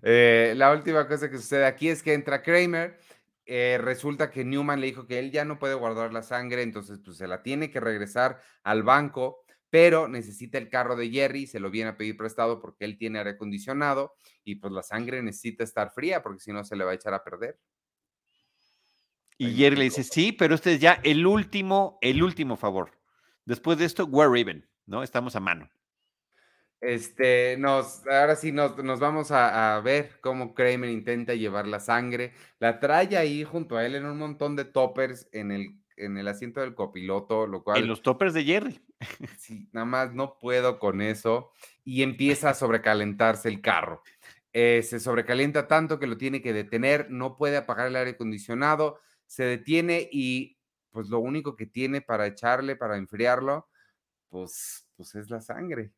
Eh, 0.00 0.54
la 0.56 0.72
última 0.72 1.06
cosa 1.06 1.28
que 1.28 1.36
sucede 1.36 1.66
aquí 1.66 1.90
es 1.90 2.02
que 2.02 2.14
entra 2.14 2.40
Kramer. 2.42 2.98
Eh, 3.44 3.78
resulta 3.78 4.30
que 4.30 4.42
Newman 4.42 4.80
le 4.80 4.86
dijo 4.86 5.06
que 5.06 5.18
él 5.18 5.30
ya 5.30 5.44
no 5.44 5.58
puede 5.58 5.74
guardar 5.74 6.14
la 6.14 6.22
sangre, 6.22 6.62
entonces 6.62 6.98
pues 7.04 7.18
se 7.18 7.28
la 7.28 7.42
tiene 7.42 7.70
que 7.70 7.78
regresar 7.78 8.40
al 8.62 8.82
banco 8.82 9.44
pero 9.70 10.08
necesita 10.08 10.58
el 10.58 10.68
carro 10.68 10.96
de 10.96 11.10
Jerry, 11.10 11.46
se 11.46 11.60
lo 11.60 11.70
viene 11.70 11.90
a 11.90 11.96
pedir 11.96 12.16
prestado 12.16 12.60
porque 12.60 12.84
él 12.84 12.96
tiene 12.96 13.18
aire 13.18 13.30
acondicionado 13.30 14.14
y 14.44 14.56
pues 14.56 14.72
la 14.72 14.82
sangre 14.82 15.22
necesita 15.22 15.64
estar 15.64 15.90
fría 15.90 16.22
porque 16.22 16.40
si 16.40 16.52
no 16.52 16.64
se 16.64 16.76
le 16.76 16.84
va 16.84 16.92
a 16.92 16.94
echar 16.94 17.14
a 17.14 17.24
perder. 17.24 17.58
Y 19.36 19.54
Jerry 19.54 19.76
le 19.76 19.84
dice, 19.84 20.02
sí, 20.02 20.32
pero 20.32 20.56
este 20.56 20.74
es 20.74 20.80
ya 20.80 21.00
el 21.04 21.24
último, 21.26 21.98
el 22.00 22.22
último 22.22 22.56
favor. 22.56 22.90
Después 23.44 23.78
de 23.78 23.84
esto, 23.84 24.04
we're 24.04 24.38
even, 24.38 24.68
¿no? 24.84 25.02
Estamos 25.02 25.36
a 25.36 25.40
mano. 25.40 25.70
Este, 26.80 27.56
nos, 27.56 28.06
ahora 28.06 28.36
sí 28.36 28.52
nos, 28.52 28.76
nos 28.82 29.00
vamos 29.00 29.30
a, 29.30 29.76
a, 29.76 29.80
ver 29.80 30.20
cómo 30.20 30.54
Kramer 30.54 30.90
intenta 30.90 31.34
llevar 31.34 31.66
la 31.66 31.80
sangre. 31.80 32.32
La 32.58 32.80
trae 32.80 33.16
ahí 33.16 33.44
junto 33.44 33.76
a 33.76 33.86
él 33.86 33.94
en 33.94 34.06
un 34.06 34.18
montón 34.18 34.56
de 34.56 34.64
toppers 34.64 35.28
en 35.32 35.52
el 35.52 35.80
en 35.98 36.18
el 36.18 36.28
asiento 36.28 36.60
del 36.60 36.74
copiloto, 36.74 37.46
lo 37.46 37.62
cual... 37.62 37.82
En 37.82 37.88
los 37.88 38.02
toppers 38.02 38.34
de 38.34 38.44
Jerry. 38.44 38.80
Sí, 39.38 39.68
nada 39.72 39.86
más 39.86 40.14
no 40.14 40.38
puedo 40.38 40.78
con 40.78 41.00
eso. 41.00 41.50
Y 41.84 42.02
empieza 42.02 42.50
a 42.50 42.54
sobrecalentarse 42.54 43.48
el 43.48 43.60
carro. 43.60 44.02
Eh, 44.52 44.82
se 44.82 44.98
sobrecalienta 44.98 45.68
tanto 45.68 45.98
que 45.98 46.06
lo 46.06 46.16
tiene 46.16 46.42
que 46.42 46.52
detener, 46.52 47.10
no 47.10 47.36
puede 47.36 47.56
apagar 47.56 47.88
el 47.88 47.96
aire 47.96 48.12
acondicionado, 48.12 48.98
se 49.26 49.44
detiene 49.44 50.08
y 50.10 50.58
pues 50.90 51.08
lo 51.08 51.20
único 51.20 51.54
que 51.54 51.66
tiene 51.66 52.00
para 52.00 52.26
echarle, 52.26 52.74
para 52.74 52.96
enfriarlo, 52.96 53.68
pues, 54.28 54.88
pues 54.96 55.14
es 55.14 55.30
la 55.30 55.40
sangre. 55.40 55.92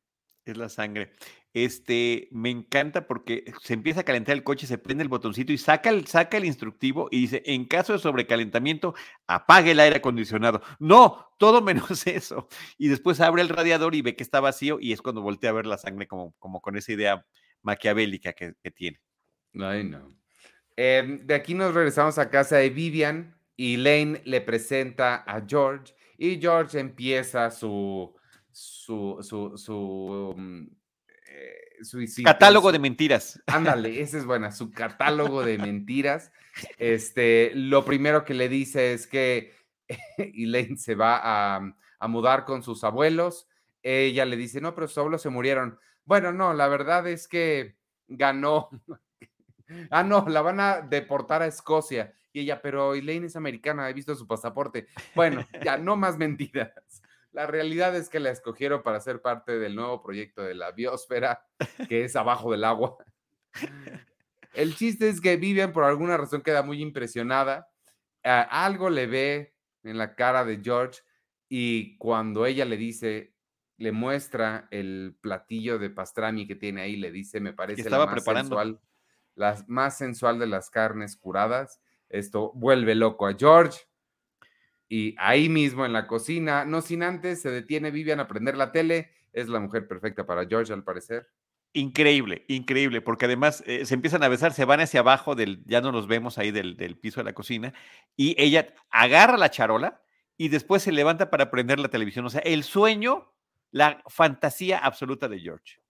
Es 0.45 0.57
la 0.57 0.69
sangre. 0.69 1.13
Este, 1.53 2.29
me 2.31 2.49
encanta 2.49 3.07
porque 3.07 3.53
se 3.63 3.75
empieza 3.75 4.01
a 4.01 4.05
calentar 4.05 4.35
el 4.37 4.45
coche, 4.45 4.67
se 4.67 4.79
prende 4.79 5.03
el 5.03 5.09
botoncito 5.09 5.53
y 5.53 5.59
saca 5.59 5.91
el, 5.91 6.07
saca 6.07 6.37
el 6.37 6.45
instructivo 6.45 7.09
y 7.11 7.23
dice, 7.23 7.43
en 7.45 7.65
caso 7.65 7.93
de 7.93 7.99
sobrecalentamiento, 7.99 8.95
apague 9.27 9.73
el 9.73 9.81
aire 9.81 9.97
acondicionado. 9.97 10.63
No, 10.79 11.35
todo 11.39 11.61
menos 11.63 12.07
eso. 12.07 12.49
Y 12.79 12.89
después 12.89 13.21
abre 13.21 13.43
el 13.43 13.49
radiador 13.49 13.95
y 13.95 14.03
ve 14.03 14.15
que 14.15 14.23
está 14.23 14.41
vacío 14.41 14.79
y 14.81 14.93
es 14.93 15.03
cuando 15.03 15.23
voltea 15.23 15.51
a 15.51 15.55
ver 15.55 15.67
la 15.67 15.79
sangre 15.79 16.07
como, 16.07 16.35
como 16.39 16.61
con 16.61 16.77
esa 16.77 16.93
idea 16.93 17.27
maquiavélica 17.63 18.33
que, 18.33 18.55
tiene. 18.75 19.01
Ay, 19.55 19.85
no. 19.85 20.09
Em, 20.77 21.27
de 21.27 21.35
aquí 21.35 21.55
nos 21.55 21.75
regresamos 21.75 22.19
a 22.19 22.31
casa 22.31 22.57
de 22.57 22.71
Vivian 22.71 23.37
y 23.57 23.77
Lane 23.77 24.23
le 24.25 24.41
presenta 24.41 25.17
a 25.17 25.45
George 25.47 25.95
y 26.17 26.41
George 26.41 26.79
empieza 26.79 27.51
su, 27.51 28.15
su, 28.53 29.19
su, 29.23 29.57
su 29.57 30.35
mm, 30.37 30.67
eh, 31.29 32.25
catálogo 32.25 32.73
de 32.73 32.79
mentiras. 32.79 33.43
Ándale, 33.47 34.01
esa 34.01 34.19
es 34.19 34.25
buena, 34.25 34.53
su 34.53 34.71
catálogo 34.71 35.45
de 35.45 35.59
mentiras. 35.59 36.33
Este, 36.79 37.53
lo 37.55 37.85
primero 37.85 38.25
que 38.25 38.35
le 38.35 38.49
dice 38.49 38.93
es 38.93 39.07
que 39.07 39.53
Elaine 40.19 40.77
se 40.77 40.95
va 40.95 41.21
a, 41.23 41.75
a, 41.99 42.09
mudar 42.09 42.45
con 42.45 42.63
sus 42.63 42.85
abuelos. 42.85 43.49
Ella 43.83 44.25
le 44.25 44.37
dice, 44.37 44.61
no, 44.61 44.75
pero 44.75 44.89
sus 44.89 44.99
abuelos 44.99 45.23
se 45.23 45.31
murieron. 45.31 45.79
Bueno, 46.05 46.33
no, 46.33 46.53
la 46.53 46.69
verdad 46.69 47.07
es 47.07 47.29
que 47.29 47.77
ganó. 48.09 48.69
ah, 49.91 50.03
no, 50.03 50.27
la 50.29 50.43
van 50.43 50.61
a 50.61 50.81
deportar 50.81 51.43
a 51.43 51.47
Escocia. 51.47 52.15
Y 52.33 52.41
ella, 52.41 52.61
pero 52.63 52.95
Elaine 52.95 53.27
es 53.27 53.37
americana, 53.37 53.89
he 53.89 53.93
visto 53.93 54.15
su 54.15 54.27
pasaporte. 54.27 54.89
Bueno, 55.15 55.47
ya 55.65 55.79
no 55.79 55.97
más 55.97 56.17
mentiras. 56.17 57.00
La 57.33 57.47
realidad 57.47 57.95
es 57.97 58.09
que 58.09 58.21
la 58.21 58.31
escogieron 58.31 58.83
para 58.83 59.01
ser 59.01 59.23
parte 59.23 59.59
del 59.59 59.77
nuevo 59.77 60.03
proyecto 60.03 60.43
de 60.43 60.55
la 60.55 60.73
biosfera, 60.73 61.47
que 61.89 62.05
es 62.05 62.17
abajo 62.17 62.51
del 62.51 62.65
agua. 62.65 62.97
El 64.53 64.75
chiste 64.75 65.09
es 65.09 65.21
que 65.21 65.37
Vivian 65.37 65.73
por 65.73 65.85
alguna 65.85 66.17
razón 66.17 66.43
queda 66.43 66.63
muy 66.63 66.83
impresionada. 66.83 67.69
algo 68.23 68.91
le 68.91 69.07
ve 69.07 69.55
en 69.85 69.97
la 69.97 70.15
cara 70.15 70.45
de 70.45 70.61
George 70.63 71.01
y 71.49 71.97
cuando 71.99 72.47
ella 72.47 72.65
le 72.65 72.77
dice, 72.77 73.35
le 73.77 73.93
muestra 73.93 74.69
el 74.71 75.17
platillo 75.21 75.79
de 75.79 75.91
pastrami 75.91 76.47
que 76.47 76.55
tiene 76.55 76.83
ahí, 76.83 76.97
le 76.97 77.11
dice, 77.11 77.41
me 77.41 77.53
parece 77.53 77.89
la 77.89 78.07
más 78.07 78.25
sensual, 78.25 78.81
la 79.35 79.65
más 79.69 79.97
sensual 79.97 80.39
de 80.39 80.47
las 80.47 80.69
carnes 80.71 81.17
curadas. 81.17 81.81
Esto 82.09 82.53
vuelve 82.55 82.95
loco 82.95 83.27
a 83.27 83.35
George 83.35 83.90
y 84.93 85.15
ahí 85.19 85.49
mismo 85.49 85.87
en 85.87 85.93
la 85.93 86.09
cocina, 86.09 86.65
no 86.65 86.83
sin 86.83 87.05
antes, 87.05 87.41
se 87.41 87.51
detiene 87.51 87.93
Vivian 87.93 88.19
a 88.19 88.27
prender 88.27 88.57
la 88.57 88.73
tele. 88.73 89.13
Es 89.33 89.49
la 89.49 89.61
mujer 89.61 89.87
perfecta 89.87 90.27
para 90.27 90.45
George, 90.47 90.73
al 90.73 90.83
parecer. 90.83 91.29
Increíble, 91.73 92.45
increíble, 92.49 93.01
porque 93.01 93.27
además 93.27 93.63
eh, 93.67 93.87
se 93.87 93.95
empiezan 93.95 94.25
a 94.25 94.29
besar, 94.29 94.53
se 94.53 94.65
van 94.65 94.81
hacia 94.81 94.99
abajo 94.99 95.37
del, 95.37 95.63
ya 95.65 95.81
no 95.81 95.93
los 95.93 96.09
vemos 96.09 96.39
ahí 96.39 96.51
del, 96.51 96.77
del, 96.77 96.99
piso 96.99 97.21
de 97.21 97.25
la 97.25 97.33
cocina, 97.33 97.73
y 98.17 98.35
ella 98.37 98.75
agarra 98.91 99.37
la 99.37 99.53
charola 99.53 100.03
y 100.37 100.49
después 100.49 100.83
se 100.83 100.91
levanta 100.91 101.31
para 101.31 101.53
prender 101.53 101.79
la 101.79 101.89
televisión. 101.89 102.27
O 102.27 102.31
sea, 102.31 102.41
el 102.41 102.65
sueño, 102.65 103.33
la 103.71 104.03
fantasía 104.09 104.79
absoluta 104.79 105.29
de 105.29 105.39
George. 105.39 105.81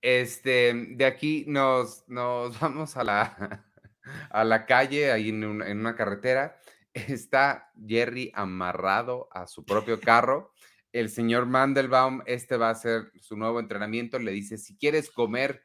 Este, 0.00 0.72
de 0.72 1.04
aquí 1.04 1.44
nos, 1.46 2.08
nos 2.08 2.58
vamos 2.60 2.96
a 2.96 3.04
la, 3.04 3.66
a 4.30 4.42
la 4.42 4.64
calle, 4.64 5.12
ahí 5.12 5.28
en 5.28 5.42
en 5.60 5.80
una 5.80 5.94
carretera, 5.94 6.58
está 6.94 7.70
Jerry 7.86 8.30
amarrado 8.34 9.28
a 9.32 9.46
su 9.46 9.64
propio 9.64 10.00
carro. 10.00 10.52
El 10.92 11.10
señor 11.10 11.46
Mandelbaum, 11.46 12.22
este 12.26 12.56
va 12.56 12.70
a 12.70 12.74
ser 12.74 13.10
su 13.20 13.36
nuevo 13.36 13.58
entrenamiento, 13.58 14.18
le 14.18 14.30
dice, 14.30 14.56
si 14.58 14.76
quieres 14.76 15.10
comer 15.10 15.62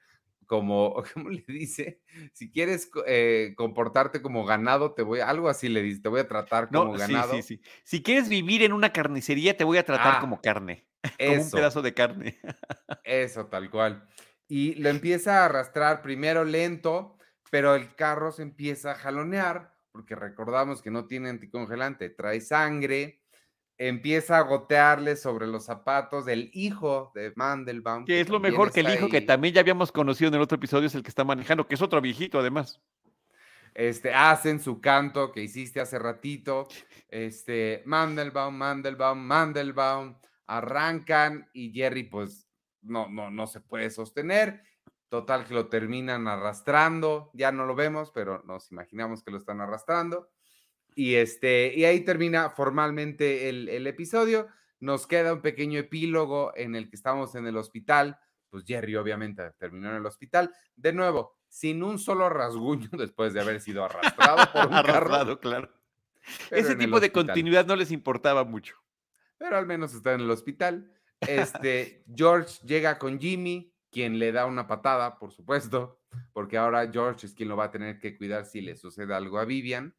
como, 0.47 1.03
¿cómo 1.13 1.29
le 1.29 1.45
dice? 1.47 2.01
Si 2.33 2.51
quieres 2.51 2.89
eh, 3.05 3.53
comportarte 3.55 4.21
como 4.21 4.43
ganado, 4.43 4.93
te 4.93 5.03
voy, 5.03 5.19
algo 5.19 5.47
así 5.47 5.69
le 5.69 5.83
dice, 5.83 6.01
te 6.01 6.09
voy 6.09 6.21
a 6.21 6.27
tratar 6.27 6.69
como 6.69 6.93
ganado. 6.93 7.33
Sí, 7.33 7.43
sí, 7.43 7.61
Si 7.83 8.01
quieres 8.01 8.27
vivir 8.27 8.63
en 8.63 8.73
una 8.73 8.91
carnicería, 8.91 9.55
te 9.55 9.63
voy 9.63 9.77
a 9.77 9.85
tratar 9.85 10.15
ah, 10.15 10.19
como 10.19 10.41
carne, 10.41 10.87
como 11.19 11.43
un 11.43 11.51
pedazo 11.51 11.83
de 11.83 11.93
carne. 11.93 12.39
eso, 13.03 13.45
tal 13.45 13.69
cual. 13.69 14.07
Y 14.47 14.73
lo 14.75 14.89
empieza 14.89 15.41
a 15.41 15.45
arrastrar 15.45 16.01
primero 16.01 16.43
lento, 16.43 17.15
pero 17.51 17.75
el 17.75 17.93
carro 17.93 18.31
se 18.31 18.41
empieza 18.41 18.93
a 18.93 18.95
jalonear 18.95 19.78
porque 19.91 20.15
recordamos 20.15 20.81
que 20.81 20.91
no 20.91 21.05
tiene 21.05 21.29
anticongelante, 21.29 22.09
trae 22.09 22.41
sangre. 22.41 23.21
empieza 23.77 24.37
a 24.37 24.41
gotearle 24.41 25.15
sobre 25.15 25.47
los 25.47 25.63
zapatos 25.65 26.25
del 26.25 26.49
hijo 26.53 27.11
de 27.15 27.31
Mandelbaum. 27.35 28.03
Que, 28.03 28.19
es 28.19 28.27
lo 28.27 28.39
mejor 28.41 28.73
que 28.73 28.81
el 28.81 28.89
hijo 28.89 29.07
que 29.07 29.21
también 29.21 29.53
ya 29.53 29.61
habíamos 29.61 29.91
conocido 29.91 30.27
en 30.27 30.35
el 30.35 30.41
otro 30.41 30.57
episodio 30.57 30.87
es 30.87 30.95
el 30.95 31.03
que 31.03 31.09
está 31.09 31.23
manejando, 31.23 31.65
que 31.65 31.75
es 31.75 31.81
otro 31.81 32.01
viejito 32.01 32.39
además. 32.39 32.81
Este, 33.73 34.13
hacen 34.13 34.59
su 34.59 34.81
canto 34.81 35.31
que 35.31 35.43
hiciste 35.43 35.79
hace 35.79 35.97
ratito. 35.97 36.67
Este, 37.07 37.81
Mandelbaum, 37.85 38.55
Mandelbaum, 38.55 39.19
Mandelbaum, 39.19 40.15
arrancan 40.47 41.47
y 41.53 41.71
Jerry 41.71 42.03
pues 42.03 42.49
no, 42.81 43.07
no, 43.07 43.29
no 43.31 43.47
se 43.47 43.61
puede 43.61 43.89
sostener. 43.89 44.63
Total 45.09 45.45
que 45.45 45.55
lo 45.55 45.67
terminan 45.67 46.27
arrastrando, 46.27 47.31
ya 47.33 47.51
no 47.51 47.65
lo 47.65 47.75
vemos, 47.75 48.11
pero 48.11 48.43
nos 48.45 48.71
imaginamos 48.71 49.23
que 49.23 49.31
lo 49.31 49.37
están 49.37 49.59
arrastrando. 49.59 50.29
Y, 50.95 51.15
este, 51.15 51.73
y 51.75 51.85
ahí 51.85 52.01
termina 52.01 52.49
formalmente 52.51 53.49
el, 53.49 53.69
el 53.69 53.87
episodio. 53.87 54.47
Nos 54.79 55.07
queda 55.07 55.33
un 55.33 55.41
pequeño 55.41 55.79
epílogo 55.79 56.53
en 56.55 56.75
el 56.75 56.89
que 56.89 56.95
estamos 56.95 57.35
en 57.35 57.47
el 57.47 57.57
hospital. 57.57 58.19
Pues 58.49 58.63
Jerry 58.65 58.95
obviamente 58.95 59.51
terminó 59.57 59.89
en 59.89 59.95
el 59.97 60.05
hospital. 60.05 60.53
De 60.75 60.93
nuevo, 60.93 61.39
sin 61.49 61.83
un 61.83 61.99
solo 61.99 62.29
rasguño 62.29 62.89
después 62.97 63.33
de 63.33 63.41
haber 63.41 63.59
sido 63.61 63.83
arrastrado 63.83 64.51
por 64.53 64.67
un 64.67 64.73
arrastrado, 64.73 65.39
claro. 65.39 65.69
Ese 66.51 66.75
tipo 66.75 66.99
de 66.99 67.11
continuidad 67.11 67.65
no 67.65 67.75
les 67.75 67.91
importaba 67.91 68.43
mucho. 68.43 68.75
Pero 69.37 69.57
al 69.57 69.65
menos 69.65 69.93
está 69.93 70.13
en 70.13 70.21
el 70.21 70.29
hospital. 70.29 70.91
Este, 71.21 72.03
George 72.13 72.59
llega 72.65 72.99
con 72.99 73.19
Jimmy, 73.19 73.73
quien 73.91 74.19
le 74.19 74.31
da 74.31 74.45
una 74.45 74.67
patada, 74.67 75.17
por 75.17 75.31
supuesto, 75.31 75.99
porque 76.33 76.57
ahora 76.57 76.89
George 76.91 77.25
es 77.25 77.33
quien 77.33 77.49
lo 77.49 77.57
va 77.57 77.65
a 77.65 77.71
tener 77.71 77.99
que 77.99 78.17
cuidar 78.17 78.45
si 78.45 78.61
le 78.61 78.75
sucede 78.75 79.13
algo 79.13 79.39
a 79.39 79.45
Vivian. 79.45 79.95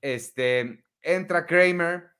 Este, 0.00 0.84
entra 1.02 1.46
Kramer 1.46 2.10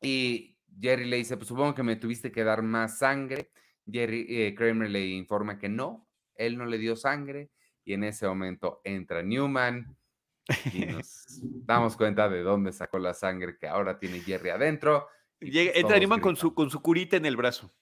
y 0.00 0.58
Jerry 0.80 1.04
le 1.06 1.16
dice, 1.16 1.36
pues 1.36 1.48
supongo 1.48 1.74
que 1.74 1.82
me 1.82 1.96
tuviste 1.96 2.30
que 2.32 2.44
dar 2.44 2.62
más 2.62 2.98
sangre. 2.98 3.50
Jerry 3.90 4.26
eh, 4.28 4.54
Kramer 4.54 4.90
le 4.90 5.06
informa 5.06 5.58
que 5.58 5.68
no, 5.68 6.08
él 6.34 6.56
no 6.56 6.66
le 6.66 6.78
dio 6.78 6.96
sangre 6.96 7.50
y 7.84 7.94
en 7.94 8.04
ese 8.04 8.26
momento 8.26 8.80
entra 8.84 9.22
Newman 9.22 9.96
y 10.72 10.86
nos 10.86 11.24
damos 11.66 11.96
cuenta 11.96 12.28
de 12.28 12.42
dónde 12.42 12.72
sacó 12.72 12.98
la 12.98 13.14
sangre 13.14 13.56
que 13.58 13.66
ahora 13.66 13.98
tiene 13.98 14.20
Jerry 14.20 14.50
adentro. 14.50 15.08
Llega, 15.40 15.72
pues 15.72 15.82
entra 15.82 15.98
Newman 15.98 16.20
con 16.20 16.36
su, 16.36 16.54
con 16.54 16.70
su 16.70 16.80
curita 16.80 17.16
en 17.16 17.26
el 17.26 17.36
brazo. 17.36 17.72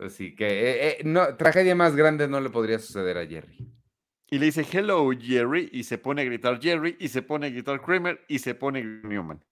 Así 0.00 0.34
que 0.34 0.46
eh, 0.46 0.88
eh, 0.88 0.98
no, 1.04 1.36
tragedia 1.36 1.74
más 1.74 1.94
grande 1.94 2.26
no 2.26 2.40
le 2.40 2.50
podría 2.50 2.78
suceder 2.78 3.18
a 3.18 3.26
Jerry. 3.26 3.66
Y 4.30 4.38
le 4.38 4.46
dice, 4.46 4.64
hello 4.72 5.10
Jerry, 5.18 5.68
y 5.72 5.84
se 5.84 5.98
pone 5.98 6.22
a 6.22 6.24
gritar 6.24 6.60
Jerry, 6.60 6.96
y 7.00 7.08
se 7.08 7.22
pone 7.22 7.48
a 7.48 7.50
gritar 7.50 7.80
Kramer, 7.82 8.24
y 8.28 8.38
se 8.38 8.54
pone 8.54 8.82
Newman. 8.82 9.44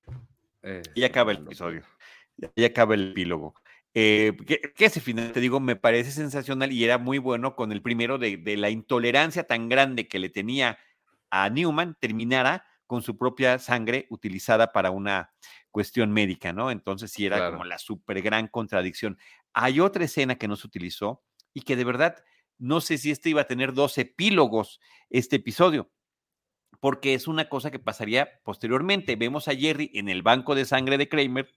y 0.95 1.05
acaba 1.05 1.33
el 1.33 1.39
episodio. 1.39 1.83
Y 2.55 2.65
acaba 2.65 2.95
el 2.95 3.11
epílogo. 3.11 3.55
Eh, 3.95 4.37
que, 4.47 4.85
ese 4.85 5.01
final, 5.01 5.33
te 5.33 5.41
digo, 5.41 5.61
me 5.61 5.75
parece 5.75 6.13
sensacional 6.13 6.73
y 6.73 6.85
era 6.85 6.99
muy 6.99 7.19
bueno 7.19 7.57
con 7.57 7.73
el 7.73 7.83
primero 7.83 8.19
de, 8.19 8.41
la 8.57 8.71
intolerancia 8.71 9.45
tan 9.45 9.69
grande 9.69 10.07
que 10.07 10.19
le 10.21 10.29
tenía 10.29 10.79
a 11.31 11.49
Newman, 11.51 11.97
terminara 11.99 12.65
con 12.87 13.03
su 13.03 13.19
propia 13.19 13.59
sangre 13.59 14.07
utilizada 14.09 14.73
para 14.73 14.91
una 14.93 15.33
cuestión 15.79 16.11
médica, 16.11 16.53
¿no? 16.53 16.73
Entonces 16.73 17.13
sí 17.13 17.25
era 17.25 17.53
como 17.53 17.65
la 17.65 17.79
súper 17.79 18.21
gran 18.21 18.49
contradicción. 18.49 19.17
Hay 19.53 19.79
otra 19.79 20.07
escena 20.07 20.35
que 20.35 20.49
no 20.49 20.57
se 20.57 20.67
utilizó 20.67 21.23
y 21.55 21.61
que 21.61 21.77
de 21.77 21.85
verdad 21.85 22.17
no 22.59 22.81
sé 22.81 22.99
si 22.99 23.13
este 23.13 23.31
iba 23.31 23.43
a 23.43 23.47
tener 23.47 23.75
dos 23.75 23.97
epílogos, 23.97 24.81
este 25.09 25.37
episodio, 25.37 25.93
porque 26.81 27.15
es 27.15 27.29
una 27.29 27.49
cosa 27.49 27.71
que 27.71 27.79
pasaría 27.79 28.41
posteriormente. 28.43 29.15
Vemos 29.15 29.47
a 29.47 29.55
Jerry 29.55 29.93
en 29.95 30.09
el 30.09 30.23
banco 30.23 30.57
de 30.57 30.65
sangre 30.65 30.99
de 30.99 31.09
Kramer 31.09 31.49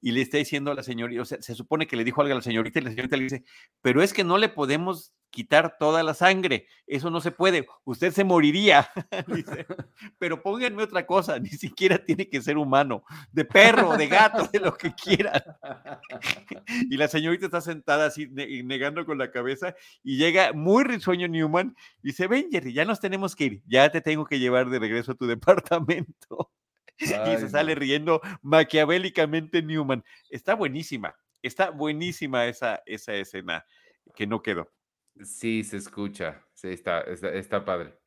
y 0.00 0.12
le 0.12 0.22
está 0.22 0.38
diciendo 0.38 0.70
a 0.70 0.74
la 0.74 0.82
señorita, 0.82 1.22
o 1.22 1.24
sea, 1.24 1.40
se 1.42 1.54
supone 1.54 1.86
que 1.86 1.96
le 1.96 2.04
dijo 2.04 2.20
algo 2.20 2.32
a 2.32 2.36
la 2.36 2.42
señorita 2.42 2.78
y 2.78 2.82
la 2.82 2.90
señorita 2.90 3.16
le 3.16 3.24
dice, 3.24 3.44
pero 3.82 4.02
es 4.02 4.12
que 4.12 4.24
no 4.24 4.38
le 4.38 4.48
podemos 4.48 5.12
quitar 5.30 5.76
toda 5.78 6.02
la 6.02 6.14
sangre, 6.14 6.66
eso 6.86 7.08
no 7.10 7.20
se 7.20 7.30
puede, 7.30 7.66
usted 7.84 8.12
se 8.12 8.24
moriría, 8.24 8.90
pero 10.18 10.42
pónganme 10.42 10.82
otra 10.82 11.06
cosa, 11.06 11.38
ni 11.38 11.50
siquiera 11.50 12.04
tiene 12.04 12.28
que 12.28 12.42
ser 12.42 12.58
humano, 12.58 13.04
de 13.30 13.44
perro, 13.44 13.96
de 13.96 14.08
gato, 14.08 14.48
de 14.52 14.58
lo 14.58 14.74
que 14.76 14.92
quieran. 14.92 15.40
y 16.90 16.96
la 16.96 17.08
señorita 17.08 17.46
está 17.46 17.60
sentada 17.60 18.06
así, 18.06 18.26
negando 18.28 19.06
con 19.06 19.18
la 19.18 19.30
cabeza, 19.30 19.74
y 20.02 20.16
llega 20.16 20.52
muy 20.52 20.84
risueño 20.84 21.28
Newman, 21.28 21.76
dice, 22.02 22.26
ven 22.26 22.48
Jerry, 22.50 22.72
ya 22.72 22.84
nos 22.84 23.00
tenemos 23.00 23.36
que 23.36 23.44
ir, 23.44 23.62
ya 23.66 23.90
te 23.90 24.00
tengo 24.00 24.24
que 24.24 24.38
llevar 24.38 24.68
de 24.68 24.78
regreso 24.78 25.12
a 25.12 25.16
tu 25.16 25.26
departamento 25.26 26.50
y 27.34 27.38
se 27.38 27.48
sale 27.48 27.74
riendo 27.74 28.20
maquiavélicamente 28.42 29.62
Newman. 29.62 30.04
Está 30.28 30.54
buenísima, 30.54 31.16
está 31.42 31.70
buenísima 31.70 32.46
esa, 32.46 32.82
esa 32.86 33.14
escena 33.14 33.64
que 34.14 34.26
no 34.26 34.42
quedó. 34.42 34.70
Sí, 35.22 35.64
se 35.64 35.76
escucha, 35.76 36.44
sí, 36.54 36.68
está, 36.68 37.00
está, 37.00 37.64
padre. 37.64 37.98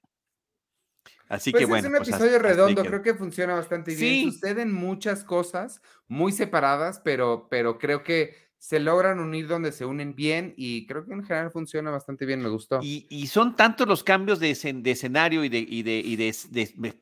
Así 1.27 1.51
que 1.51 1.65
bueno. 1.65 1.87
Es 1.87 1.91
un 1.91 1.97
pues, 1.97 2.09
episodio 2.09 2.39
redondo, 2.39 2.83
creo 2.83 3.01
que 3.01 3.13
funciona 3.13 3.55
bastante 3.55 3.95
bien. 3.95 4.31
Suceden 4.31 4.73
muchas 4.73 5.23
cosas 5.23 5.81
muy 6.07 6.31
separadas, 6.31 7.01
pero, 7.03 7.47
pero 7.49 7.77
creo 7.77 8.03
que 8.03 8.35
se 8.63 8.79
logran 8.79 9.19
unir 9.19 9.49
donde 9.49 9.73
se 9.73 9.83
unen 9.83 10.15
bien 10.15 10.53
y 10.55 10.87
creo 10.87 11.05
que 11.05 11.11
en 11.11 11.25
general 11.25 11.51
funciona 11.51 11.91
bastante 11.91 12.25
bien, 12.25 12.41
me 12.41 12.47
gustó. 12.47 12.79
Y, 12.81 13.27
son 13.27 13.57
tantos 13.57 13.85
los 13.85 14.05
cambios 14.05 14.39
de, 14.39 14.51
escenario 14.51 15.43
y 15.43 15.49
de, 15.49 15.59
y 15.59 15.83
de, 15.83 16.29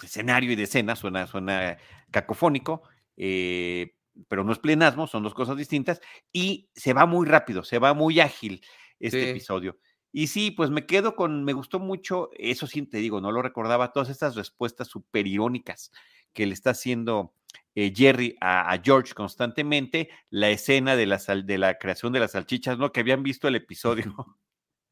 escenario 0.02 0.52
y 0.52 0.56
de 0.56 0.64
escena, 0.64 0.96
suena, 0.96 1.28
suena 1.28 1.78
cacofónico, 2.10 2.82
eh, 3.16 3.94
pero 4.28 4.44
no 4.44 4.54
es 4.54 4.58
plenasmo, 4.58 5.06
son 5.06 5.22
dos 5.22 5.36
cosas 5.36 5.56
distintas, 5.56 6.02
y 6.34 6.72
se 6.74 6.94
va 6.94 7.06
muy 7.06 7.28
rápido, 7.28 7.64
se 7.64 7.78
va 7.78 7.94
muy 7.94 8.20
ágil 8.20 8.66
este 9.00 9.30
episodio. 9.30 9.78
Y 10.12 10.28
sí, 10.28 10.50
pues 10.50 10.72
me 10.72 10.88
quedo 10.88 11.16
con, 11.16 11.44
me 11.44 11.54
gustó 11.54 11.78
mucho, 11.78 12.32
eso 12.40 12.66
sí 12.66 12.82
te 12.88 12.98
digo, 12.98 13.22
no 13.22 13.32
lo 13.32 13.44
recordaba, 13.44 13.92
todas 13.92 14.10
estas 14.10 14.36
respuestas 14.36 14.88
súper 14.88 15.28
irónicas 15.28 15.92
que 16.34 16.48
le 16.48 16.56
está 16.56 16.72
haciendo 16.72 17.36
eh, 17.76 17.94
Jerry 17.96 18.36
a, 18.42 18.80
George 18.84 19.14
constantemente, 19.14 20.10
la 20.30 20.50
escena 20.50 20.96
de 20.96 21.06
la, 21.06 21.18
de 21.18 21.58
la 21.58 21.78
creación 21.78 22.14
de 22.14 22.20
las 22.20 22.32
salchichas, 22.32 22.78
¿no? 22.78 22.92
Que 22.92 23.02
habían 23.02 23.24
visto 23.24 23.48
el 23.48 23.56
episodio. 23.56 24.16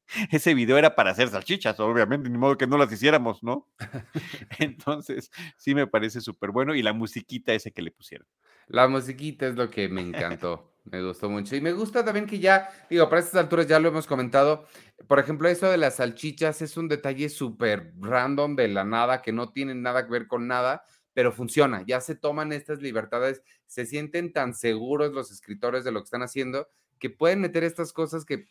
Ese 0.32 0.54
video 0.54 0.78
era 0.78 0.96
para 0.96 1.12
hacer 1.12 1.30
salchichas, 1.30 1.80
obviamente, 1.80 2.30
ni 2.30 2.38
modo 2.38 2.58
que 2.58 2.68
no 2.68 2.78
las 2.78 2.92
hiciéramos, 2.92 3.44
¿no? 3.44 3.68
Entonces, 4.60 5.32
sí 5.58 5.76
me 5.76 5.88
parece 5.88 6.22
súper 6.22 6.52
bueno. 6.52 6.76
Y 6.76 6.82
la 6.82 6.94
musiquita 6.94 7.54
ese 7.54 7.72
que 7.72 7.82
le 7.82 7.92
pusieron. 7.92 8.28
La 8.68 8.88
musiquita 8.88 9.48
es 9.48 9.56
lo 9.56 9.70
que 9.70 9.90
me 9.90 10.02
encantó. 10.02 10.74
Me 10.86 11.04
gustó 11.04 11.30
mucho. 11.30 11.56
Y 11.56 11.62
me 11.62 11.72
gusta 11.72 12.04
también 12.04 12.26
que 12.26 12.40
ya, 12.40 12.70
digo, 12.90 13.10
para 13.10 13.22
estas 13.22 13.36
alturas 13.36 13.68
ya 13.68 13.80
lo 13.80 13.90
hemos 13.90 14.08
comentado. 14.08 14.66
Por 15.08 15.20
ejemplo, 15.20 15.48
eso 15.50 15.70
de 15.70 15.78
las 15.78 15.96
salchichas 15.96 16.62
es 16.62 16.78
un 16.78 16.88
detalle 16.88 17.30
súper 17.30 17.94
random 18.00 18.56
de 18.56 18.68
la 18.68 18.84
nada, 18.84 19.22
que 19.22 19.32
no 19.32 19.52
tiene 19.52 19.76
nada 19.76 20.06
que 20.06 20.12
ver 20.12 20.28
con 20.28 20.48
nada, 20.48 20.84
pero 21.14 21.32
funciona, 21.32 21.84
ya 21.86 22.02
se 22.02 22.16
toman 22.16 22.52
estas 22.52 22.82
libertades, 22.82 23.44
se 23.66 23.86
sienten 23.86 24.34
tan 24.34 24.54
seguros 24.54 25.14
los 25.14 25.32
escritores 25.32 25.84
de 25.84 25.92
lo 25.92 26.00
que 26.00 26.06
están 26.06 26.24
haciendo 26.24 26.68
que 27.00 27.10
pueden 27.10 27.42
meter 27.42 27.64
estas 27.64 27.94
cosas 27.94 28.26
que, 28.26 28.48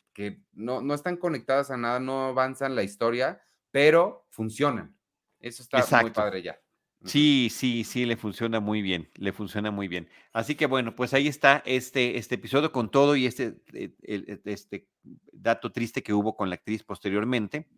no, 0.52 0.80
no, 0.80 0.94
están 0.94 1.16
conectadas 1.16 1.70
a 1.70 1.76
nada, 1.76 2.00
no 2.00 2.26
avanzan 2.26 2.74
la 2.74 2.82
historia, 2.82 3.40
pero 3.70 4.26
funcionan. 4.30 4.96
Eso 5.38 5.62
está 5.62 5.84
muy 6.02 6.10
padre 6.10 6.42
ya. 6.42 6.58
Sí, 7.04 7.48
sí, 7.52 7.84
sí, 7.84 8.04
le 8.06 8.16
funciona 8.16 8.58
muy 8.58 8.82
bien, 8.82 9.08
le 9.14 9.32
funciona 9.32 9.70
muy 9.70 9.86
bien. 9.86 10.08
Así 10.32 10.56
que 10.56 10.66
bueno, 10.66 10.96
pues 10.96 11.14
ahí 11.14 11.28
está 11.28 11.62
este, 11.64 12.18
este 12.18 12.34
episodio 12.34 12.72
con 12.72 12.90
todo 12.90 13.14
y 13.14 13.26
este, 13.26 13.54
e, 13.72 14.40
este 14.44 14.88
dato 15.32 15.70
triste 15.70 16.02
que 16.02 16.12
hubo 16.12 16.34
con 16.34 16.48
la 16.48 16.56
actriz 16.56 16.82
posteriormente 16.82 17.68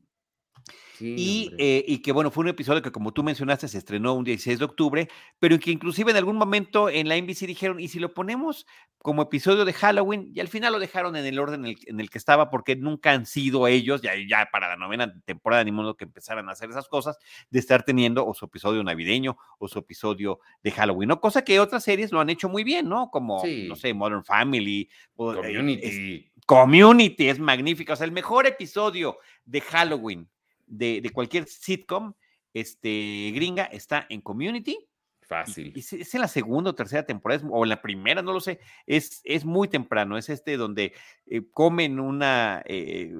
y, 1.00 1.52
eh, 1.58 1.84
y, 1.86 1.98
que 1.98 2.12
bueno, 2.12 2.30
fue 2.30 2.42
un 2.42 2.48
episodio 2.48 2.82
que 2.82 2.92
como 2.92 3.12
tú 3.12 3.22
mencionaste 3.22 3.68
se 3.68 3.78
estrenó 3.78 4.14
un 4.14 4.24
16 4.24 4.58
de 4.58 4.64
octubre, 4.64 5.08
pero 5.38 5.58
que 5.58 5.70
inclusive 5.70 6.10
en 6.10 6.16
algún 6.16 6.36
momento 6.36 6.88
en 6.88 7.08
la 7.08 7.16
NBC 7.16 7.46
dijeron, 7.46 7.80
¿y 7.80 7.88
si 7.88 7.98
lo 7.98 8.12
ponemos 8.12 8.66
como 8.98 9.22
episodio 9.22 9.64
de 9.64 9.72
Halloween? 9.72 10.30
Y 10.34 10.40
al 10.40 10.48
final 10.48 10.72
lo 10.72 10.78
dejaron 10.78 11.16
en 11.16 11.24
el 11.24 11.38
orden 11.38 11.64
en 11.64 12.00
el, 12.00 12.10
que 12.10 12.18
estaba 12.18 12.50
porque 12.50 12.76
nunca 12.76 13.12
han 13.12 13.24
sido 13.24 13.66
ellos, 13.66 14.02
ya, 14.02 14.12
ya 14.28 14.48
para 14.52 14.68
la 14.68 14.76
novena 14.76 15.12
temporada, 15.24 15.64
ni 15.64 15.72
modo 15.72 15.96
que 15.96 16.04
empezaran 16.04 16.48
a 16.48 16.52
hacer 16.52 16.70
esas 16.70 16.88
cosas, 16.88 17.18
de 17.50 17.58
estar 17.58 17.82
teniendo 17.82 18.26
o 18.26 18.34
su 18.34 18.44
episodio 18.44 18.82
navideño 18.82 19.38
o 19.58 19.68
su 19.68 19.78
episodio 19.78 20.40
de 20.62 20.70
Halloween, 20.70 21.08
¿no? 21.08 21.20
Cosa 21.20 21.42
que 21.42 21.60
otras 21.60 21.82
series 21.82 22.12
lo 22.12 22.20
han 22.20 22.30
hecho 22.30 22.48
muy 22.48 22.64
bien, 22.64 22.88
¿no? 22.88 23.10
Como, 23.10 23.42
no 23.44 23.76
sé, 23.76 23.94
Modern 23.94 24.24
Family. 24.24 24.82
Eh, 24.82 24.88
Community. 25.16 26.30
Community 26.46 27.28
es 27.28 27.38
magnífica, 27.38 27.92
o 27.92 27.96
sea, 27.96 28.06
el 28.06 28.12
mejor 28.12 28.46
episodio 28.46 29.18
de 29.44 29.60
Halloween 29.60 30.28
de, 30.70 31.10
cualquier 31.12 31.46
sitcom 31.46 32.14
este, 32.54 33.32
gringa 33.34 33.64
está 33.64 34.06
en 34.08 34.20
Community. 34.20 34.78
Fácil. 35.22 35.72
es, 35.76 36.14
en 36.14 36.20
la 36.20 36.26
segunda 36.26 36.70
o 36.70 36.74
tercera 36.74 37.06
temporada, 37.06 37.46
o 37.50 37.64
en 37.64 37.68
la 37.68 37.80
primera, 37.80 38.20
no 38.20 38.32
lo 38.32 38.40
sé. 38.40 38.58
Es, 38.86 39.20
es 39.22 39.44
muy 39.44 39.68
temprano. 39.68 40.18
Es 40.18 40.28
este 40.28 40.56
donde 40.56 40.92
eh, 41.26 41.42
comen 41.52 42.00
una, 42.00 42.62
eh, 42.66 43.14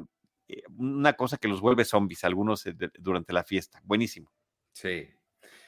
eh, 0.49 0.63
una 0.77 1.13
cosa 1.13 1.37
que 1.37 1.47
los 1.47 1.61
vuelve 1.61 1.85
zombies, 1.85 2.25
algunos 2.25 2.65
durante 2.99 3.33
la 3.33 3.45
fiesta. 3.45 3.81
Buenísimo. 3.85 4.33
Sí. 4.73 5.09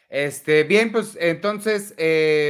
Este, 0.09 0.65
bien, 0.65 0.91
pues 0.91 1.17
entonces, 1.21 1.95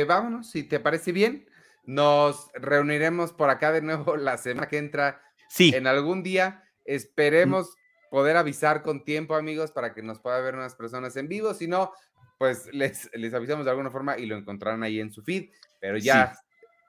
vámonos, 0.09 0.51
si 0.51 0.65
te 0.65 0.81
parece 0.81 1.13
bien. 1.13 1.47
Nos 1.85 2.51
reuniremos 2.55 3.33
por 3.33 3.51
acá 3.51 3.73
de 3.73 3.83
nuevo 3.83 4.17
la 4.17 4.39
semana 4.39 4.69
que 4.69 4.79
entra. 4.79 5.23
Sí. 5.49 5.73
En 5.75 5.87
algún 5.87 6.23
día. 6.23 6.65
Esperemos 6.85 7.77
poder 8.13 8.37
avisar 8.37 8.83
con 8.83 9.05
tiempo, 9.05 9.35
amigos, 9.35 9.73
para 9.73 9.95
que 9.95 10.03
nos 10.03 10.21
pueda 10.21 10.39
ver 10.41 10.55
unas 10.55 10.75
personas 10.75 11.17
en 11.17 11.29
vivo. 11.29 11.55
Si 11.55 11.67
no, 11.67 11.95
pues 12.37 12.69
les, 12.71 13.09
les 13.15 13.33
avisamos 13.33 13.65
de 13.65 13.71
alguna 13.71 13.91
forma 13.91 14.19
y 14.19 14.27
lo 14.27 14.37
encontrarán 14.37 14.83
ahí 14.83 15.01
en 15.01 15.11
su 15.11 15.23
feed. 15.23 15.49
Pero 15.81 15.97
ya 15.97 16.39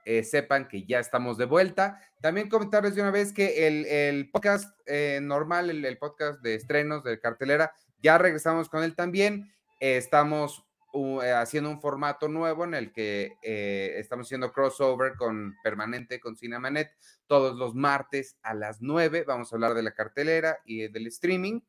eh, 0.03 0.25
sepan 0.25 0.67
que 0.67 0.83
ya 0.83 0.99
estamos 0.99 1.37
de 1.37 1.45
vuelta. 1.45 1.97
También 2.19 2.49
comentarles 2.49 2.95
de 2.95 3.03
una 3.03 3.11
vez 3.11 3.31
que 3.31 3.69
el, 3.69 4.29
podcast 4.31 4.77
eh, 4.85 5.21
normal, 5.23 5.69
el, 5.69 5.97
podcast 5.97 6.41
de 6.41 6.55
estrenos 6.55 7.05
de 7.05 7.17
cartelera, 7.21 7.71
ya 8.01 8.17
regresamos 8.17 8.67
con 8.67 8.83
él 8.83 8.93
también. 8.93 9.49
estamos 9.79 10.65
eh, 10.93 11.31
haciendo 11.31 11.69
un 11.69 11.81
formato 11.81 12.27
nuevo 12.27 12.63
en 12.63 12.73
el 12.73 12.91
que 12.91 13.37
estamos 13.41 14.27
haciendo 14.27 14.51
crossover 14.51 15.15
con 15.15 15.55
permanente 15.63 16.19
con 16.19 16.35
Cinemanet 16.35 16.91
todos 17.27 17.57
los 17.57 17.75
martes 17.75 18.37
a 18.43 18.53
las 18.53 18.81
9. 18.81 19.23
Vamos 19.27 19.51
a 19.51 19.55
hablar 19.55 19.73
de 19.73 19.83
la 19.83 19.93
cartelera 19.93 20.59
y 20.65 20.87
del 20.87 21.07
streaming. 21.07 21.61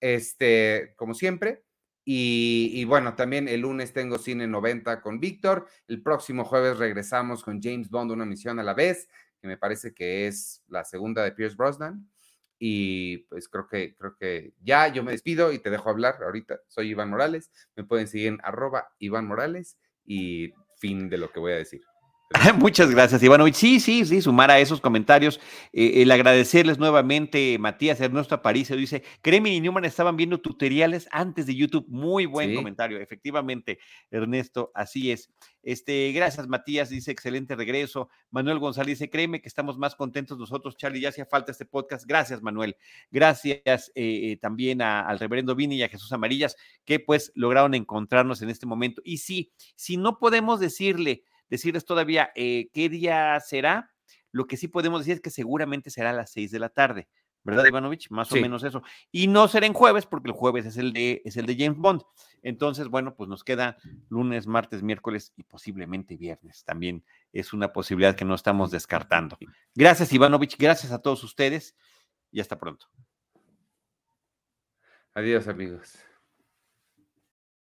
Este, 0.00 0.94
como 0.96 1.14
siempre, 1.14 1.64
y, 2.08 2.84
bueno, 2.84 3.16
también 3.16 3.48
el 3.48 3.62
lunes 3.62 3.92
tengo 3.92 4.16
Cine 4.18 4.46
90 4.46 5.00
con 5.00 5.18
Víctor. 5.18 5.66
El 5.88 6.04
próximo 6.04 6.44
jueves 6.44 6.78
regresamos 6.78 7.42
con 7.42 7.60
James 7.60 7.90
Bond, 7.90 8.12
una 8.12 8.24
misión 8.24 8.60
a 8.60 8.62
la 8.62 8.74
vez, 8.74 9.08
que 9.40 9.48
me 9.48 9.56
parece 9.56 9.92
que 9.92 10.28
es 10.28 10.62
la 10.68 10.84
segunda 10.84 11.24
de 11.24 11.32
Pierce 11.32 11.56
Brosnan. 11.56 12.08
Y 12.58 13.18
pues 13.28 13.48
creo 13.48 13.68
que, 13.68 13.94
creo 13.96 14.16
que 14.18 14.52
ya 14.62 14.88
yo 14.88 15.02
me 15.02 15.12
despido 15.12 15.52
y 15.52 15.58
te 15.58 15.70
dejo 15.70 15.90
hablar 15.90 16.16
ahorita. 16.22 16.60
Soy 16.68 16.90
Iván 16.90 17.10
Morales. 17.10 17.50
Me 17.74 17.84
pueden 17.84 18.08
seguir 18.08 18.28
en 18.28 18.38
arroba 18.42 18.88
Iván 18.98 19.26
Morales 19.26 19.78
y 20.04 20.52
fin 20.78 21.08
de 21.08 21.18
lo 21.18 21.30
que 21.30 21.40
voy 21.40 21.52
a 21.52 21.56
decir. 21.56 21.82
Muchas 22.58 22.90
gracias, 22.90 23.22
Ivanovich. 23.22 23.54
Sí, 23.54 23.78
sí, 23.78 24.04
sí, 24.04 24.20
sumar 24.20 24.50
a 24.50 24.58
esos 24.58 24.80
comentarios. 24.80 25.38
Eh, 25.72 26.02
el 26.02 26.10
agradecerles 26.10 26.76
nuevamente, 26.76 27.56
Matías 27.60 28.00
Ernesto 28.00 28.34
Aparicio 28.34 28.74
dice, 28.74 29.04
Cremen 29.22 29.52
y 29.52 29.60
Newman 29.60 29.84
estaban 29.84 30.16
viendo 30.16 30.38
tutoriales 30.38 31.06
antes 31.12 31.46
de 31.46 31.54
YouTube. 31.54 31.86
Muy 31.88 32.26
buen 32.26 32.52
comentario, 32.56 32.98
efectivamente, 32.98 33.78
Ernesto, 34.10 34.72
así 34.74 35.12
es. 35.12 35.30
Este, 35.62 36.10
gracias, 36.10 36.48
Matías, 36.48 36.88
dice, 36.88 37.12
excelente 37.12 37.54
regreso. 37.54 38.08
Manuel 38.32 38.58
González 38.58 38.98
dice, 38.98 39.08
créeme 39.08 39.40
que 39.40 39.48
estamos 39.48 39.78
más 39.78 39.94
contentos 39.94 40.36
nosotros, 40.36 40.76
Charlie, 40.76 41.00
ya 41.00 41.10
hacía 41.10 41.26
falta 41.26 41.52
este 41.52 41.64
podcast. 41.64 42.06
Gracias, 42.08 42.42
Manuel. 42.42 42.76
Gracias 43.12 43.92
eh, 43.94 44.32
eh, 44.32 44.38
también 44.40 44.82
al 44.82 45.20
reverendo 45.20 45.54
Vini 45.54 45.76
y 45.76 45.82
a 45.84 45.88
Jesús 45.88 46.12
Amarillas, 46.12 46.56
que 46.84 46.98
pues 46.98 47.30
lograron 47.36 47.74
encontrarnos 47.74 48.42
en 48.42 48.50
este 48.50 48.66
momento. 48.66 49.00
Y 49.04 49.18
sí, 49.18 49.52
si 49.76 49.96
no 49.96 50.18
podemos 50.18 50.58
decirle 50.58 51.22
decirles 51.50 51.84
todavía 51.84 52.30
eh, 52.34 52.68
qué 52.72 52.88
día 52.88 53.38
será. 53.40 53.90
Lo 54.32 54.46
que 54.46 54.56
sí 54.56 54.68
podemos 54.68 55.00
decir 55.00 55.14
es 55.14 55.20
que 55.20 55.30
seguramente 55.30 55.90
será 55.90 56.10
a 56.10 56.12
las 56.12 56.30
seis 56.30 56.50
de 56.50 56.58
la 56.58 56.68
tarde, 56.68 57.08
¿verdad, 57.42 57.64
Ivanovich? 57.64 58.10
Más 58.10 58.30
o 58.32 58.36
menos 58.36 58.64
eso. 58.64 58.82
Y 59.12 59.28
no 59.28 59.48
será 59.48 59.66
en 59.66 59.72
jueves, 59.72 60.04
porque 60.04 60.28
el 60.28 60.34
jueves 60.34 60.66
es 60.66 60.76
el, 60.76 60.92
de, 60.92 61.22
es 61.24 61.36
el 61.36 61.46
de 61.46 61.56
James 61.56 61.78
Bond. 61.78 62.02
Entonces, 62.42 62.88
bueno, 62.88 63.14
pues 63.14 63.28
nos 63.28 63.44
queda 63.44 63.78
lunes, 64.08 64.46
martes, 64.46 64.82
miércoles 64.82 65.32
y 65.36 65.44
posiblemente 65.44 66.16
viernes. 66.16 66.64
También 66.64 67.04
es 67.32 67.52
una 67.52 67.72
posibilidad 67.72 68.16
que 68.16 68.24
no 68.24 68.34
estamos 68.34 68.70
descartando. 68.70 69.38
Gracias, 69.74 70.12
Ivanovich. 70.12 70.56
Gracias 70.58 70.92
a 70.92 71.00
todos 71.00 71.22
ustedes 71.24 71.76
y 72.30 72.40
hasta 72.40 72.58
pronto. 72.58 72.88
Adiós, 75.14 75.48
amigos. 75.48 75.98